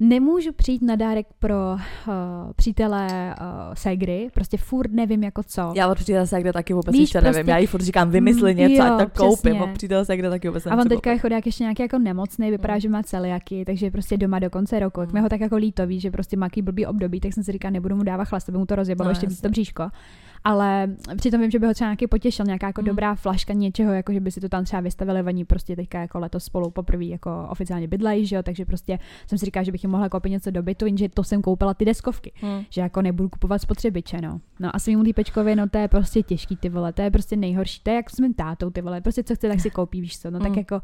nemůžu 0.00 0.52
přijít 0.52 0.82
na 0.82 0.96
dárek 0.96 1.26
pro 1.38 1.72
uh, 1.72 2.12
přítele 2.56 3.34
uh, 3.40 3.74
Segry, 3.74 4.28
prostě 4.34 4.56
furt 4.56 4.92
nevím 4.92 5.24
jako 5.24 5.42
co. 5.42 5.72
Já 5.74 5.88
od 5.88 5.94
přítele 5.94 6.26
Segry 6.26 6.52
taky 6.52 6.74
vůbec 6.74 6.92
Víš, 6.92 7.00
ještě 7.00 7.18
prostě, 7.18 7.38
nevím, 7.38 7.48
já 7.48 7.58
jí 7.58 7.66
furt 7.66 7.82
říkám 7.82 8.10
vymysli 8.10 8.52
mm, 8.52 8.58
něco, 8.58 8.82
jo, 8.82 8.94
ať 8.94 9.04
to 9.04 9.18
koupím, 9.18 9.62
od 9.62 9.70
přítele 9.70 10.04
Segry 10.04 10.28
taky 10.28 10.48
vůbec 10.48 10.66
A 10.66 10.76
on 10.76 10.88
teďka 10.88 11.10
je 11.10 11.18
chodák 11.18 11.46
ještě 11.46 11.64
nějaký 11.64 11.82
jako 11.82 11.98
nemocný, 11.98 12.50
vypadá, 12.50 12.74
mm. 12.74 12.80
že 12.80 12.88
má 12.88 13.02
celiaky, 13.02 13.64
takže 13.64 13.90
prostě 13.90 14.16
doma 14.16 14.38
do 14.38 14.50
konce 14.50 14.78
roku, 14.80 15.00
mm. 15.00 15.04
jak 15.04 15.12
mi 15.12 15.20
ho 15.20 15.28
tak 15.28 15.40
jako 15.40 15.56
líto, 15.56 15.86
ví, 15.86 16.00
že 16.00 16.10
prostě 16.10 16.36
má 16.36 16.48
blbý 16.62 16.86
období, 16.86 17.20
tak 17.20 17.32
jsem 17.32 17.44
si 17.44 17.52
říkal, 17.52 17.70
nebudu 17.70 17.96
mu 17.96 18.02
dávat 18.02 18.24
chlast, 18.24 18.48
aby 18.48 18.58
mu 18.58 18.66
to 18.66 18.76
rozjebalo 18.76 19.08
no, 19.08 19.10
ještě 19.10 19.26
víc 19.26 19.40
to 19.40 19.48
bříško 19.48 19.84
ale 20.44 20.96
přitom 21.16 21.40
vím, 21.40 21.50
že 21.50 21.58
by 21.58 21.66
ho 21.66 21.74
třeba 21.74 21.88
nějaký 21.88 22.06
potěšil, 22.06 22.46
nějaká 22.46 22.66
jako 22.66 22.80
mm. 22.80 22.86
dobrá 22.86 23.14
flaška 23.14 23.52
něčeho, 23.52 23.92
jako 23.92 24.12
že 24.12 24.20
by 24.20 24.30
si 24.30 24.40
to 24.40 24.48
tam 24.48 24.64
třeba 24.64 24.80
vystavili, 24.80 25.22
oni 25.22 25.44
prostě 25.44 25.76
teďka 25.76 26.00
jako 26.00 26.18
letos 26.18 26.44
spolu 26.44 26.70
poprvé 26.70 27.04
jako 27.04 27.46
oficiálně 27.50 27.88
bydlejí, 27.88 28.26
že 28.26 28.36
jo, 28.36 28.42
takže 28.42 28.64
prostě 28.64 28.98
jsem 29.26 29.38
si 29.38 29.44
říkala, 29.44 29.64
že 29.64 29.72
bych 29.72 29.84
jim 29.84 29.90
mohla 29.90 30.08
koupit 30.08 30.30
něco 30.30 30.50
do 30.50 30.62
bytu, 30.62 30.86
jenže 30.86 31.08
to 31.08 31.24
jsem 31.24 31.42
koupila 31.42 31.74
ty 31.74 31.84
deskovky, 31.84 32.32
mm. 32.42 32.64
že 32.70 32.80
jako 32.80 33.02
nebudu 33.02 33.28
kupovat 33.28 33.62
spotřebiče, 33.62 34.20
no. 34.20 34.40
No 34.60 34.76
a 34.76 34.78
svým 34.78 35.04
týpečkovi, 35.04 35.56
no 35.56 35.68
to 35.68 35.78
je 35.78 35.88
prostě 35.88 36.22
těžký 36.22 36.56
ty 36.56 36.68
vole, 36.68 36.92
to 36.92 37.02
je 37.02 37.10
prostě 37.10 37.36
nejhorší, 37.36 37.80
to 37.82 37.90
je 37.90 37.96
jako 37.96 38.16
s 38.16 38.20
mým 38.20 38.34
tátou 38.34 38.70
ty 38.70 38.80
vole, 38.80 39.00
prostě 39.00 39.22
co 39.22 39.34
chce, 39.34 39.48
tak 39.48 39.60
si 39.60 39.70
koupí, 39.80 40.00
víš 40.00 40.18
co, 40.18 40.30
no 40.30 40.38
mm. 40.38 40.44
tak 40.44 40.56
jako 40.56 40.80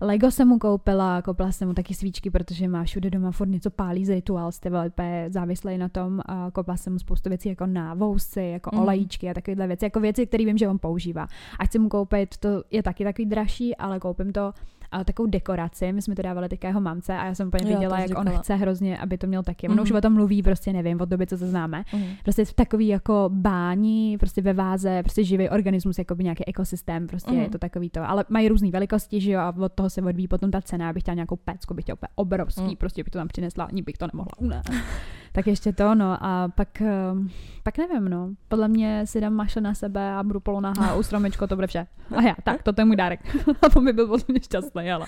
Lego 0.00 0.30
jsem 0.30 0.48
mu 0.48 0.58
koupila, 0.58 1.22
koupila 1.22 1.52
jsem 1.52 1.68
mu 1.68 1.74
taky 1.74 1.94
svíčky, 1.94 2.30
protože 2.30 2.68
má 2.68 2.84
všude 2.84 3.10
doma 3.10 3.30
furt 3.30 3.48
něco 3.48 3.70
pálí 3.70 4.04
z 4.04 4.08
rituál, 4.08 4.52
jste 4.52 4.70
velmi 4.70 4.90
závislý 5.28 5.78
na 5.78 5.88
tom. 5.88 6.20
A 6.26 6.50
koupila 6.50 6.76
jsem 6.76 6.92
mu 6.92 6.98
spoustu 6.98 7.28
věcí 7.28 7.48
jako 7.48 7.66
na 7.66 7.94
vousy, 7.94 8.42
jako 8.42 8.70
mm. 8.72 8.80
olajíčky 8.82 9.30
a 9.30 9.34
takovéhle 9.34 9.66
věci, 9.66 9.84
jako 9.84 10.00
věci, 10.00 10.26
které 10.26 10.44
vím, 10.44 10.58
že 10.58 10.68
on 10.68 10.78
používá. 10.78 11.28
A 11.58 11.64
chci 11.64 11.78
mu 11.78 11.88
koupit, 11.88 12.36
to 12.36 12.62
je 12.70 12.82
taky 12.82 13.04
takový 13.04 13.26
dražší, 13.26 13.76
ale 13.76 14.00
koupím 14.00 14.32
to 14.32 14.52
a 14.90 15.04
takovou 15.04 15.28
dekoraci. 15.28 15.92
My 15.92 16.02
jsme 16.02 16.14
to 16.14 16.22
dávali 16.22 16.48
teďka 16.48 16.68
jeho 16.68 16.80
mamce 16.80 17.16
a 17.16 17.24
já 17.26 17.34
jsem 17.34 17.48
úplně 17.48 17.74
viděla, 17.74 17.98
jak 18.00 18.18
on 18.18 18.30
chce 18.30 18.54
hrozně, 18.54 18.98
aby 18.98 19.18
to 19.18 19.26
měl 19.26 19.42
taky. 19.42 19.68
Mm-hmm. 19.68 19.82
už 19.82 19.90
mhm. 19.90 19.98
o 19.98 20.00
tom 20.00 20.12
mluví, 20.12 20.42
prostě 20.42 20.72
nevím, 20.72 21.00
od 21.00 21.08
doby, 21.08 21.26
co 21.26 21.38
to 21.38 21.46
známe. 21.46 21.84
Mm-hmm. 21.92 22.16
Prostě 22.22 22.44
v 22.44 22.52
takový 22.52 22.88
jako 22.88 23.30
bání, 23.32 24.18
prostě 24.18 24.42
ve 24.42 24.52
váze, 24.52 25.02
prostě 25.02 25.24
živý 25.24 25.48
organismus, 25.48 25.98
jako 25.98 26.14
by 26.14 26.24
nějaký 26.24 26.46
ekosystém, 26.46 27.06
prostě 27.06 27.30
mm-hmm. 27.30 27.42
je 27.42 27.50
to 27.50 27.58
takový 27.58 27.90
to. 27.90 28.08
Ale 28.08 28.24
mají 28.28 28.48
různé 28.48 28.70
velikosti, 28.70 29.20
že 29.20 29.30
jo, 29.30 29.40
a 29.40 29.54
od 29.58 29.72
toho 29.72 29.90
se 29.90 30.02
odvíjí 30.02 30.28
potom 30.28 30.50
ta 30.50 30.60
cena. 30.60 30.88
Abych 30.88 31.02
chtěla 31.02 31.14
nějakou 31.14 31.36
pecku, 31.36 31.74
bych 31.74 31.84
chtěla 31.84 31.98
obrovský, 32.14 32.62
mm. 32.62 32.76
prostě 32.76 33.04
bych 33.04 33.10
to 33.10 33.18
tam 33.18 33.28
přinesla, 33.28 33.64
ani 33.64 33.82
bych 33.82 33.98
to 33.98 34.06
nemohla 34.12 34.32
unést. 34.38 34.70
tak 35.32 35.46
ještě 35.46 35.72
to, 35.72 35.94
no 35.94 36.18
a 36.20 36.48
pak, 36.54 36.80
ehm, 36.80 37.30
pak 37.62 37.78
nevím, 37.78 38.08
no. 38.08 38.28
Podle 38.48 38.68
mě 38.68 39.06
si 39.06 39.20
dám 39.20 39.32
mašle 39.32 39.62
na 39.62 39.74
sebe 39.74 40.12
a 40.12 40.22
budu 40.22 40.40
polonaha 40.40 40.94
u 40.94 41.02
stromečko, 41.02 41.46
to 41.46 41.54
bude 41.54 41.66
vše. 41.66 41.86
A 42.16 42.22
já, 42.22 42.34
tak, 42.44 42.62
to 42.62 42.72
je 42.78 42.84
můj 42.84 42.96
dárek. 42.96 43.20
a 43.62 43.68
to 43.68 43.80
by 43.80 43.92
byl 43.92 44.06
podle 44.06 44.24
mě 44.28 44.40
šťastný, 44.42 44.92
ale... 44.92 45.06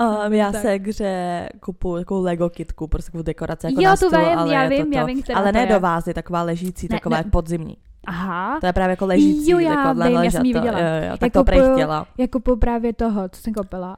Um, 0.00 0.32
já 0.32 0.52
tak. 0.52 0.62
se 0.62 0.72
hře 0.74 1.48
kupu 1.60 1.96
takovou 1.96 2.22
Lego 2.22 2.50
kitku, 2.50 2.88
prostě 2.88 3.08
takovou 3.08 3.22
dekoraci 3.22 3.66
jako 3.66 3.80
jo, 3.80 3.84
na 3.84 3.96
stůl, 3.96 4.10
vím, 4.10 4.38
ale 4.38 4.54
já 4.54 4.68
vím, 4.68 4.84
to 4.84 4.90
to. 4.90 4.98
já 4.98 5.04
vím, 5.04 5.22
Ale 5.34 5.52
ne 5.52 5.66
do 5.66 5.80
vázy, 5.80 6.14
taková 6.14 6.42
ležící, 6.42 6.88
ne, 6.90 6.96
taková 6.96 7.16
ne, 7.16 7.24
podzimní. 7.24 7.76
Aha. 8.06 8.60
To 8.60 8.66
je 8.66 8.72
právě 8.72 8.92
jako 8.92 9.06
ležící. 9.06 9.50
Jo, 9.50 9.58
já 9.58 9.92
vím, 9.92 10.16
já 10.16 10.30
jsem 10.30 10.46
ji 10.46 10.54
viděla. 10.54 10.80
Jo, 10.80 10.86
jo, 11.10 11.16
tak 11.18 11.34
já 11.34 11.42
to 11.42 11.44
kupuju, 11.44 11.74
chtěla. 11.74 12.06
Já 12.18 12.26
kupuju 12.28 12.56
právě 12.56 12.92
toho, 12.92 13.28
co 13.28 13.40
jsem 13.40 13.54
koupila. 13.54 13.96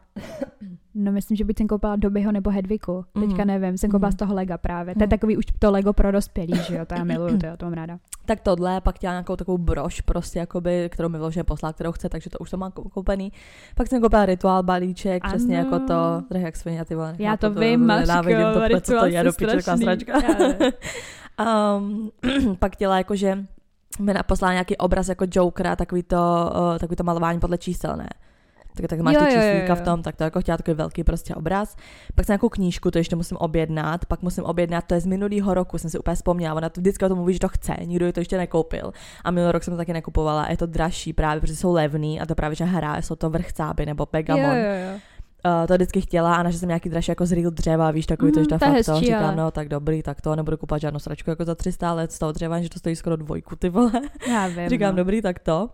No 1.01 1.13
myslím, 1.13 1.37
že 1.37 1.45
bych 1.45 1.57
jsem 1.57 1.67
koupila 1.67 1.97
Dobyho 1.97 2.33
nebo 2.33 2.51
Hedviku. 2.51 3.05
Mm. 3.15 3.29
Teďka 3.29 3.45
nevím, 3.45 3.79
jsem 3.79 3.91
koupila 3.91 4.09
mm. 4.09 4.13
z 4.13 4.17
toho 4.17 4.35
Lega 4.35 4.59
právě. 4.59 4.95
Mm. 4.95 4.99
To 4.99 5.05
je 5.05 5.09
takový 5.09 5.37
už 5.37 5.45
to 5.59 5.71
Lego 5.71 5.93
pro 5.93 6.13
dospělí, 6.13 6.53
že 6.69 6.77
jo, 6.77 6.85
to 6.87 6.95
já 6.95 7.05
miluju, 7.05 7.39
to, 7.39 7.47
jo, 7.47 7.53
to 7.57 7.67
mám 7.67 7.73
ráda. 7.75 7.99
Tak 8.27 8.41
tohle, 8.41 8.81
pak 8.81 8.97
chtěla 8.97 9.13
nějakou 9.13 9.37
takovou 9.37 9.59
brož, 9.59 10.01
prostě 10.01 10.39
jakoby, 10.39 10.89
kterou 10.93 11.09
mi 11.09 11.19
vložně 11.19 11.45
poslala, 11.45 11.73
kterou 11.73 11.93
chce, 11.93 12.09
takže 12.09 12.31
to 12.31 12.39
už 12.39 12.51
to 12.51 12.57
mám 12.57 12.73
koupený. 12.73 13.33
Pak 13.75 13.87
jsem 13.87 14.03
koupila 14.03 14.27
rituál 14.27 14.63
balíček, 14.63 15.25
ano. 15.25 15.35
přesně 15.35 15.57
jako 15.57 15.79
to, 15.79 16.23
drah 16.31 16.43
jak 16.43 16.57
svině, 16.57 16.85
ty 16.85 16.95
vole. 16.95 17.15
Já 17.19 17.37
to, 17.37 17.55
to 17.55 17.61
vím, 17.61 17.87
Maško, 17.87 18.23
to, 18.73 18.81
co 18.81 19.01
to 19.01 19.07
je 19.07 19.25
do 19.25 19.33
piče, 19.33 19.63
sračka. 19.63 20.19
um, 21.79 22.11
pak 22.59 22.73
chtěla 22.73 22.99
jakože 22.99 23.39
mi 24.01 24.15
poslala 24.27 24.53
nějaký 24.53 24.77
obraz 24.77 25.09
jako 25.09 25.25
Jokera, 25.31 25.77
takový 25.77 26.03
to, 26.03 26.53
uh, 26.55 26.79
takový 26.79 26.97
to 26.97 27.05
malování 27.05 27.41
podle 27.41 27.59
čísel, 27.59 27.97
ne? 27.97 28.09
Tak, 28.83 28.91
tak 28.91 29.01
máš 29.01 29.15
jo, 29.15 29.21
ty 29.21 29.33
číslíka 29.33 29.75
v 29.75 29.81
tom, 29.81 30.03
tak 30.03 30.17
to 30.17 30.25
jako 30.25 30.41
chtěla 30.41 30.57
takový 30.57 30.75
velký 30.75 31.05
prostě 31.05 31.35
obraz. 31.35 31.77
Pak 32.15 32.27
jsem 32.27 32.33
nějakou 32.33 32.49
knížku, 32.49 32.91
to 32.91 32.99
ještě 32.99 33.17
musím 33.17 33.37
objednat, 33.37 34.07
pak 34.07 34.23
musím 34.23 34.45
objednat, 34.45 34.85
to 34.85 34.95
je 34.95 35.01
z 35.01 35.07
minulého 35.07 35.55
roku, 35.55 35.79
jsem 35.79 35.91
si 35.91 35.99
úplně 35.99 36.15
vzpomněla, 36.15 36.55
ona 36.55 36.69
to 36.69 36.81
vždycky 36.81 37.05
o 37.05 37.09
tom 37.09 37.19
mluví, 37.19 37.33
že 37.33 37.41
to 37.41 37.49
chce, 37.49 37.77
nikdo 37.85 38.07
ji 38.07 38.13
to 38.13 38.21
ještě 38.21 38.37
nekoupil. 38.37 38.93
A 39.25 39.31
minulý 39.31 39.53
rok 39.53 39.65
jsem 39.65 39.75
to 39.75 39.79
taky 39.79 39.93
nekupovala, 39.93 40.51
je 40.51 40.57
to 40.57 40.67
dražší 40.67 41.13
právě, 41.13 41.41
protože 41.41 41.57
jsou 41.57 41.73
levný 41.73 42.21
a 42.21 42.27
to 42.27 42.35
právě, 42.35 42.55
že 42.55 42.65
hra, 42.65 42.97
jsou 42.97 43.15
to 43.15 43.31
vrchcáby 43.31 43.87
nebo 43.87 44.07
Pegamon. 44.07 44.45
Jo, 44.45 44.63
jo, 44.63 44.91
jo. 44.93 44.99
Uh, 45.47 45.67
to 45.67 45.75
vždycky 45.75 46.01
chtěla 46.01 46.35
a 46.35 46.43
našla 46.43 46.59
jsem 46.59 46.69
nějaký 46.69 46.89
dražší 46.89 47.11
jako 47.11 47.27
z 47.27 47.33
real 47.33 47.51
dřeva, 47.51 47.91
víš, 47.91 48.07
takový 48.07 48.29
mm, 48.29 48.35
to, 48.35 48.41
že 48.41 48.47
to, 48.47 48.59
to 48.59 48.65
fakt 48.65 48.85
to, 48.87 49.01
říkám, 49.01 49.37
no 49.37 49.51
tak 49.51 49.69
dobrý, 49.69 50.03
tak 50.03 50.21
to 50.21 50.37
nebudu 50.37 50.57
kupovat 50.57 50.81
žádnou 50.81 51.01
sračku 51.01 51.31
jako 51.31 51.45
za 51.45 51.55
300 51.55 51.93
let 51.93 52.13
z 52.13 52.19
toho 52.19 52.33
dřeva, 52.33 52.61
že 52.61 52.69
to 52.69 52.79
stojí 52.79 52.97
skoro 52.97 53.17
dvojku, 53.17 53.57
ty 53.57 53.69
vole. 53.69 53.93
Já 54.29 54.47
vím, 54.47 54.69
říkám, 54.69 54.93
no. 54.93 54.97
dobrý, 54.97 55.23
tak 55.23 55.39
to. 55.39 55.71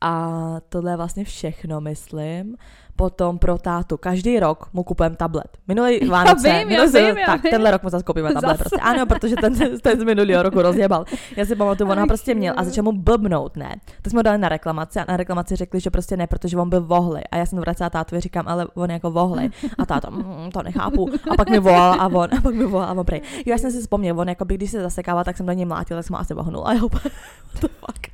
A 0.00 0.60
tohle 0.68 0.92
je 0.92 0.96
vlastně 0.96 1.24
všechno, 1.24 1.80
myslím. 1.80 2.56
Potom 2.96 3.38
pro 3.38 3.58
tátu. 3.58 3.96
Každý 3.96 4.40
rok 4.40 4.68
mu 4.72 4.82
kupujeme 4.82 5.16
tablet. 5.16 5.58
Minulý 5.68 6.06
Vánoce. 6.08 6.48
Já 6.48 6.58
vím, 6.58 6.70
já 6.70 6.84
minulý, 6.84 7.06
vím, 7.06 7.18
já 7.18 7.26
tak, 7.26 7.42
vím. 7.42 7.50
tenhle 7.50 7.70
rok 7.70 7.82
mu 7.82 7.90
zase 7.90 8.04
koupíme 8.04 8.28
tablet. 8.34 8.58
Zase. 8.58 8.58
Prostě. 8.58 8.76
Ano, 8.80 9.06
protože 9.06 9.36
ten, 9.36 9.54
ten 9.82 10.00
z 10.00 10.04
minulého 10.04 10.42
roku 10.42 10.62
rozjebal. 10.62 11.04
Já 11.36 11.44
si 11.44 11.56
pamatuju, 11.56 11.90
on 11.90 11.98
ho 11.98 12.06
prostě 12.06 12.34
měl 12.34 12.54
a 12.56 12.62
jo. 12.62 12.68
začal 12.68 12.84
mu 12.84 12.92
blbnout, 12.92 13.56
ne. 13.56 13.76
To 14.02 14.10
jsme 14.10 14.18
ho 14.18 14.22
dali 14.22 14.38
na 14.38 14.48
reklamaci 14.48 14.98
a 14.98 15.04
na 15.08 15.16
reklamaci 15.16 15.56
řekli, 15.56 15.80
že 15.80 15.90
prostě 15.90 16.16
ne, 16.16 16.26
protože 16.26 16.56
on 16.56 16.68
byl 16.68 16.80
vohly. 16.80 17.22
A 17.24 17.36
já 17.36 17.46
jsem 17.46 17.56
to 17.56 17.60
vracela 17.60 17.90
tátovi, 17.90 18.20
říkám, 18.20 18.48
ale 18.48 18.66
on 18.74 18.90
jako 18.90 19.10
vohly. 19.10 19.50
A 19.78 19.86
táto, 19.86 20.10
mm, 20.10 20.50
to 20.52 20.62
nechápu. 20.62 21.08
A 21.30 21.34
pak 21.36 21.50
mi 21.50 21.58
volal 21.58 22.00
a 22.00 22.06
on, 22.06 22.28
a 22.38 22.40
pak 22.42 22.54
mi 22.54 22.64
volal 22.64 22.88
a 22.88 22.92
on 22.92 23.06
prej. 23.06 23.20
Jo, 23.36 23.42
já 23.46 23.58
jsem 23.58 23.70
si 23.70 23.80
vzpomněl, 23.80 24.20
on 24.20 24.28
jako 24.28 24.44
by, 24.44 24.54
když 24.54 24.70
se 24.70 24.82
zasekával, 24.82 25.24
tak 25.24 25.36
jsem 25.36 25.46
do 25.46 25.52
něj 25.52 25.66
mlátil, 25.66 25.96
tak 25.96 26.06
jsem 26.06 26.14
ho 26.14 26.20
asi 26.20 26.34
vohnul. 26.34 26.66
A 26.66 26.72
já 26.72 26.80
what 26.80 27.02
the 27.60 27.68
fuck. 27.68 28.12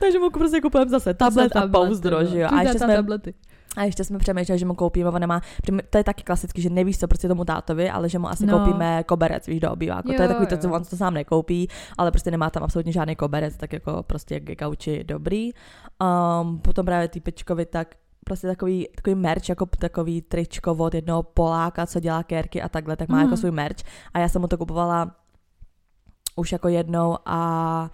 Takže 0.00 0.18
mu 0.18 0.30
prostě 0.30 0.60
kupujeme 0.60 0.90
zase 0.90 1.14
tablet 1.14 1.56
a 1.56 1.68
pouzdro, 1.68 2.24
že 2.24 2.38
jo. 2.38 2.48
A 2.52 2.62
ještě 2.62 2.78
jsme, 2.78 2.96
tablety. 2.96 3.34
A 3.78 3.84
ještě 3.84 4.04
jsme 4.04 4.18
přemýšleli, 4.18 4.58
že 4.58 4.66
mu 4.66 4.74
koupíme, 4.74 5.10
on 5.10 5.20
nemá, 5.20 5.40
protože 5.56 5.72
my- 5.72 5.82
to 5.90 5.98
je 5.98 6.04
taky 6.04 6.22
klasický, 6.22 6.62
že 6.62 6.70
nevíš 6.70 6.98
co 6.98 7.08
prostě 7.08 7.28
tomu 7.28 7.44
tátovi, 7.44 7.90
ale 7.90 8.08
že 8.08 8.18
mu 8.18 8.28
asi 8.28 8.46
No. 8.46 8.58
koupíme 8.58 9.04
koberec, 9.04 9.46
víš, 9.46 9.60
do 9.60 9.72
obýváku. 9.72 10.08
to 10.08 10.14
Jo, 10.14 10.22
je 10.22 10.28
takový 10.28 10.46
to, 10.46 10.56
co 10.56 10.70
on 10.70 10.84
to 10.84 10.96
sám 10.96 11.14
nekoupí, 11.14 11.68
ale 11.98 12.10
prostě 12.10 12.30
nemá 12.30 12.50
tam 12.50 12.62
absolutně 12.62 12.92
žádný 12.92 13.16
koberec, 13.16 13.56
tak 13.56 13.72
jako 13.72 14.02
prostě 14.02 14.40
gauči 14.40 15.04
dobrý. 15.04 15.50
Um, 16.42 16.58
potom 16.58 16.86
právě 16.86 17.08
týpečkovi 17.08 17.66
tak 17.66 17.94
prostě 18.24 18.46
takový, 18.46 18.88
takový 18.94 19.14
merch, 19.14 19.48
jako 19.48 19.66
takový 19.78 20.22
tričko 20.22 20.72
od 20.74 20.94
jednoho 20.94 21.22
Poláka, 21.22 21.86
co 21.86 22.00
dělá 22.00 22.22
kérky 22.22 22.62
a 22.62 22.68
takhle, 22.68 22.96
tak 22.96 23.08
má 23.08 23.16
Mhm. 23.16 23.24
jako 23.26 23.36
svůj 23.36 23.50
merch. 23.50 23.76
A 24.14 24.18
já 24.18 24.28
jsem 24.28 24.40
mu 24.42 24.48
to 24.48 24.58
kupovala 24.58 25.10
už 26.36 26.52
jako 26.52 26.68
jednou 26.68 27.16
a 27.26 27.90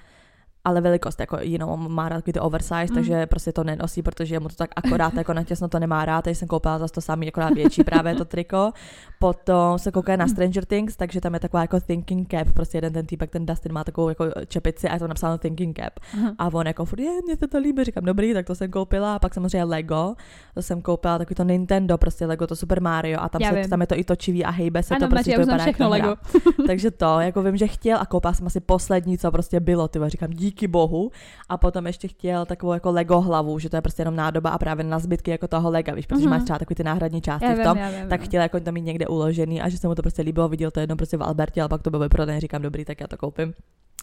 ale 0.64 0.80
velikost 0.80 1.20
jako 1.20 1.38
jinou, 1.40 1.76
má 1.76 2.08
rád 2.08 2.16
takový 2.16 2.32
ty 2.32 2.40
oversize, 2.40 2.86
Mm. 2.90 2.94
takže 2.94 3.26
prostě 3.26 3.52
to 3.52 3.64
nenosí, 3.64 4.02
protože 4.02 4.40
mu 4.40 4.48
to 4.48 4.54
tak 4.54 4.70
akorát 4.76 5.14
jako 5.14 5.32
natěsno 5.32 5.68
to 5.68 5.78
nemá 5.78 6.04
rád, 6.04 6.22
takže 6.22 6.38
jsem 6.38 6.48
koupila 6.48 6.78
zase 6.78 6.92
to 6.94 7.00
samý, 7.00 7.28
akorát 7.28 7.54
větší 7.54 7.84
právě 7.84 8.14
to 8.14 8.24
triko. 8.24 8.72
Potom 9.18 9.78
se 9.78 9.90
koukala 9.92 10.16
na 10.16 10.28
Stranger 10.28 10.64
Things, 10.64 10.96
takže 10.96 11.20
tam 11.20 11.34
je 11.34 11.40
taková 11.40 11.60
jako 11.60 11.80
thinking 11.80 12.30
cap, 12.30 12.52
prostě 12.54 12.78
jeden 12.78 12.92
ten 12.92 13.06
týpek, 13.06 13.30
ten 13.30 13.46
Dustin 13.46 13.72
má 13.72 13.84
takovou 13.84 14.08
jako 14.08 14.24
čepici 14.48 14.88
a 14.88 14.92
je 14.94 14.98
to 14.98 15.08
napsáno 15.08 15.38
thinking 15.38 15.78
cap. 15.78 15.92
Aha. 16.14 16.32
A 16.38 16.46
on 16.52 16.66
jako 16.66 16.84
furt, 16.84 17.00
je, 17.00 17.10
mně 17.24 17.36
se 17.36 17.48
to 17.48 17.58
líbí, 17.58 17.84
říkám, 17.84 18.04
dobrý, 18.04 18.34
tak 18.34 18.46
to 18.46 18.54
jsem 18.54 18.70
koupila. 18.70 19.14
A 19.14 19.18
pak 19.18 19.34
samozřejmě 19.34 19.64
Lego, 19.64 20.14
to 20.54 20.62
jsem 20.62 20.82
koupila, 20.82 21.18
takový 21.18 21.34
to 21.34 21.44
Nintendo, 21.44 21.98
prostě 21.98 22.26
Lego, 22.26 22.46
to 22.46 22.56
Super 22.56 22.82
Mario 22.82 23.20
a 23.20 23.28
tam, 23.28 23.42
Já 23.42 23.50
se, 23.50 23.60
vím. 23.60 23.68
tam 23.70 23.80
je 23.80 23.86
to 23.86 23.98
i 23.98 24.04
točivý 24.04 24.44
a 24.44 24.50
hejbe 24.50 24.82
se 24.82 24.94
Ano, 24.94 25.06
to 25.06 25.10
prostě 25.10 25.32
to 25.34 25.40
vypadá 25.40 25.58
všechno. 25.58 25.88
Lego. 25.88 26.16
Takže 26.66 26.90
to, 26.90 27.20
jako 27.20 27.42
vím, 27.42 27.56
že 27.56 27.66
chtěl 27.66 27.98
a 28.00 28.06
koupila 28.06 28.32
jsem 28.32 28.46
asi 28.46 28.60
poslední, 28.60 29.18
co 29.18 29.30
prostě 29.30 29.60
bylo, 29.60 29.88
ty 29.88 29.98
říkám 30.06 30.30
díky 30.54 30.68
bohu. 30.68 31.10
A 31.48 31.56
potom 31.56 31.86
ještě 31.86 32.08
chtěl 32.08 32.46
takovou 32.46 32.72
jako 32.72 32.90
Lego 32.92 33.20
hlavu, 33.20 33.58
že 33.58 33.70
to 33.70 33.76
je 33.76 33.82
prostě 33.82 34.00
jenom 34.02 34.16
nádoba 34.16 34.50
a 34.50 34.58
právě 34.58 34.84
na 34.84 34.98
zbytky 34.98 35.30
jako 35.30 35.48
toho 35.48 35.70
Lega, 35.70 35.94
víš, 35.94 36.06
protože 36.06 36.20
Mhm. 36.20 36.30
máš 36.30 36.42
třeba 36.42 36.58
takový 36.58 36.74
ty 36.74 36.84
náhradní 36.84 37.20
části 37.20 37.44
Já 37.46 37.52
v 37.52 37.56
vím, 37.56 37.64
tom, 37.64 37.78
já 37.78 37.90
vím, 37.90 38.08
tak 38.08 38.20
chtěl 38.20 38.42
jako 38.42 38.60
to 38.60 38.72
mít 38.72 38.80
někde 38.82 39.06
uložený 39.06 39.62
a 39.62 39.68
že 39.68 39.78
se 39.78 39.88
mu 39.88 39.94
to 39.94 40.02
prostě 40.02 40.22
líbilo, 40.22 40.48
viděl 40.48 40.70
to 40.70 40.80
jedno 40.80 40.96
prostě 40.96 41.16
v 41.16 41.22
Albertě, 41.22 41.60
ale 41.60 41.68
pak 41.68 41.82
to 41.82 41.90
bylo 41.90 42.02
vyprodané, 42.02 42.40
říkám 42.40 42.62
dobrý, 42.62 42.84
tak 42.84 43.00
já 43.00 43.06
to 43.06 43.16
koupím. 43.16 43.54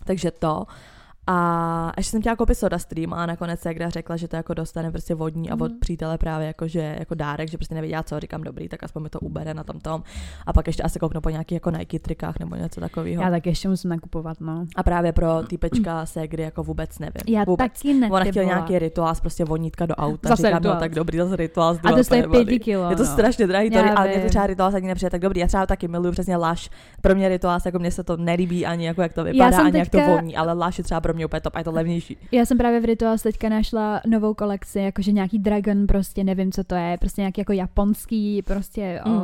Takže 0.05 0.31
to. 0.31 0.65
A 1.27 1.91
ještě 1.97 2.11
jsem 2.11 2.21
chtěla 2.21 2.35
koupit 2.35 2.55
Soda 2.55 2.79
Stream 2.79 3.13
a 3.13 3.25
nakonec 3.25 3.59
Segra 3.59 3.89
řekla, 3.89 4.17
že 4.17 4.27
to 4.27 4.35
jako 4.35 4.53
dostane 4.53 4.91
prostě 4.91 5.15
vodní 5.15 5.49
a 5.51 5.53
od 5.53 5.59
Mhm. 5.71 5.79
přítele 5.79 6.17
právě 6.17 6.47
jako, 6.47 6.67
že, 6.67 6.95
jako 6.99 7.15
dárek, 7.15 7.49
že 7.49 7.57
prostě 7.57 7.75
nevěděla 7.75 8.03
co, 8.03 8.19
říkám 8.19 8.41
dobrý, 8.43 8.69
tak 8.69 8.83
aspoň 8.83 9.03
mi 9.03 9.09
to 9.09 9.19
ubere 9.19 9.53
na 9.53 9.63
tom 9.63 9.79
tom. 9.79 10.03
A 10.45 10.53
pak 10.53 10.67
ještě 10.67 10.83
asi 10.83 10.99
kouknu 10.99 11.21
po 11.21 11.29
nějakých 11.29 11.55
jako 11.55 11.71
Nike 11.71 11.99
trikách 11.99 12.39
nebo 12.39 12.55
něco 12.55 12.79
takového. 12.81 13.23
Já 13.23 13.29
tak 13.29 13.45
ještě 13.45 13.69
musím 13.69 13.89
nakupovat, 13.89 14.37
no. 14.41 14.65
A 14.75 14.83
právě 14.83 15.11
pro 15.13 15.43
týpečka 15.47 16.05
Segry 16.05 16.43
jako 16.43 16.63
vůbec 16.63 16.99
nevím. 16.99 17.21
Já 17.35 17.43
vůbec. 17.43 17.71
taky 17.71 17.93
ne, 17.93 18.09
Ona 18.09 18.25
chtěla 18.25 18.45
nějaký 18.45 18.79
rituál, 18.79 19.15
prostě 19.21 19.45
vonítka 19.45 19.85
do 19.85 19.95
auta. 19.95 20.29
Zase 20.29 20.41
Říkám, 20.47 20.57
rituál. 20.57 20.75
no 20.75 20.79
tak 20.79 20.95
dobrý, 20.95 21.17
zase 21.17 21.35
rituál. 21.35 21.77
A 21.83 21.91
to 21.91 22.03
stojí 22.03 22.23
pěti 22.31 22.59
kilo, 22.59 22.89
Je 22.89 22.95
to 22.95 23.03
no. 23.03 23.09
strašně 23.09 23.47
drahý, 23.47 23.69
to, 23.69 23.79
ale 23.95 24.07
mě 24.07 24.19
to 24.19 24.29
třeba 24.29 24.47
rituál 24.47 24.75
ani 24.75 24.87
nepřijde 24.87 25.09
tak 25.09 25.21
dobrý. 25.21 25.39
Já 25.39 25.47
třeba 25.47 25.65
taky 25.65 25.87
miluju 25.87 26.11
přesně 26.11 26.37
laš. 26.37 26.69
Pro 27.01 27.15
mě 27.15 27.29
rituál 27.29 27.59
jako 27.65 27.79
mně 27.79 27.91
se 27.91 28.03
to 28.03 28.17
nelíbí 28.17 28.65
ani 28.65 28.85
jako 28.85 29.01
jak 29.01 29.13
to 29.13 29.23
vypadá, 29.23 29.57
ani 29.63 29.77
jak 29.79 29.89
to 29.89 29.99
voní, 30.01 30.35
ale 30.37 30.53
laš 30.53 30.77
je 30.77 30.83
třeba 30.83 31.01
pro 31.11 31.15
mě 31.15 31.25
úplně 31.25 31.41
top 31.41 31.55
a 31.55 31.59
je 31.59 31.63
to 31.63 31.71
levnější. 31.71 32.17
Já 32.31 32.45
jsem 32.45 32.57
právě 32.57 32.79
v 32.79 32.85
Rituals 32.85 33.21
teďka 33.21 33.49
našla 33.49 34.01
novou 34.07 34.33
kolekci, 34.33 34.79
jakože 34.79 35.11
nějaký 35.11 35.39
dragon, 35.39 35.87
prostě 35.87 36.23
nevím, 36.23 36.51
co 36.51 36.63
to 36.63 36.75
je, 36.75 36.97
prostě 36.99 37.21
nějaký 37.21 37.41
jako 37.41 37.53
japonský 37.53 38.41
prostě 38.41 39.01
Mm. 39.05 39.11
o, 39.17 39.21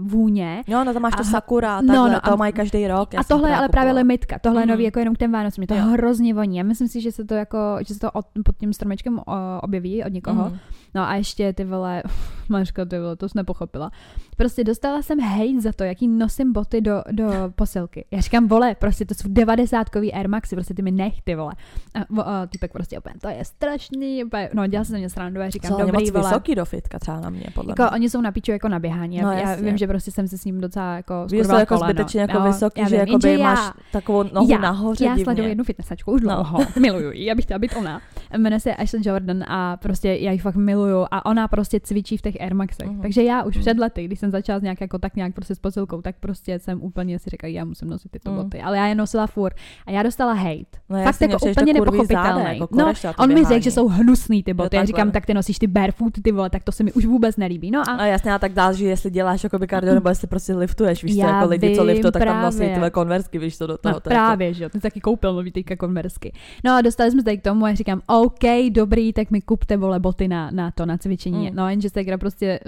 vůně. 0.00 0.62
Jo, 0.66 0.84
no 0.84 0.92
to 0.94 1.00
máš 1.00 1.12
to 1.14 1.20
Aha. 1.22 1.30
sakura, 1.30 1.80
No, 1.80 1.86
takhle, 1.86 2.10
no, 2.12 2.20
to 2.20 2.32
a- 2.32 2.36
mají 2.36 2.52
každý 2.52 2.88
rok. 2.88 3.14
já 3.14 3.20
a 3.20 3.24
tohle 3.24 3.50
je 3.50 3.56
ale 3.56 3.68
právě 3.68 3.92
limitka, 3.92 4.38
tohle 4.38 4.60
je 4.60 4.66
Mhm. 4.66 4.70
nový 4.70 4.84
jako 4.84 4.98
jenom 4.98 5.14
k 5.14 5.18
těm 5.18 5.32
Vánocům, 5.32 5.60
mě 5.62 5.66
to 5.66 5.74
Jo. 5.74 5.80
hrozně 5.84 6.34
voní. 6.34 6.56
Já 6.56 6.64
myslím 6.64 6.88
si, 6.88 7.00
že 7.00 7.12
se 7.12 7.24
to 7.24 7.34
jako, 7.34 7.58
že 7.88 7.94
se 7.94 8.00
to 8.00 8.10
od, 8.10 8.26
pod 8.44 8.56
tím 8.56 8.72
stromečkem 8.72 9.20
objeví 9.62 10.04
od 10.04 10.12
někoho. 10.12 10.44
Mhm. 10.44 10.58
No 10.94 11.08
a 11.08 11.14
ještě 11.14 11.52
ty 11.52 11.64
vole, 11.64 12.02
Maška, 12.48 12.84
ty 12.84 12.98
vole, 12.98 13.16
to 13.16 13.28
jsi 13.28 13.38
nepochopila. 13.38 13.90
Prostě 14.36 14.64
dostala 14.64 15.02
jsem 15.02 15.20
hejt 15.20 15.62
za 15.62 15.72
to, 15.72 15.84
jaký 15.84 16.08
nosím 16.08 16.52
boty 16.52 16.80
do, 16.80 17.02
do 17.12 17.30
posilky. 17.54 18.04
Já 18.10 18.20
říkám, 18.20 18.48
vole, 18.48 18.74
prostě 18.74 19.04
to 19.04 19.14
jsou 19.14 19.28
devadesátkový 19.28 20.12
Air 20.12 20.28
Maxy, 20.28 20.56
prostě 20.56 20.74
ty 20.74 20.82
mi 20.82 20.90
nech, 20.90 21.22
ty 21.22 21.34
vole. 21.34 21.52
A, 21.94 22.22
a 22.22 22.46
týpek 22.46 22.72
prostě 22.72 22.98
úplně, 22.98 23.14
to 23.20 23.28
je 23.28 23.44
strašný, 23.44 24.24
úplně, 24.24 24.50
no 24.54 24.66
dělal 24.66 24.84
se 24.84 24.92
na 24.92 24.98
mě 24.98 25.10
srandu, 25.10 25.40
já 25.40 25.50
říkám, 25.50 25.70
Jsou 25.70 25.78
dobrý, 25.78 25.92
moc 26.04 26.10
vole. 26.10 26.28
vysoký 26.28 26.54
do 26.54 26.64
fitka 26.64 26.98
třeba 26.98 27.20
na 27.20 27.30
mě, 27.30 27.44
podle 27.54 27.70
Jako, 27.72 27.82
mě. 27.82 27.90
oni 27.90 28.10
jsou 28.10 28.20
na 28.20 28.32
piču 28.32 28.50
jako 28.52 28.68
na 28.68 28.78
běhání. 28.78 29.16
Já, 29.16 29.24
No, 29.26 29.32
já 29.32 29.50
jasně. 29.50 29.66
vím, 29.66 29.77
že 29.78 29.86
prostě 29.86 30.10
jsem 30.10 30.28
se 30.28 30.38
s 30.38 30.44
ním 30.44 30.60
docela 30.60 30.96
jako 30.96 31.24
skurvala 31.28 31.60
jako 31.60 31.74
koleno. 31.76 31.92
zbytečně 31.92 32.20
jako 32.20 32.36
Jo, 32.38 32.42
vysoký, 32.44 32.80
já 32.80 32.88
že 32.88 32.96
jakoby 32.96 33.28
jenže 33.28 33.44
máš 33.44 33.58
já, 33.58 33.72
takovou 33.92 34.22
nohu 34.32 34.50
já, 34.50 34.58
nahoře 34.58 35.04
já 35.04 35.10
divně. 35.10 35.24
sleduju 35.24 35.48
jednu 35.48 35.64
fitnessačku 35.64 36.12
už 36.12 36.20
No. 36.22 36.34
dlouho, 36.34 36.58
miluju 36.80 37.10
ji, 37.12 37.24
já 37.24 37.34
bych 37.34 37.44
chtěla 37.44 37.58
být 37.58 37.72
ona. 37.78 38.00
Jmenuje 38.38 38.60
se 38.60 38.74
Ashley 38.74 39.02
Jordan 39.04 39.44
a 39.48 39.76
prostě 39.76 40.08
já 40.08 40.32
ji 40.32 40.38
fakt 40.38 40.54
miluju 40.56 41.06
a 41.10 41.26
ona 41.26 41.48
prostě 41.48 41.80
cvičí 41.80 42.16
v 42.16 42.22
těch 42.22 42.40
Air 42.40 42.54
Maxech. 42.54 42.88
Mhm. 42.88 43.00
Takže 43.02 43.22
já 43.22 43.42
už 43.42 43.54
Mhm. 43.56 43.60
před 43.62 43.78
lety, 43.78 44.04
když 44.04 44.18
jsem 44.18 44.30
začala 44.30 44.58
nějak 44.62 44.80
jako 44.80 44.98
tak 44.98 45.16
nějak 45.16 45.34
prostě 45.34 45.54
s 45.54 45.58
posilkou, 45.58 46.02
tak 46.02 46.14
prostě 46.20 46.58
jsem 46.58 46.82
úplně 46.82 47.18
si 47.18 47.30
říkala, 47.30 47.50
já 47.50 47.64
musím 47.64 47.88
nosit 47.90 48.10
tyto 48.10 48.30
Mhm. 48.30 48.42
boty. 48.42 48.60
Ale 48.62 48.76
já 48.76 48.86
je 48.86 48.94
nosila 48.94 49.26
furt 49.26 49.54
a 49.86 49.90
já 49.90 50.02
dostala 50.02 50.32
hate. 50.32 50.64
No 50.88 51.02
fakt 51.04 51.20
jako 51.20 51.46
úplně 51.50 51.72
nepochopitelný. 51.72 52.44
jako 52.58 52.68
no, 52.76 52.92
on 53.18 53.34
mi 53.34 53.44
řekl, 53.44 53.62
že 53.64 53.70
jsou 53.70 53.88
hnusný 53.88 54.42
ty 54.42 54.54
boty. 54.54 54.76
Já 54.76 54.84
říkám, 54.84 55.10
tak 55.10 55.26
ty 55.26 55.34
nosíš 55.34 55.58
ty 55.58 55.66
barefoot, 55.66 56.12
ty 56.22 56.32
vole, 56.32 56.50
tak 56.50 56.62
to 56.62 56.72
se 56.72 56.84
mi 56.84 56.92
už 56.92 57.04
vůbec 57.06 57.36
nelíbí. 57.36 57.70
No 57.70 57.82
a 57.90 58.06
jasně, 58.06 58.32
a 58.32 58.38
tak 58.38 58.52
dál, 58.52 58.72
že 58.72 58.84
jestli 58.86 59.10
děláš 59.10 59.44
jakoby 59.44 59.66
kardio, 59.68 59.94
nebo 59.94 60.08
jestli 60.08 60.28
prostě 60.28 60.54
liftuješ, 60.54 61.04
víš 61.04 61.14
co, 61.14 61.20
Já 61.20 61.36
jako 61.36 61.48
lidi, 61.48 61.76
co 61.76 61.82
vím, 61.82 61.88
liftují, 61.88 62.12
tak 62.12 62.24
tam 62.24 62.42
nosí 62.42 62.56
právě. 62.56 62.74
tyhle 62.74 62.90
konverzky, 62.90 63.38
víš 63.38 63.58
co, 63.58 63.66
do 63.66 63.78
toho. 63.78 63.94
No, 63.94 64.00
to 64.00 64.10
je 64.10 64.14
jako- 64.14 64.26
právě, 64.26 64.54
že 64.54 64.64
jo, 64.64 64.70
ty 64.70 64.80
taky 64.80 65.00
koupil 65.00 65.34
nový 65.34 65.52
teďka 65.52 65.76
konversky. 65.76 66.32
No 66.64 66.76
a 66.76 66.80
dostali 66.80 67.10
jsme 67.10 67.20
se 67.20 67.24
tady 67.24 67.38
k 67.38 67.42
tomu 67.42 67.64
a 67.64 67.74
říkám, 67.74 68.02
OK, 68.06 68.44
dobrý, 68.70 69.12
tak 69.12 69.30
mi 69.30 69.40
kupte 69.40 69.76
vole 69.76 70.00
boty 70.00 70.28
na, 70.28 70.50
na 70.50 70.70
to, 70.70 70.86
na 70.86 70.98
cvičení. 70.98 71.50
Mm. 71.50 71.56
No 71.56 71.68
jenže 71.68 71.90
se 71.90 72.04
prostě 72.18 72.60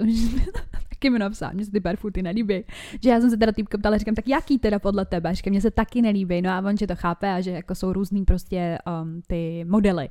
taky 1.01 1.09
mi 1.09 1.19
napsal, 1.19 1.49
mně 1.53 1.65
se 1.65 1.71
ty 1.71 1.79
barefooty 1.79 2.21
nelíbí. 2.21 2.63
Že 3.03 3.09
já 3.09 3.19
jsem 3.21 3.29
se 3.29 3.37
teda 3.37 3.51
týpka 3.51 3.77
ptala, 3.77 3.97
říkám, 3.97 4.15
tak 4.15 4.27
jaký 4.27 4.59
teda 4.59 4.79
podle 4.79 5.05
tebe? 5.05 5.35
Říkám, 5.35 5.51
mně 5.51 5.61
se 5.61 5.71
taky 5.71 6.01
nelíbí. 6.01 6.41
No 6.41 6.49
a 6.49 6.59
on, 6.65 6.77
že 6.77 6.87
to 6.87 6.95
chápe 6.95 7.33
a 7.33 7.41
že 7.41 7.51
jako 7.51 7.75
jsou 7.75 7.93
různý 7.93 8.25
prostě 8.25 8.77
um, 9.03 9.21
ty 9.27 9.65
modely. 9.69 10.09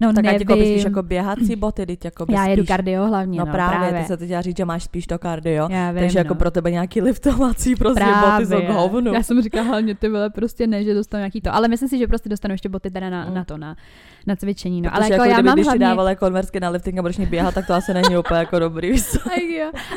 No 0.00 0.12
Tak 0.12 0.24
ať 0.24 0.32
nevím. 0.32 0.46
koupíš 0.46 0.68
spíš 0.68 0.84
jako 0.84 1.02
běhací 1.02 1.56
boty, 1.56 1.86
teď 1.86 2.04
jako 2.04 2.26
já 2.30 2.46
jedu 2.46 2.62
spíš, 2.62 2.68
kardio 2.68 3.06
hlavně, 3.06 3.38
No, 3.38 3.44
no, 3.46 3.52
právě, 3.52 3.78
právě. 3.78 4.00
ty 4.00 4.06
se 4.06 4.16
teď 4.16 4.30
říct, 4.40 4.56
že 4.56 4.64
máš 4.64 4.84
spíš 4.84 5.06
to 5.06 5.18
kardio. 5.18 5.68
Já 5.70 5.90
vím, 5.90 6.00
takže 6.00 6.18
jako 6.18 6.34
no. 6.34 6.38
pro 6.38 6.50
tebe 6.50 6.70
nějaký 6.70 7.00
liftovací 7.00 7.76
prostě 7.76 8.04
boty 8.04 8.46
jsou 8.46 8.72
hovnu. 8.72 9.12
Já 9.14 9.22
jsem 9.22 9.42
říkala 9.42 9.64
hlavně 9.64 9.94
ty 9.94 10.08
vole 10.08 10.30
prostě 10.30 10.66
ne, 10.66 10.84
že 10.84 10.94
dostanu 10.94 11.18
nějaký 11.20 11.40
to. 11.40 11.54
Ale 11.54 11.68
myslím 11.68 11.88
si, 11.88 11.98
že 11.98 12.06
prostě 12.06 12.28
dostanu 12.28 12.54
ještě 12.54 12.68
boty 12.68 12.90
teda 12.90 13.10
na, 13.10 13.26
Mm. 13.28 13.34
na 13.34 13.44
to, 13.44 13.56
na, 13.56 13.76
na 14.26 14.36
cvičení. 14.36 14.82
No. 14.82 14.90
Protože 14.90 14.96
Ale 14.96 15.04
jako, 15.04 15.14
jako 15.14 15.24
já 15.30 15.34
kdyby, 15.36 15.46
mám 15.46 15.54
když 15.56 15.66
hlavně... 15.66 15.86
dávala 15.86 16.14
konverzky 16.14 16.60
na 16.60 16.68
lifting 16.68 16.98
a 16.98 17.02
budeš 17.02 17.18
běhat, 17.18 17.54
tak 17.54 17.66
to 17.66 17.74
asi 17.74 17.94
není 17.94 18.16
úplně 18.18 18.38
jako 18.38 18.58
dobrý. 18.58 18.92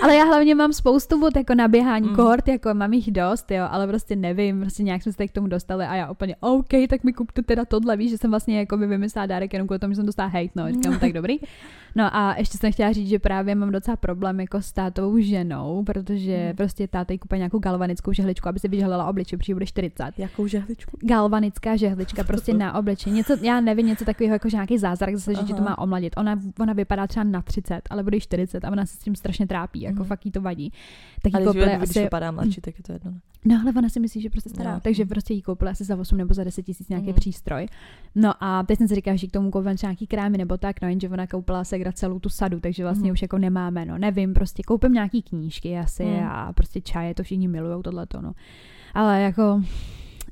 Ale 0.03 0.15
já 0.15 0.23
hlavně 0.31 0.55
mám 0.55 0.73
spoustu 0.73 1.19
vod 1.19 1.35
jako 1.35 1.55
na 1.55 1.67
běhání, 1.67 2.03
Mm. 2.05 2.09
mm. 2.09 2.15
kohort, 2.15 2.47
jako 2.47 2.73
mám 2.73 2.93
jich 2.93 3.11
dost, 3.11 3.51
jo, 3.51 3.63
ale 3.69 3.87
prostě 3.87 4.15
nevím, 4.15 4.61
prostě 4.61 4.83
nějak 4.83 5.03
jsme 5.03 5.11
se 5.13 5.27
k 5.27 5.31
tomu 5.31 5.47
dostali 5.47 5.85
a 5.85 5.95
já 5.95 6.11
úplně, 6.11 6.35
OK, 6.39 6.67
tak 6.89 7.03
mi 7.03 7.13
kupte 7.13 7.41
teda 7.41 7.65
tohle, 7.65 7.97
víš, 7.97 8.11
že 8.11 8.17
jsem 8.17 8.29
vlastně 8.29 8.59
jako 8.59 8.77
by 8.77 8.87
vymyslela 8.87 9.25
dárek 9.25 9.53
jenom 9.53 9.67
kvůli 9.67 9.79
tomu, 9.79 9.91
že 9.93 9.95
jsem 9.95 10.05
dostala 10.05 10.29
hate, 10.29 10.49
no, 10.55 10.71
říkám, 10.71 10.99
tak 10.99 11.13
dobrý. 11.13 11.37
No 11.95 12.15
a 12.15 12.35
ještě 12.37 12.57
jsem 12.57 12.71
chtěla 12.71 12.91
říct, 12.91 13.09
že 13.09 13.19
právě 13.19 13.55
mám 13.55 13.71
docela 13.71 13.97
problém 13.97 14.39
jako 14.39 14.61
s 14.61 14.71
tátovou 14.71 15.19
ženou, 15.19 15.83
protože 15.83 16.47
Mm. 16.49 16.55
prostě 16.55 16.87
táta 16.87 17.13
kupuje 17.21 17.37
nějakou 17.37 17.59
galvanickou 17.59 18.13
žehličku, 18.13 18.49
aby 18.49 18.59
se 18.59 18.67
vyžehlila 18.67 19.05
obličej, 19.09 19.39
protože 19.39 19.53
bude 19.53 19.65
40. 19.65 20.11
Jakou 20.17 20.47
žehličku? 20.47 20.97
Galvanická 21.01 21.75
žehlička 21.75 22.23
prostě 22.23 22.53
na 22.53 22.75
obličej. 22.75 23.13
Něco, 23.13 23.37
já 23.41 23.61
nevím, 23.61 23.87
něco 23.87 24.05
takového 24.05 24.33
jako 24.35 24.49
že 24.49 24.57
nějaký 24.57 24.77
zázrak, 24.77 25.15
zase, 25.15 25.47
že 25.47 25.53
to 25.53 25.61
má 25.61 25.77
omladit. 25.77 26.13
Ona, 26.17 26.39
ona 26.59 26.73
vypadá 26.73 27.07
třeba 27.07 27.23
na 27.23 27.41
30, 27.41 27.81
ale 27.89 28.03
bude 28.03 28.17
jí 28.17 28.21
40 28.21 28.65
a 28.65 28.71
ona 28.71 28.85
se 28.85 28.95
s 28.95 28.99
tím 28.99 29.15
strašně 29.15 29.47
trápí, 29.47 29.81
jako 29.81 29.99
Mhm. 29.99 30.05
fakt 30.05 30.20
jí 30.25 30.31
to 30.31 30.41
vadí. 30.41 30.71
Tak 31.21 31.31
jí 31.33 31.35
Ale 31.35 31.45
koupili 31.45 31.65
když 31.77 31.89
asi, 31.89 31.99
vypadá 32.03 32.31
mladší, 32.31 32.61
tak 32.61 32.77
je 32.77 32.83
to 32.83 32.91
jedno. 32.93 33.11
ne? 33.11 33.19
no 33.45 33.61
ale 33.63 33.73
ona 33.77 33.89
si 33.89 33.99
myslí, 33.99 34.21
že 34.21 34.29
prostě 34.29 34.49
stará, 34.49 34.73
Jo. 34.73 34.79
takže 34.83 35.05
prostě 35.05 35.33
jí 35.33 35.41
koupili 35.41 35.71
asi 35.71 35.83
za 35.83 35.95
8 35.97 36.17
nebo 36.17 36.33
za 36.33 36.43
10 36.43 36.63
tisíc 36.63 36.89
nějaký 36.89 37.07
Mhm. 37.07 37.15
přístroj. 37.15 37.65
No 38.15 38.33
a 38.43 38.63
teď 38.63 38.77
jsem 38.77 38.87
si 38.87 38.95
říkala, 38.95 39.15
že 39.17 39.27
k 39.27 39.31
tomu 39.31 39.51
koupím 39.51 39.75
třeba 39.75 39.89
nějaký 39.89 40.07
krámy 40.07 40.37
nebo 40.37 40.57
tak, 40.57 40.81
no 40.81 40.87
jenže 40.87 41.09
ona 41.09 41.27
koupila 41.27 41.63
se 41.63 41.77
celou 41.93 42.19
tu 42.19 42.29
sadu, 42.29 42.59
takže 42.59 42.83
vlastně 42.83 43.07
Mhm. 43.07 43.13
už 43.13 43.21
jako 43.21 43.37
nemáme, 43.37 43.85
no 43.85 43.97
nevím, 43.97 44.33
prostě 44.33 44.63
koupím 44.63 44.93
nějaký 44.93 45.21
knížky 45.21 45.77
asi 45.77 46.03
Mhm. 46.03 46.27
a 46.27 46.53
prostě 46.53 46.81
čaje, 46.81 47.13
to 47.13 47.23
všichni 47.23 47.47
milujou 47.47 47.81
tohleto, 47.81 48.21
no. 48.21 48.33
Ale 48.93 49.21
jako 49.21 49.61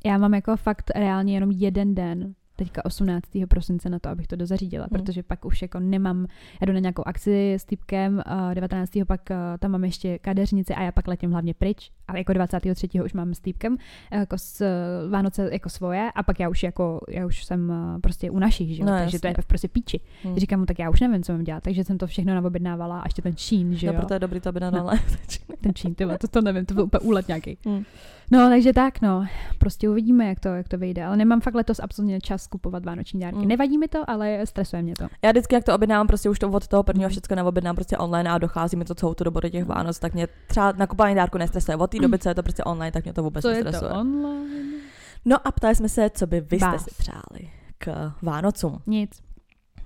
já 0.06 0.17
mám 0.17 0.34
jako 0.34 0.58
fakt 0.58 0.91
reálně 0.95 1.34
jenom 1.34 1.52
jeden 1.52 1.95
den 1.95 2.34
teďka 2.60 2.86
18. 2.86 3.24
prosince 3.50 3.89
na 3.89 4.00
to, 4.00 4.10
abych 4.10 4.28
to 4.28 4.36
dozařídila, 4.36 4.88
Hmm. 4.91 5.00
protože 5.02 5.24
pak 5.24 5.45
už 5.45 5.62
jako 5.62 5.80
nemám, 5.80 6.28
já 6.62 6.65
jdu 6.65 6.74
na 6.74 6.80
nějakou 6.80 7.04
akci 7.06 7.54
s 7.54 7.65
typkem, 7.65 8.22
uh, 8.32 8.54
19. 8.54 9.06
pak 9.08 9.22
uh, 9.32 9.38
tam 9.60 9.72
mám 9.72 9.84
ještě 9.84 10.19
kadeřnici 10.19 10.74
a 10.74 10.84
já 10.84 10.91
pak 10.91 11.08
letím 11.08 11.32
hlavně 11.32 11.54
pryč, 11.54 11.91
ale 12.10 12.19
jako 12.19 12.34
23. 12.34 12.88
už 13.06 13.13
mám 13.13 13.34
s 13.34 13.39
týpkem 13.39 13.78
jako 14.12 14.38
s 14.38 14.62
uh, 14.62 15.12
Vánoce 15.12 15.50
jako 15.52 15.69
svoje 15.69 16.12
a 16.15 16.24
pak 16.24 16.39
já 16.39 16.50
už 16.50 16.63
jako, 16.63 17.00
já 17.10 17.26
už 17.26 17.43
jsem 17.43 17.69
uh, 17.69 18.02
prostě 18.02 18.32
u 18.32 18.39
našich, 18.39 18.76
že 18.76 18.82
jo, 18.82 18.86
No, 18.86 18.98
takže 18.98 19.19
to 19.19 19.28
je 19.28 19.34
prostě 19.48 19.67
píči. 19.67 20.00
Hmm. 20.24 20.36
Říkám 20.36 20.60
mu, 20.60 20.65
tak 20.65 20.80
já 20.80 20.89
už 20.89 21.00
nevím, 21.02 21.24
co 21.24 21.32
mám 21.32 21.43
dělat, 21.43 21.63
takže 21.63 21.84
jsem 21.84 21.98
to 21.98 22.08
všechno 22.08 22.36
naobjednávala 22.36 23.00
a 23.00 23.04
ještě 23.08 23.22
ten 23.22 23.36
čín, 23.36 23.76
že 23.76 23.88
No, 23.88 23.93
jo. 23.93 23.98
proto 24.00 24.13
je 24.13 24.19
dobrý 24.19 24.39
to 24.39 24.52
by 24.52 24.60
na 24.60 24.72
No. 24.72 24.89
Ten 25.62 25.74
čín, 25.74 25.95
ty 25.95 26.06
vole, 26.06 26.17
to, 26.17 26.28
to 26.28 26.41
nevím, 26.41 26.65
to 26.65 26.74
byl 26.74 26.84
úplně 26.84 27.00
úlet 27.00 27.28
nějaký. 27.28 27.58
Hmm. 27.65 27.84
No, 28.32 28.50
takže 28.50 28.74
tak, 28.74 29.02
no. 29.02 29.26
Prostě 29.58 29.89
uvidíme, 29.89 30.26
jak 30.28 30.39
to, 30.39 30.50
jak 30.50 30.67
to 30.67 30.78
vyjde. 30.78 31.06
Ale 31.06 31.17
nemám 31.17 31.41
fakt 31.41 31.54
letos 31.56 31.80
absolutně 31.80 32.22
čas 32.22 32.48
kupovat 32.48 32.86
vánoční 32.86 33.19
dárky. 33.19 33.39
Mm. 33.39 33.48
Nevadí 33.48 33.78
mi 33.78 33.88
to, 33.88 34.10
ale 34.10 34.39
stresuje 34.45 34.82
mě 34.82 34.93
to. 34.98 35.08
Já 35.24 35.32
vždycky, 35.32 35.56
jak 35.56 35.63
to 35.63 35.76
objednám, 35.76 36.08
prostě 36.08 36.30
už 36.30 36.39
to 36.39 36.50
od 36.50 36.67
toho 36.67 36.84
prvního 36.84 37.08
Mm. 37.08 37.12
všechno 37.12 37.36
neobjednám 37.36 37.76
prostě 37.76 37.98
online 37.98 38.30
a 38.30 38.38
dochází 38.38 38.78
mi 38.78 38.86
to 38.86 38.95
celou 38.95 39.13
tu 39.13 39.24
dobu 39.24 39.39
do 39.39 39.50
těch 39.50 39.65
Vánoc, 39.65 40.00
tak 40.00 40.13
mě 40.13 40.28
třeba 40.48 40.72
nakupování 40.72 41.15
dárku 41.15 41.38
nestresuje. 41.38 41.78
Od 41.78 41.91
té 41.91 41.98
doby, 42.01 42.19
co 42.19 42.29
je 42.29 42.35
to 42.35 42.43
prostě 42.43 42.63
online, 42.63 42.91
tak 42.91 43.03
mě 43.03 43.13
to 43.13 43.23
vůbec 43.23 43.41
Co 43.41 43.49
je 43.49 43.63
nestresuje. 43.63 43.91
to 43.91 43.99
online? 43.99 44.77
No 45.25 45.47
a 45.47 45.51
ptali 45.51 45.75
jsme 45.75 45.89
se, 45.89 46.09
co 46.09 46.27
by 46.27 46.41
vy 46.41 46.57
jste 46.57 46.65
Vás. 46.65 46.83
si 46.83 46.91
přáli 46.97 47.51
k 47.77 48.12
Vánocům. 48.21 48.81
Nic. 48.88 49.21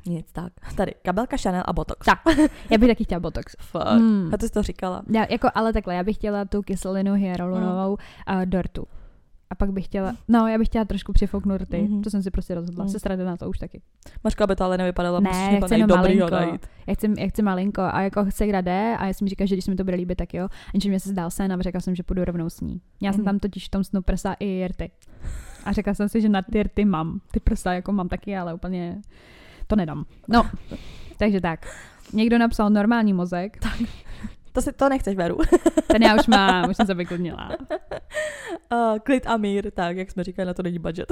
Nic 0.05 0.25
tak. 0.31 0.53
Tady 0.75 0.93
kabelka 1.01 1.37
Chanel 1.37 1.63
a 1.65 1.73
Botox. 1.73 2.05
Tak. 2.05 2.19
Já 2.69 2.77
bych 2.77 2.89
taky 2.89 3.03
chtěla 3.03 3.19
botox. 3.19 3.55
Fuck. 3.59 3.83
Hmm. 3.87 4.29
A 4.33 4.37
ty 4.37 4.45
jsi 4.47 4.51
to 4.53 4.63
říkala. 4.63 5.01
Já, 5.09 5.25
jako, 5.29 5.47
ale 5.55 5.73
takhle, 5.73 5.95
já 5.95 6.03
bych 6.03 6.15
chtěla 6.15 6.45
tu 6.45 6.61
kyselinu 6.61 7.13
hyaluronovou 7.13 7.89
Mm. 7.91 7.97
a 8.25 8.45
dortu. 8.45 8.85
A 9.49 9.55
pak 9.55 9.71
bych 9.71 9.85
chtěla, 9.85 10.15
no, 10.27 10.47
já 10.47 10.57
bych 10.57 10.67
chtěla 10.67 10.85
trošku 10.85 11.13
přifouknout 11.13 11.61
rty. 11.61 11.81
Mhm. 11.81 12.01
To 12.01 12.09
jsem 12.09 12.23
si 12.23 12.31
prostě 12.31 12.55
rozhodla. 12.55 12.83
Mm. 12.85 12.89
Sestra 12.89 13.15
jde 13.15 13.25
na 13.25 13.37
to 13.37 13.49
už 13.49 13.57
taky. 13.57 13.81
Mařka 14.23 14.47
by 14.47 14.55
to 14.55 14.63
ale 14.63 14.77
nevypadala, 14.77 15.19
Ne, 15.19 15.29
musíš 15.29 15.41
já 15.41 15.51
někoho 15.51 15.67
chci 15.67 15.95
malinko. 15.95 16.29
najít. 16.35 16.67
Já 16.87 16.93
chci, 16.93 17.13
já 17.19 17.27
chci 17.27 17.41
malinko 17.41 17.81
a 17.81 18.01
jako 18.01 18.25
chce 18.25 18.47
kde 18.47 18.61
jde 18.61 18.95
a 18.99 19.05
já 19.07 19.13
jsem 19.13 19.27
říkala, 19.27 19.45
že 19.45 19.55
když 19.55 19.65
se 19.65 19.71
mi 19.71 19.77
to 19.77 19.83
bude 19.83 19.95
líbit, 19.97 20.15
tak 20.17 20.33
jo. 20.33 20.47
Jenže 20.73 20.89
mě 20.89 20.99
se 20.99 21.09
zdál 21.09 21.31
sen 21.31 21.53
a 21.53 21.61
řekla 21.61 21.81
jsem, 21.81 21.95
že 21.95 22.03
půjdu 22.03 22.25
rovnou 22.25 22.49
s 22.49 22.61
ní. 22.61 22.81
Já 23.01 23.11
jsem 23.13 23.21
Mhm. 23.21 23.25
tam 23.25 23.39
totiž 23.39 23.65
v 23.67 23.69
tom 23.71 23.83
snu 23.83 24.01
prsa 24.01 24.35
i 24.39 24.67
rty. 24.67 24.91
A 25.65 25.71
řekla 25.71 25.93
jsem 25.93 26.09
si, 26.09 26.21
že 26.21 26.29
na 26.29 26.41
ty 26.41 26.63
rty 26.63 26.85
mám. 26.85 27.19
Ty 27.31 27.39
prsa 27.39 27.73
jako 27.73 27.91
mám 27.91 28.09
taky, 28.09 28.37
ale 28.37 28.53
úplně 28.53 29.01
to 29.67 29.75
nedám. 29.75 30.05
No, 30.27 30.49
takže 31.17 31.41
tak. 31.41 31.67
Někdo 32.13 32.37
napsal 32.37 32.69
normální 32.69 33.13
mozek, 33.13 33.57
To 34.53 34.61
si 34.61 34.73
to 34.73 34.89
nechceš, 34.89 35.15
Veru. 35.15 35.37
ten 35.87 36.03
já 36.03 36.15
už 36.15 36.27
mám, 36.27 36.69
už 36.69 36.77
jsem 36.77 36.85
se 36.85 36.93
vyklidnila. 36.93 37.49
uh, 38.73 38.99
klid 39.03 39.27
a 39.27 39.37
mír, 39.37 39.71
tak 39.71 39.97
jak 39.97 40.11
jsme 40.11 40.23
říkali, 40.23 40.45
na 40.45 40.53
to 40.53 40.63
není 40.63 40.79
budget. 40.79 41.11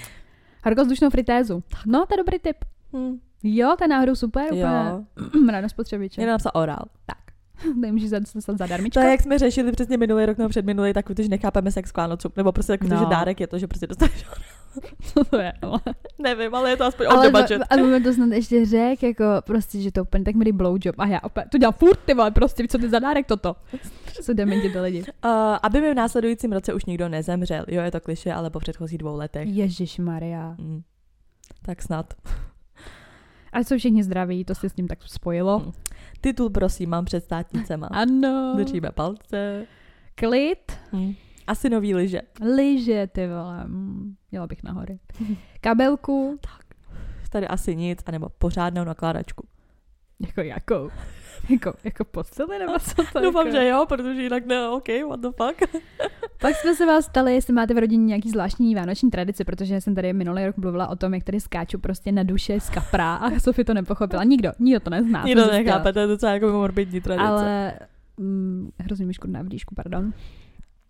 Horkozdušnou 0.64 1.10
fritézu. 1.10 1.62
No, 1.86 2.06
to 2.06 2.14
je 2.14 2.16
dobrý 2.18 2.38
tip. 2.38 2.56
hm. 2.96 3.18
Jo, 3.42 3.74
to 3.78 3.84
je 3.84 3.88
náhodou 3.88 4.14
super, 4.14 4.44
úplně 4.44 4.62
Jo. 4.62 5.04
ráno 5.50 5.68
spotřebiče. 5.68 6.20
Někdo 6.20 6.32
napsal 6.32 6.52
orál. 6.54 6.84
Tady 7.06 7.18
můžeš 7.92 8.08
zaslat 8.10 8.58
zadarmičko. 8.58 9.00
To 9.00 9.06
je, 9.06 9.10
jak 9.10 9.20
jsme 9.22 9.38
řešili 9.38 9.72
přesně 9.72 9.96
minulý 9.96 10.26
rok 10.26 10.38
nebo 10.38 10.48
předminulý, 10.48 10.92
tak 10.92 11.06
že 11.18 11.28
nechápeme 11.28 11.70
sex 11.70 11.92
k 11.92 11.96
Vánocům. 11.96 12.32
Nebo 12.36 12.52
prostě 12.52 12.78
to, 12.78 12.88
No. 12.88 12.96
že 12.98 13.06
dárek 13.06 13.40
je 13.40 13.46
to, 13.46 13.58
že 13.58 13.66
prostě 13.66 13.86
dostaneš 13.86 14.24
Co 15.02 15.24
to 15.24 15.36
je? 15.36 15.52
ale- 15.62 15.80
Nevím, 16.18 16.54
ale 16.54 16.70
je 16.70 16.76
to 16.76 16.84
aspoň 16.84 17.06
Ale 17.10 17.30
budget. 17.30 17.62
mi 17.86 18.00
to 18.00 18.12
snad 18.12 18.28
ještě 18.32 18.66
řek, 18.66 19.02
jako 19.02 19.24
prostě, 19.46 19.80
že 19.80 19.92
to 19.92 20.02
úplně 20.02 20.24
tak 20.24 20.34
milý 20.34 20.52
blowjob. 20.52 20.94
A 20.98 21.06
já 21.06 21.20
opět, 21.22 21.44
to 21.50 21.58
dělám 21.58 21.72
furt, 21.72 21.98
ty 22.04 22.14
vole, 22.14 22.30
prostě, 22.30 22.68
co 22.68 22.78
ty 22.78 22.88
za 22.88 22.98
dárek 22.98 23.26
toto? 23.26 23.56
Co 24.22 24.34
dementi 24.34 24.70
ty 24.70 24.80
lidi. 24.80 25.00
Uh, 25.00 25.30
aby 25.62 25.80
mi 25.80 25.90
v 25.92 25.94
následujícím 25.94 26.52
roce 26.52 26.74
už 26.74 26.84
nikdo 26.84 27.08
nezemřel. 27.08 27.64
Jo, 27.68 27.82
je 27.82 27.90
to 27.90 28.00
kliše, 28.00 28.32
ale 28.32 28.50
po 28.50 28.60
předchozích 28.60 28.98
dvou 28.98 29.16
letech. 29.16 29.48
Ježíš 29.48 29.98
Maria. 29.98 30.54
Mm. 30.58 30.82
Tak 31.62 31.82
snad. 31.82 32.14
A 33.52 33.58
jsou 33.58 33.78
všichni 33.78 34.02
zdraví, 34.02 34.44
to 34.44 34.54
se 34.54 34.68
s 34.68 34.72
tím 34.72 34.86
tak 34.88 34.98
spojilo. 35.06 35.58
Mm. 35.58 35.72
Titul 36.26 36.50
prosím, 36.50 36.90
mám 36.90 37.04
před 37.04 37.24
státnicema. 37.24 37.86
Ano. 37.86 38.54
Držíme 38.56 38.92
palce. 38.92 39.66
Klid. 40.14 40.72
Mm. 40.92 41.14
Asi 41.46 41.70
nový 41.70 41.94
liže. 41.94 42.20
Liže, 42.56 43.06
ty 43.06 43.26
vole. 43.26 43.64
Mm, 43.66 44.14
Jela 44.32 44.46
bych 44.46 44.62
nahory. 44.62 44.98
Kabelku. 45.60 46.38
Tady 47.30 47.48
asi 47.48 47.76
nic, 47.76 47.98
anebo 48.06 48.28
pořádnou 48.28 48.84
nakládačku. 48.84 49.46
Jako 50.26 50.40
jakou? 50.40 50.90
Jako, 51.50 51.72
jako 51.84 52.04
posteli 52.04 52.58
nebo 52.58 52.72
co 52.78 52.94
to 53.12 53.20
Doufám, 53.22 53.46
jako? 53.46 53.58
že 53.58 53.68
jo, 53.68 53.84
protože 53.88 54.22
jinak 54.22 54.46
ne, 54.46 54.68
OK, 54.68 54.88
what 55.08 55.20
the 55.20 55.28
fuck. 55.36 55.62
Pak 56.40 56.56
jsme 56.56 56.74
se 56.74 56.86
vás 56.86 57.08
ptali, 57.08 57.34
jestli 57.34 57.52
máte 57.52 57.74
v 57.74 57.78
rodině 57.78 58.04
nějaký 58.04 58.30
zvláštní 58.30 58.74
vánoční 58.74 59.10
tradice, 59.10 59.44
protože 59.44 59.80
jsem 59.80 59.94
tady 59.94 60.12
minulý 60.12 60.46
rok 60.46 60.56
mluvila 60.56 60.86
o 60.88 60.96
tom, 60.96 61.14
jak 61.14 61.24
tady 61.24 61.40
skáču 61.40 61.78
prostě 61.78 62.12
na 62.12 62.22
duše 62.22 62.60
z 62.60 62.70
kapra 62.70 63.14
a 63.14 63.38
Sofie 63.38 63.64
to 63.64 63.74
nepochopila. 63.74 64.24
Nikdo, 64.24 64.52
nikdo 64.58 64.80
to 64.80 64.90
nezná. 64.90 65.24
Nikdo 65.24 65.40
zjistila. 65.42 65.58
nechápe, 65.62 65.92
to 65.92 65.98
je 65.98 66.06
docela 66.06 66.32
jako 66.32 66.46
morbidní 66.52 67.00
tradice. 67.00 67.28
Ale... 67.28 67.72
Mm, 68.16 68.70
hrozně 68.78 69.06
mi 69.06 69.14
škodná 69.14 69.42
v 69.42 69.74
pardon. 69.74 70.12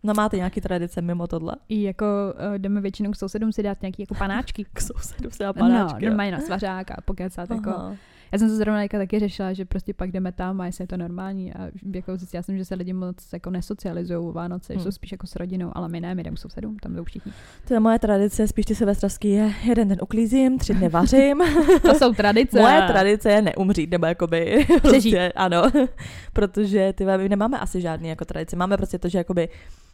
No 0.02 0.14
máte 0.14 0.36
nějaký 0.36 0.61
tradice 0.61 1.00
mimo 1.02 1.26
tohle? 1.26 1.52
I 1.68 1.82
jako 1.82 2.04
uh, 2.48 2.59
jdeme 2.59 2.80
většinou 2.80 3.11
k 3.11 3.16
sousedům 3.16 3.52
si 3.52 3.62
dát 3.62 3.82
nějaký 3.82 4.02
jako 4.02 4.14
panáčky. 4.14 4.66
K 4.72 4.80
sousedu 4.80 5.30
se 5.30 5.44
No, 5.46 5.54
panáčky. 5.54 6.04
jo. 6.04 6.11
normálně 6.11 6.32
na 6.32 6.40
svařák 6.40 6.90
a 6.90 6.96
pokecat. 7.04 7.50
Jako. 7.50 7.96
Já 8.33 8.39
jsem 8.39 8.49
se 8.49 8.57
zrovna 8.57 8.89
taky 8.89 9.18
řešila, 9.18 9.53
že 9.53 9.64
prostě 9.64 9.95
pak 9.95 10.11
jdeme 10.12 10.33
tam 10.33 10.61
a 10.61 10.66
jestli 10.66 10.83
je 10.83 10.89
to 10.89 10.97
normální. 10.97 11.53
A 11.55 11.59
jako 11.95 12.16
zjistila 12.16 12.43
jsem, 12.43 12.59
že 12.59 12.64
se 12.64 12.74
lidi 12.74 12.93
moc 12.93 13.33
jako 13.33 13.51
nesocializují 13.51 14.18
o 14.18 14.33
Vánoce, 14.33 14.72
Hmm. 14.72 14.83
jsou 14.83 14.91
spíš 14.91 15.12
jako 15.12 15.27
s 15.27 15.37
rodinou, 15.37 15.70
ale 15.74 15.89
my 15.89 16.01
ne, 16.01 16.14
my 16.14 16.22
jdeme 16.22 16.37
sousedům, 16.37 16.77
tam 16.79 16.97
jsou 16.97 17.05
všichni. 17.05 17.33
To 17.68 17.74
je 17.74 17.81
moje 17.81 17.99
tradice, 17.99 18.49
spíš 18.49 18.64
ty 18.64 18.74
silvestrovský 18.74 19.31
je 19.31 19.53
jeden 19.64 19.89
den 19.89 19.99
uklízím, 20.03 20.59
tři 20.59 20.74
dny 20.74 20.89
vařím. 20.89 21.43
To 21.83 21.95
jsou 21.95 22.14
tradice. 22.14 22.61
Moje 22.61 22.83
tradice 22.83 23.31
je 23.31 23.43
neumřít, 23.43 23.91
nebo 23.91 24.07
jakoby 24.07 24.66
Přežít. 24.83 24.83
prostě, 25.14 25.33
ano, 25.33 25.62
protože 26.33 26.93
ty 26.93 27.05
my 27.05 27.29
nemáme 27.29 27.59
asi 27.59 27.81
žádný 27.81 28.09
jako 28.09 28.24
tradice. 28.24 28.57
Máme 28.57 28.77
prostě 28.77 28.99
to, 28.99 29.09
že 29.09 29.18
jakoby 29.18 29.49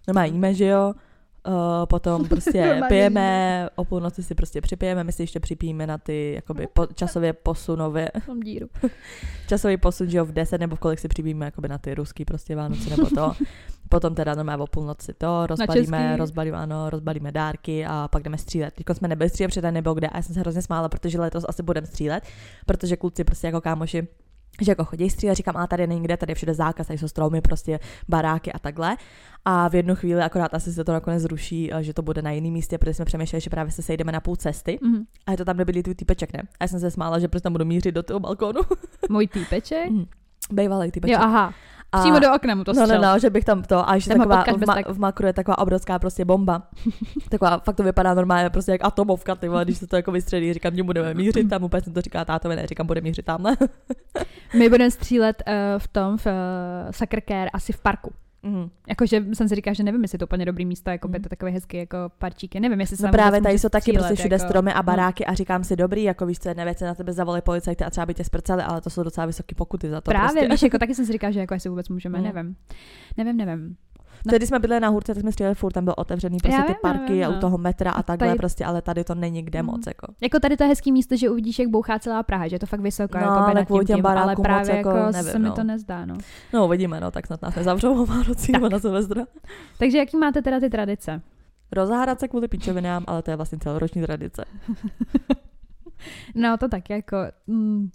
normálně 0.09 0.33
jíme, 0.33 0.55
že 0.55 0.67
jo, 0.67 0.95
Uh, 1.49 1.87
potom 1.87 2.25
prostě 2.29 2.83
pijeme, 2.89 3.69
o 3.75 3.85
půlnoci 3.85 4.23
si 4.23 4.35
prostě 4.35 4.61
připijeme, 4.61 5.05
my 5.05 5.13
si 5.13 5.23
ještě 5.23 5.41
připijeme 5.41 5.87
na 5.87 5.99
ty 5.99 6.33
jakoby 6.35 6.69
po, 6.73 6.87
časově 6.87 7.33
posunově, 7.33 8.11
Mám 8.29 8.41
díru. 8.41 8.69
časový 9.49 9.77
posun, 9.77 10.11
že 10.11 10.19
jo, 10.19 10.25
v 10.25 10.33
10 10.33 10.59
nebo 10.59 10.77
v 10.77 10.79
kolik 10.79 10.99
si 10.99 11.09
přibíme 11.09 11.45
jakoby 11.45 11.69
na 11.69 11.79
ty 11.79 11.95
ruský 11.95 12.25
prostě 12.25 12.57
Vánoce 12.57 12.91
nebo 12.91 13.11
to. 13.11 13.33
Potom 13.89 14.15
teda 14.15 14.35
normálně 14.35 14.63
o 14.63 14.67
půlnoci 14.67 15.15
to, 15.15 15.47
rozbalíme, 15.47 16.17
rozbalíme, 16.17 16.57
ano, 16.57 16.91
rozbalíme 16.91 17.33
dárky 17.33 17.87
a 17.87 18.09
pak 18.09 18.23
jdeme 18.23 18.39
střílet. 18.39 18.75
Teď 18.75 18.97
jsme 18.97 19.09
nebyli 19.09 19.31
střílet, 19.31 19.49
protože 19.49 19.73
nebylo 19.73 19.95
kde 19.95 20.09
a 20.09 20.17
já 20.17 20.23
jsem 20.23 20.35
se 20.35 20.41
hrozně 20.41 20.63
smála, 20.63 20.89
protože 20.89 21.21
letos 21.21 21.45
asi 21.49 21.63
budeme 21.63 21.87
střílet, 21.87 22.25
protože 22.67 22.97
kluci 22.97 23.25
prostě 23.25 23.47
jako 23.47 23.61
kámoši 23.61 24.09
že 24.61 24.71
jako 24.73 24.85
chodí 24.85 25.11
střílet, 25.11 25.35
říkám, 25.35 25.57
a 25.57 25.67
tady 25.67 25.87
není 25.87 26.03
kde, 26.03 26.17
tady 26.17 26.31
je 26.31 26.35
všude 26.35 26.55
zákaz, 26.55 26.87
tady 26.87 26.99
jsou 26.99 27.09
stromy, 27.09 27.41
prostě 27.41 27.81
baráky 28.09 28.53
a 28.53 28.59
takhle. 28.59 28.97
A 29.45 29.69
v 29.69 29.75
jednu 29.75 29.95
chvíli 29.97 30.23
akorát 30.23 30.55
asi 30.55 30.73
se 30.73 30.85
to 30.85 30.93
nakonec 30.93 31.23
zruší, 31.23 31.75
eh, 31.75 31.83
že 31.83 31.95
to 31.95 32.03
bude 32.03 32.23
na 32.23 32.31
jiném 32.31 32.53
místě, 32.53 32.79
protože 32.79 32.95
jsme 32.95 33.05
přemýšleli, 33.05 33.41
že 33.41 33.51
právě 33.51 33.73
se 33.73 33.83
sejdeme 33.83 34.13
na 34.13 34.21
půl 34.21 34.37
cesty 34.37 34.79
Mhm. 34.83 35.03
a 35.27 35.31
je 35.31 35.37
to 35.37 35.45
tam, 35.45 35.57
kde 35.57 35.65
bydlí 35.65 35.83
tvůj 35.83 35.95
týpeček, 35.95 36.33
ne? 36.33 36.43
A 36.61 36.65
já 36.65 36.69
jsem 36.69 36.81
se 36.81 36.91
smála, 36.91 37.19
že 37.19 37.29
prostě 37.29 37.43
tam 37.43 37.53
budu 37.53 37.65
mířit 37.65 37.95
do 37.95 38.03
toho 38.03 38.21
balkónu. 38.21 38.61
Můj 39.11 39.27
týpeček? 39.27 39.91
Mhm. 39.91 40.05
Bejvalej 40.53 40.91
týpeček. 40.91 41.15
Jo, 41.19 41.25
aha. 41.25 41.55
A- 41.93 42.01
Přímo 42.01 42.19
do 42.19 42.35
okna 42.35 42.55
mu 42.55 42.65
to 42.65 42.73
No, 42.73 42.81
no, 42.81 42.87
střel. 42.87 43.03
no, 43.03 43.19
že 43.19 43.31
bych 43.31 43.45
tam 43.45 43.63
to, 43.63 43.89
a 43.91 43.99
že 43.99 44.09
taková, 44.11 44.45
v, 44.57 44.67
ma, 44.67 44.75
v 44.89 44.99
makru 44.99 45.27
je 45.27 45.33
taková 45.33 45.59
obrovská 45.59 45.99
prostě 45.99 46.25
bomba. 46.25 46.63
taková, 47.31 47.59
fakt 47.59 47.77
to 47.77 47.83
vypadá 47.83 48.15
normálně 48.15 48.51
prostě 48.51 48.73
jak 48.73 48.85
atomovka, 48.85 49.35
ty 49.35 49.49
vole, 49.49 49.65
když 49.65 49.79
se 49.79 49.87
to 49.87 49.97
jako 49.97 50.13
vystřelí, 50.13 50.53
říkám, 50.53 50.77
že 50.77 50.83
budeme 50.83 51.15
mířit 51.15 51.49
tam, 51.51 51.65
úplně 51.65 51.83
jsem 51.83 51.93
to 51.93 52.01
říká 52.01 52.25
tátovi, 52.25 52.57
ne, 52.57 52.67
říkám, 52.67 52.87
bude 52.87 53.01
mířit 53.01 53.25
tamhle. 53.25 53.57
My 54.59 54.69
budeme 54.69 54.91
střílet 54.91 55.43
uh, 55.49 55.53
v 55.79 55.89
tom, 55.89 56.19
v 56.19 56.27
uh, 56.27 56.33
Sucker 56.91 57.23
Care, 57.29 57.51
asi 57.51 57.73
v 57.73 57.81
parku. 57.81 58.13
Mhm. 58.43 58.71
Jakože 58.89 59.25
jsem 59.33 59.49
si 59.49 59.55
říkala, 59.55 59.75
že 59.75 59.83
nevím, 59.83 60.03
jestli 60.03 60.15
je 60.17 60.19
to 60.19 60.25
úplně 60.27 60.45
dobrý 60.45 60.65
místo, 60.67 60.91
jako 60.91 61.09
by 61.09 61.19
Mhm. 61.19 61.23
to 61.23 61.29
takový 61.29 61.53
hezký 61.53 61.77
jako 61.77 61.97
parčíky. 62.19 62.61
Nevím, 62.61 62.81
jestli 62.81 62.97
se 62.97 63.07
No 63.07 63.13
právě 63.13 63.41
vůbec 63.41 63.49
tady 63.51 63.59
jsou 63.59 63.69
taky 63.69 63.93
prostě 63.93 64.15
všude 64.15 64.35
jako, 64.35 64.47
stromy 64.47 64.73
a 64.73 64.77
no. 64.77 64.83
baráky 64.83 65.27
a 65.27 65.35
říkám 65.35 65.65
si 65.65 65.77
dobrý, 65.77 66.03
jako 66.03 66.27
víš 66.27 66.39
co, 66.39 66.49
jedna 66.49 66.65
věc, 66.65 66.81
na 66.81 66.95
tebe 66.95 67.13
zavolí 67.13 67.41
policajty 67.41 67.85
a 67.85 67.91
třeba 67.91 68.07
by 68.07 68.15
tě 68.15 68.25
sprcali, 68.25 68.63
ale 68.63 68.81
to 68.81 68.91
jsou 68.91 69.03
docela 69.03 69.27
vysoké 69.27 69.55
pokuty 69.55 69.91
za 69.91 70.01
to 70.01 70.11
Právě, 70.11 70.29
prostě. 70.33 70.49
víš, 70.49 70.63
jako 70.63 70.79
taky 70.83 70.95
jsem 70.95 71.07
si 71.07 71.13
říkala, 71.13 71.31
že 71.31 71.41
jako 71.41 71.55
jestli 71.55 71.71
vůbec 71.71 71.89
můžeme, 71.89 72.19
Mm. 72.19 72.25
nevím. 72.25 72.57
Nevím, 73.17 73.37
nevím. 73.37 73.77
Tedy 74.25 74.37
když 74.37 74.49
jsme 74.49 74.59
bydleli 74.59 74.81
na 74.81 74.89
hůrce, 74.89 75.15
tak 75.15 75.21
jsme 75.21 75.33
stříleli 75.33 75.55
furt, 75.55 75.73
tam 75.73 75.85
byl 75.85 75.95
otevřený 75.97 76.39
prostě 76.39 76.57
Já 76.57 76.63
ty 76.63 76.69
vím, 76.73 76.77
parky 76.83 77.17
já 77.19 77.27
a 77.27 77.31
vím, 77.31 77.33
u 77.33 77.35
no. 77.35 77.41
toho 77.41 77.59
metra 77.59 77.91
a 77.91 78.03
takhle 78.03 78.29
Tady- 78.29 78.39
prostě, 78.39 78.65
ale 78.65 78.83
tady 78.83 79.05
to 79.05 79.15
není 79.15 79.43
kde 79.43 79.63
Mm. 79.63 79.67
moc, 79.67 79.87
jako. 79.87 80.13
Jako 80.21 80.39
tady 80.41 80.57
to 80.57 80.65
je 80.65 80.69
hezký 80.69 80.93
místo, 80.93 81.17
že 81.17 81.31
uvidíš, 81.31 81.59
jak 81.59 81.69
bouchá 81.69 81.99
celá 81.99 82.23
Praha, 82.23 82.49
že 82.49 82.55
je 82.55 82.59
to 82.61 82.67
fakt 82.67 82.81
vysoko, 82.81 83.19
No, 83.19 83.25
jako 83.25 83.65
kvůli 83.67 83.85
tím 83.85 83.97
tím, 83.97 84.07
ale 84.07 84.37
právě 84.37 84.77
jako 84.77 84.89
jako 84.89 85.13
nevím, 85.13 85.33
se 85.33 85.39
mi 85.39 85.49
no. 85.49 85.55
to 85.55 85.65
nezdá, 85.65 86.05
no. 86.07 86.15
No 86.53 86.65
uvidíme, 86.67 87.01
no, 87.01 87.11
tak 87.11 87.27
snad 87.27 87.43
nás 87.43 87.55
nezavřou 87.55 87.93
o 88.03 88.07
Vánocích 88.07 88.53
nebo 88.53 88.69
na 88.69 88.79
Silvestra. 88.79 89.25
Takže 89.79 89.99
jaký 89.99 90.17
máte 90.17 90.43
teda 90.43 90.61
ty 90.61 90.71
tradice? 90.71 91.21
Rozhádat 91.73 92.21
se 92.21 92.29
kvůli 92.29 92.49
píčovinám, 92.49 93.05
ale 93.07 93.23
to 93.23 93.31
je 93.31 93.37
vlastně 93.37 93.59
celoroční 93.59 94.03
tradice. 94.03 94.45
No 96.35 96.57
to 96.57 96.69
tak 96.69 96.91
jako, 96.91 97.17
mm, 97.47 97.91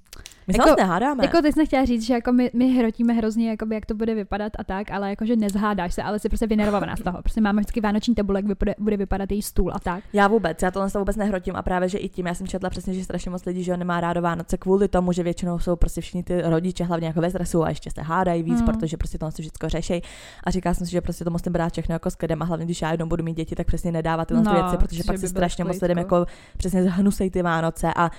My 0.48 0.54
se 0.54 0.62
Jako- 0.70 0.82
nehádáme. 0.82 1.24
Jako 1.26 1.42
teď 1.42 1.54
jsem 1.54 1.66
chtěla 1.66 1.86
říct, 1.86 2.06
že 2.06 2.14
jako 2.14 2.32
my, 2.34 2.52
my 2.54 2.68
hrotíme 2.74 3.14
hrozně, 3.14 3.50
jakoby, 3.50 3.76
jak 3.76 3.86
to 3.86 3.96
bude 3.96 4.16
vypadat 4.16 4.54
a 4.60 4.64
tak, 4.64 4.92
ale 4.92 5.10
jakože 5.10 5.36
nezhádáš 5.36 5.94
se, 5.94 6.04
ale 6.04 6.20
jsi 6.20 6.30
prostě 6.30 6.48
vynervovaná 6.48 6.96
z 6.96 7.02
toho. 7.04 7.22
Prostě 7.22 7.42
máme 7.42 7.60
vždycky 7.62 7.82
vánoční 7.82 8.16
tabulek, 8.16 8.46
jak 8.48 8.58
bude, 8.58 8.76
bude 8.80 8.98
vypadat 8.98 9.32
její 9.32 9.42
stůl 9.42 9.72
a 9.74 9.80
tak. 9.80 10.04
Já 10.14 10.28
vůbec, 10.28 10.62
já 10.62 10.72
tohle 10.72 10.90
se 10.90 11.00
vůbec 11.00 11.16
nehrotím 11.16 11.56
a 11.56 11.62
právě, 11.64 11.90
že 11.90 11.98
i 11.98 12.10
tím, 12.10 12.26
já 12.28 12.34
jsem 12.34 12.48
četla 12.48 12.70
přesně, 12.70 12.94
že 12.94 13.04
strašně 13.04 13.32
moc 13.32 13.46
lidí, 13.46 13.64
že 13.64 13.72
ho 13.72 13.78
nemá 13.78 14.02
rádo 14.02 14.22
Vánoce 14.22 14.58
kvůli 14.58 14.88
tomu, 14.88 15.12
že 15.12 15.24
většinou 15.24 15.60
jsou 15.60 15.76
prostě 15.76 16.02
všichni 16.02 16.24
ty 16.24 16.42
rodiče 16.42 16.84
hlavně 16.84 17.08
jako 17.08 17.22
ve 17.22 17.30
stresu 17.30 17.64
a 17.64 17.70
ještě 17.70 17.92
se 17.92 18.02
hádají 18.02 18.44
víc, 18.44 18.60
Mm. 18.62 18.66
protože 18.66 18.98
prostě 18.98 19.18
tohle 19.18 19.32
si 19.32 19.42
všechno 19.42 19.70
řeší. 19.70 20.02
A 20.44 20.52
říkala 20.52 20.74
jsem 20.74 20.86
si, 20.88 20.92
že 20.92 21.02
prostě 21.02 21.24
to 21.24 21.30
musím 21.32 21.54
brát 21.54 21.72
všechno 21.74 21.94
jako 21.96 22.10
s 22.12 22.18
a 22.40 22.46
hlavně, 22.46 22.66
když 22.66 22.82
já 22.82 22.92
jednou 22.92 23.06
budu 23.08 23.24
mít 23.24 23.38
děti, 23.38 23.56
tak 23.56 23.68
přesně 23.68 23.92
nedávat 23.92 24.28
tyhle 24.28 24.44
No, 24.44 24.54
věci, 24.54 24.78
protože 24.78 24.98
že 24.98 25.04
pak 25.04 25.18
si 25.18 25.28
strašně 25.28 25.64
moc 25.64 25.82
lidem 25.82 25.98
jako 25.98 26.26
přesně 26.58 26.84
zhnusej 26.84 27.30
ty 27.32 27.42
Vánoce 27.42 27.88
a 27.96 28.12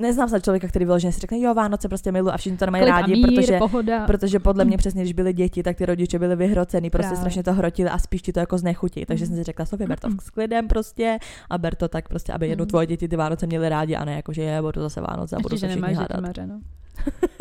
neznám 0.00 0.28
se 0.28 0.40
člověka, 0.40 0.68
který 0.68 0.84
vyloženě 0.84 1.12
si 1.12 1.20
řekne, 1.20 1.40
jo, 1.40 1.54
Vánoce 1.54 1.88
prostě 1.88 2.12
milu 2.12 2.30
a 2.30 2.36
všichni 2.36 2.58
to 2.58 2.64
nemají 2.66 2.84
rádi, 2.84 3.12
mír, 3.12 3.26
protože 3.34 3.58
pohoda. 3.58 4.06
Protože 4.06 4.38
podle 4.40 4.64
mě 4.64 4.76
přesně, 4.78 5.02
když 5.02 5.12
byli 5.12 5.32
děti, 5.32 5.62
tak 5.62 5.76
ty 5.76 5.86
rodiče 5.86 6.18
byli 6.18 6.36
vyhrocený, 6.36 6.90
prostě 6.90 7.06
Právě. 7.08 7.16
strašně 7.20 7.42
to 7.42 7.52
hrotili 7.52 7.90
a 7.90 7.98
spíš 7.98 8.22
ti 8.22 8.32
to 8.32 8.40
jako 8.40 8.58
znechutí. 8.58 9.06
Takže 9.06 9.24
Mm. 9.24 9.28
jsem 9.28 9.36
si 9.36 9.42
řekla, 9.42 9.64
Sofie, 9.66 9.88
ber 9.88 9.98
to 9.98 10.08
Mm. 10.08 10.16
s 10.22 10.30
klidem 10.30 10.68
prostě 10.68 11.18
a 11.50 11.58
ber 11.58 11.74
to 11.74 11.88
tak 11.88 12.08
prostě, 12.08 12.32
aby 12.32 12.48
jednou 12.48 12.62
Mm. 12.64 12.68
tvoje 12.68 12.86
děti 12.86 13.08
ty 13.08 13.16
Vánoce 13.16 13.46
měly 13.46 13.68
rádi 13.68 13.94
a 13.96 14.04
ne 14.04 14.14
jako, 14.14 14.32
že 14.32 14.42
je, 14.42 14.62
budu 14.62 14.80
zase 14.80 15.00
Vánoce 15.00 15.36
a 15.36 15.38
budu 15.40 15.56
se 15.58 15.68
všichni 15.68 15.94
hádat. 15.94 16.20
Maře, 16.20 16.46
no. 16.46 16.60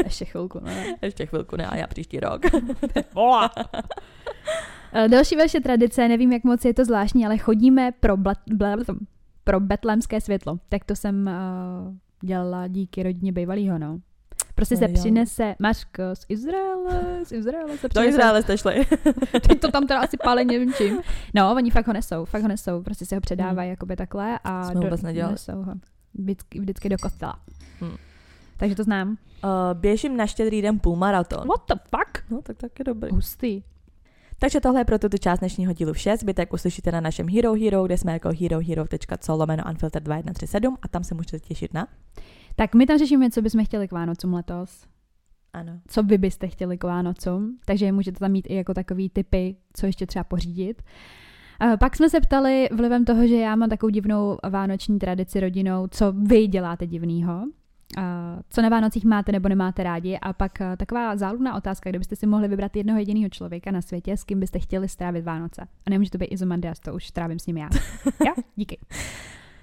Ještě 0.04 0.26
chvilku, 0.26 0.60
no. 0.66 0.72
Ještě 1.02 1.26
chvilku, 1.26 1.56
ne, 1.56 1.68
a 1.68 1.76
já 1.76 1.88
příští 1.88 2.20
rok. 2.20 2.42
Eh, 4.94 5.08
Další 5.08 5.36
vaše 5.36 5.60
tradice, 5.60 6.08
nevím, 6.08 6.32
jak 6.32 6.44
moc 6.44 6.66
je 6.66 6.74
to 6.74 6.86
zvláštní, 6.86 7.26
ale 7.26 7.38
chodíme 7.38 7.92
pro, 8.00 8.18
bla, 8.18 8.34
bla, 8.54 8.76
pro 9.44 9.60
betlémské 9.60 10.22
světlo. 10.22 10.60
Tak 10.70 10.84
to 10.86 10.96
jsem 10.96 11.30
uh, 11.88 11.96
dělala 12.22 12.68
díky 12.68 13.04
rodině 13.04 13.32
bývalýho, 13.32 13.80
no. 13.80 14.00
Prostě 14.56 14.78
se 14.78 14.86
Jo. 14.86 14.94
přinese 14.94 15.56
Mařko 15.60 16.04
z 16.14 16.26
Izraele, 16.30 17.26
z 17.26 17.32
Izraele 17.32 17.78
se 17.78 17.84
Do 17.88 17.90
přinese. 17.90 18.10
Izraele 18.10 18.42
jste 18.42 18.58
šli. 18.58 18.86
Teď 19.48 19.60
to 19.60 19.72
tam 19.72 19.88
teda 19.88 20.00
asi 20.00 20.18
pálí, 20.24 20.46
nevím 20.46 20.74
čím. 20.74 20.98
No, 21.34 21.54
oni 21.56 21.72
fakt 21.72 21.88
ho 21.88 21.94
nesou, 21.94 22.26
fakt 22.26 22.42
ho 22.42 22.48
nesou, 22.48 22.84
prostě 22.84 23.06
si 23.06 23.16
ho 23.16 23.22
předávají 23.22 23.70
jakoby 23.70 23.96
takhle 23.96 24.40
a 24.44 24.64
Jsme 24.72 24.82
vůbec 24.82 25.02
nedělali. 25.02 25.34
nesou 25.34 25.64
ho. 25.64 25.74
Vždycky, 26.14 26.60
vždycky 26.60 26.90
do 26.90 26.98
kostela. 26.98 27.40
Hmm. 27.80 27.96
Takže 28.58 28.76
to 28.76 28.84
znám. 28.84 29.10
Uh, 29.10 29.18
běžím 29.74 30.18
na 30.18 30.28
štědrý 30.28 30.62
den 30.62 30.80
půlmaraton. 30.80 31.48
What 31.48 31.62
the 31.70 31.76
fuck? 31.90 32.32
No, 32.32 32.42
tak 32.42 32.58
tak 32.58 32.80
je 32.80 32.86
dobrý. 32.86 33.12
Hustý. 33.12 33.62
Takže 34.46 34.62
tohle 34.62 34.82
je 34.82 34.86
pro 34.86 35.00
tuto 35.00 35.18
část 35.18 35.40
dnešního 35.40 35.74
dílu 35.74 35.94
vše. 35.94 36.18
Zbytek 36.18 36.54
uslyšíte 36.54 36.92
na 36.92 37.02
našem 37.02 37.30
Hero 37.30 37.54
Hero, 37.54 37.86
kde 37.86 37.98
jsme 37.98 38.14
jako 38.14 38.30
herohero.co 38.42 39.36
lomeno 39.36 39.64
unfilter 39.70 40.04
2137 40.04 40.78
a 40.82 40.88
tam 40.88 41.04
se 41.04 41.16
můžete 41.16 41.40
těšit 41.40 41.74
na. 41.74 41.88
Tak 42.56 42.76
my 42.76 42.86
tam 42.86 42.98
řešíme, 42.98 43.30
co 43.30 43.42
bychom 43.42 43.66
chtěli 43.66 43.88
k 43.88 43.92
Vánocům 43.92 44.34
letos. 44.34 44.88
Ano. 45.54 45.80
co 45.88 46.04
vy 46.04 46.18
byste 46.18 46.48
chtěli 46.48 46.78
k 46.78 46.84
Vánocům, 46.84 47.58
takže 47.66 47.92
můžete 47.92 48.20
tam 48.20 48.32
mít 48.32 48.48
i 48.50 48.56
jako 48.56 48.74
takový 48.74 49.10
typy, 49.10 49.56
co 49.74 49.86
ještě 49.86 50.06
třeba 50.06 50.24
pořídit. 50.24 50.82
A 51.60 51.78
pak 51.78 51.96
jsme 51.96 52.10
se 52.10 52.22
ptali 52.22 52.70
vlivem 52.72 53.06
toho, 53.06 53.28
že 53.28 53.36
já 53.36 53.56
mám 53.56 53.70
takovou 53.70 53.90
divnou 53.90 54.38
vánoční 54.50 55.00
tradici 55.00 55.40
rodinou, 55.40 55.88
co 55.88 56.12
vy 56.12 56.48
děláte 56.48 56.88
divného, 56.88 57.32
a 57.32 57.44
co 58.50 58.62
na 58.62 58.70
Vánocích 58.70 59.06
máte 59.06 59.32
nebo 59.32 59.50
nemáte 59.50 59.84
rádi 59.84 60.18
a 60.18 60.34
pak 60.34 60.62
a, 60.62 60.76
taková 60.76 61.18
záludná 61.18 61.56
otázka, 61.56 61.90
kdybyste 61.90 62.16
si 62.16 62.28
mohli 62.28 62.48
vybrat 62.48 62.76
jednoho 62.76 63.00
jediného 63.00 63.30
člověka 63.30 63.72
na 63.72 63.82
světě, 63.82 64.18
s 64.18 64.24
kým 64.24 64.40
byste 64.40 64.60
chtěli 64.60 64.90
strávit 64.90 65.26
Vánoce. 65.26 65.62
A 65.62 65.90
nemůže 65.90 66.12
to 66.12 66.18
být 66.18 66.26
Izomandias, 66.26 66.80
to 66.80 66.94
už 66.94 67.12
trávím 67.12 67.40
s 67.40 67.48
ním 67.48 67.58
já. 67.58 67.70
jo, 68.26 68.34
díky. 68.56 68.80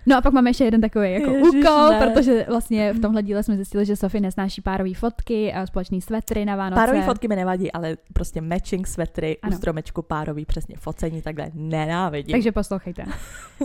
No 0.07 0.17
a 0.17 0.21
pak 0.21 0.33
máme 0.33 0.51
ještě 0.51 0.65
jeden 0.65 0.81
takový 0.81 1.13
jako 1.13 1.31
Ježiš, 1.31 1.49
úkol, 1.49 1.89
ne. 1.91 2.07
protože 2.07 2.47
vlastně 2.49 2.93
v 2.93 3.01
tomhle 3.01 3.23
díle 3.23 3.43
jsme 3.43 3.57
zjistili, 3.57 3.87
že 3.87 3.97
Sofie 3.97 4.21
nesnáší 4.21 4.61
párové 4.61 4.95
fotky 4.95 5.53
a 5.53 5.67
společný 5.67 6.01
svetry 6.01 6.45
na 6.45 6.57
Vánoce. 6.57 6.81
Párové 6.81 7.03
fotky 7.03 7.29
mi 7.29 7.37
nevadí, 7.37 7.73
ale 7.73 7.97
prostě 8.13 8.41
matching 8.41 8.87
svetry 8.87 9.39
Ano. 9.43 9.57
u 9.57 9.57
stromečku 9.57 10.03
párový, 10.03 10.45
přesně 10.45 10.77
focení, 10.77 11.23
takhle 11.23 11.51
nenávidím. 11.55 12.33
Takže 12.33 12.53
poslouchejte. 12.53 13.05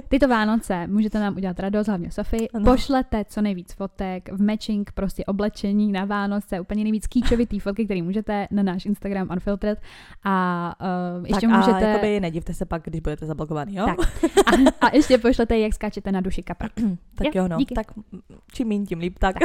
Tyto 0.07 0.27
Vánoce 0.27 0.87
můžete 0.87 1.19
nám 1.19 1.35
udělat 1.35 1.59
radost, 1.59 1.87
hlavně 1.87 2.11
Sofii. 2.11 2.49
Ano. 2.49 2.65
Pošlete 2.65 3.25
co 3.29 3.41
nejvíc 3.41 3.73
fotek 3.73 4.29
v 4.31 4.41
matching, 4.41 4.91
prostě 4.91 5.25
oblečení 5.25 5.91
na 5.91 6.05
Vánoce, 6.05 6.59
úplně 6.59 6.83
nejvíc 6.83 7.07
kýčovitý 7.07 7.59
fotky, 7.67 7.85
které 7.85 8.01
můžete 8.01 8.47
na 8.51 8.63
náš 8.63 8.85
Instagram 8.85 9.27
Unfiltered. 9.31 9.81
A 10.23 10.75
uh, 11.19 11.25
ještě 11.25 11.47
tak 11.47 11.55
a 11.55 11.57
můžete... 11.57 11.85
jakoby 11.89 12.19
nedivte 12.19 12.53
se 12.53 12.65
pak, 12.65 12.83
když 12.83 13.01
budete 13.01 13.25
zablokovaný, 13.25 13.75
jo? 13.75 13.85
Tak. 13.85 13.97
A, 14.45 14.85
a 14.87 14.95
ještě 14.95 15.17
pošlete, 15.17 15.59
jak 15.59 15.73
skáčete 15.73 16.11
na 16.11 16.21
duši 16.27 16.43
kapra. 16.43 16.69
tak 17.15 17.25
Jo, 17.25 17.31
jo, 17.35 17.47
no. 17.47 17.57
díky. 17.57 17.75
Tak 17.75 17.87
čím 18.53 18.67
méně, 18.67 18.85
tím 18.85 18.99
líp. 18.99 19.19
Tak. 19.19 19.35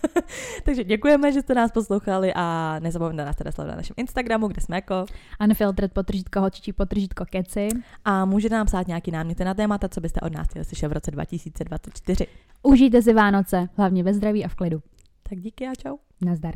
Takže 0.64 0.84
děkujeme, 0.84 1.32
že 1.32 1.42
jste 1.42 1.54
nás 1.54 1.72
poslouchali 1.72 2.32
a 2.34 2.76
nezapomeňte 2.80 3.24
nás 3.24 3.36
teda 3.36 3.52
sledovat 3.52 3.72
na 3.72 3.76
našem 3.76 3.94
Instagramu, 3.96 4.48
kde 4.48 4.60
jsme 4.60 4.76
jako. 4.76 5.06
Unfiltered 5.44 5.92
potržítko 5.92 6.40
hočičí 6.40 6.72
potržítko 6.72 7.24
keci. 7.24 7.68
A 8.04 8.24
můžete 8.24 8.54
nám 8.54 8.66
psát 8.66 8.88
nějaký 8.88 9.10
náměty 9.10 9.44
na 9.44 9.54
témata, 9.54 9.88
co 9.88 10.00
byste 10.00 10.20
od 10.20 10.32
nás 10.32 10.48
chtěli 10.48 10.64
slyšet 10.64 10.88
v 10.88 10.92
roce 10.92 11.10
2024. 11.10 12.26
Užijte 12.62 13.02
si 13.02 13.12
Vánoce, 13.12 13.68
hlavně 13.76 14.02
ve 14.02 14.14
zdraví 14.14 14.44
a 14.44 14.48
v 14.48 14.54
klidu. 14.54 14.82
Tak 15.28 15.40
díky 15.40 15.66
a 15.66 15.74
čau. 15.74 15.96
Nazdar. 16.20 16.54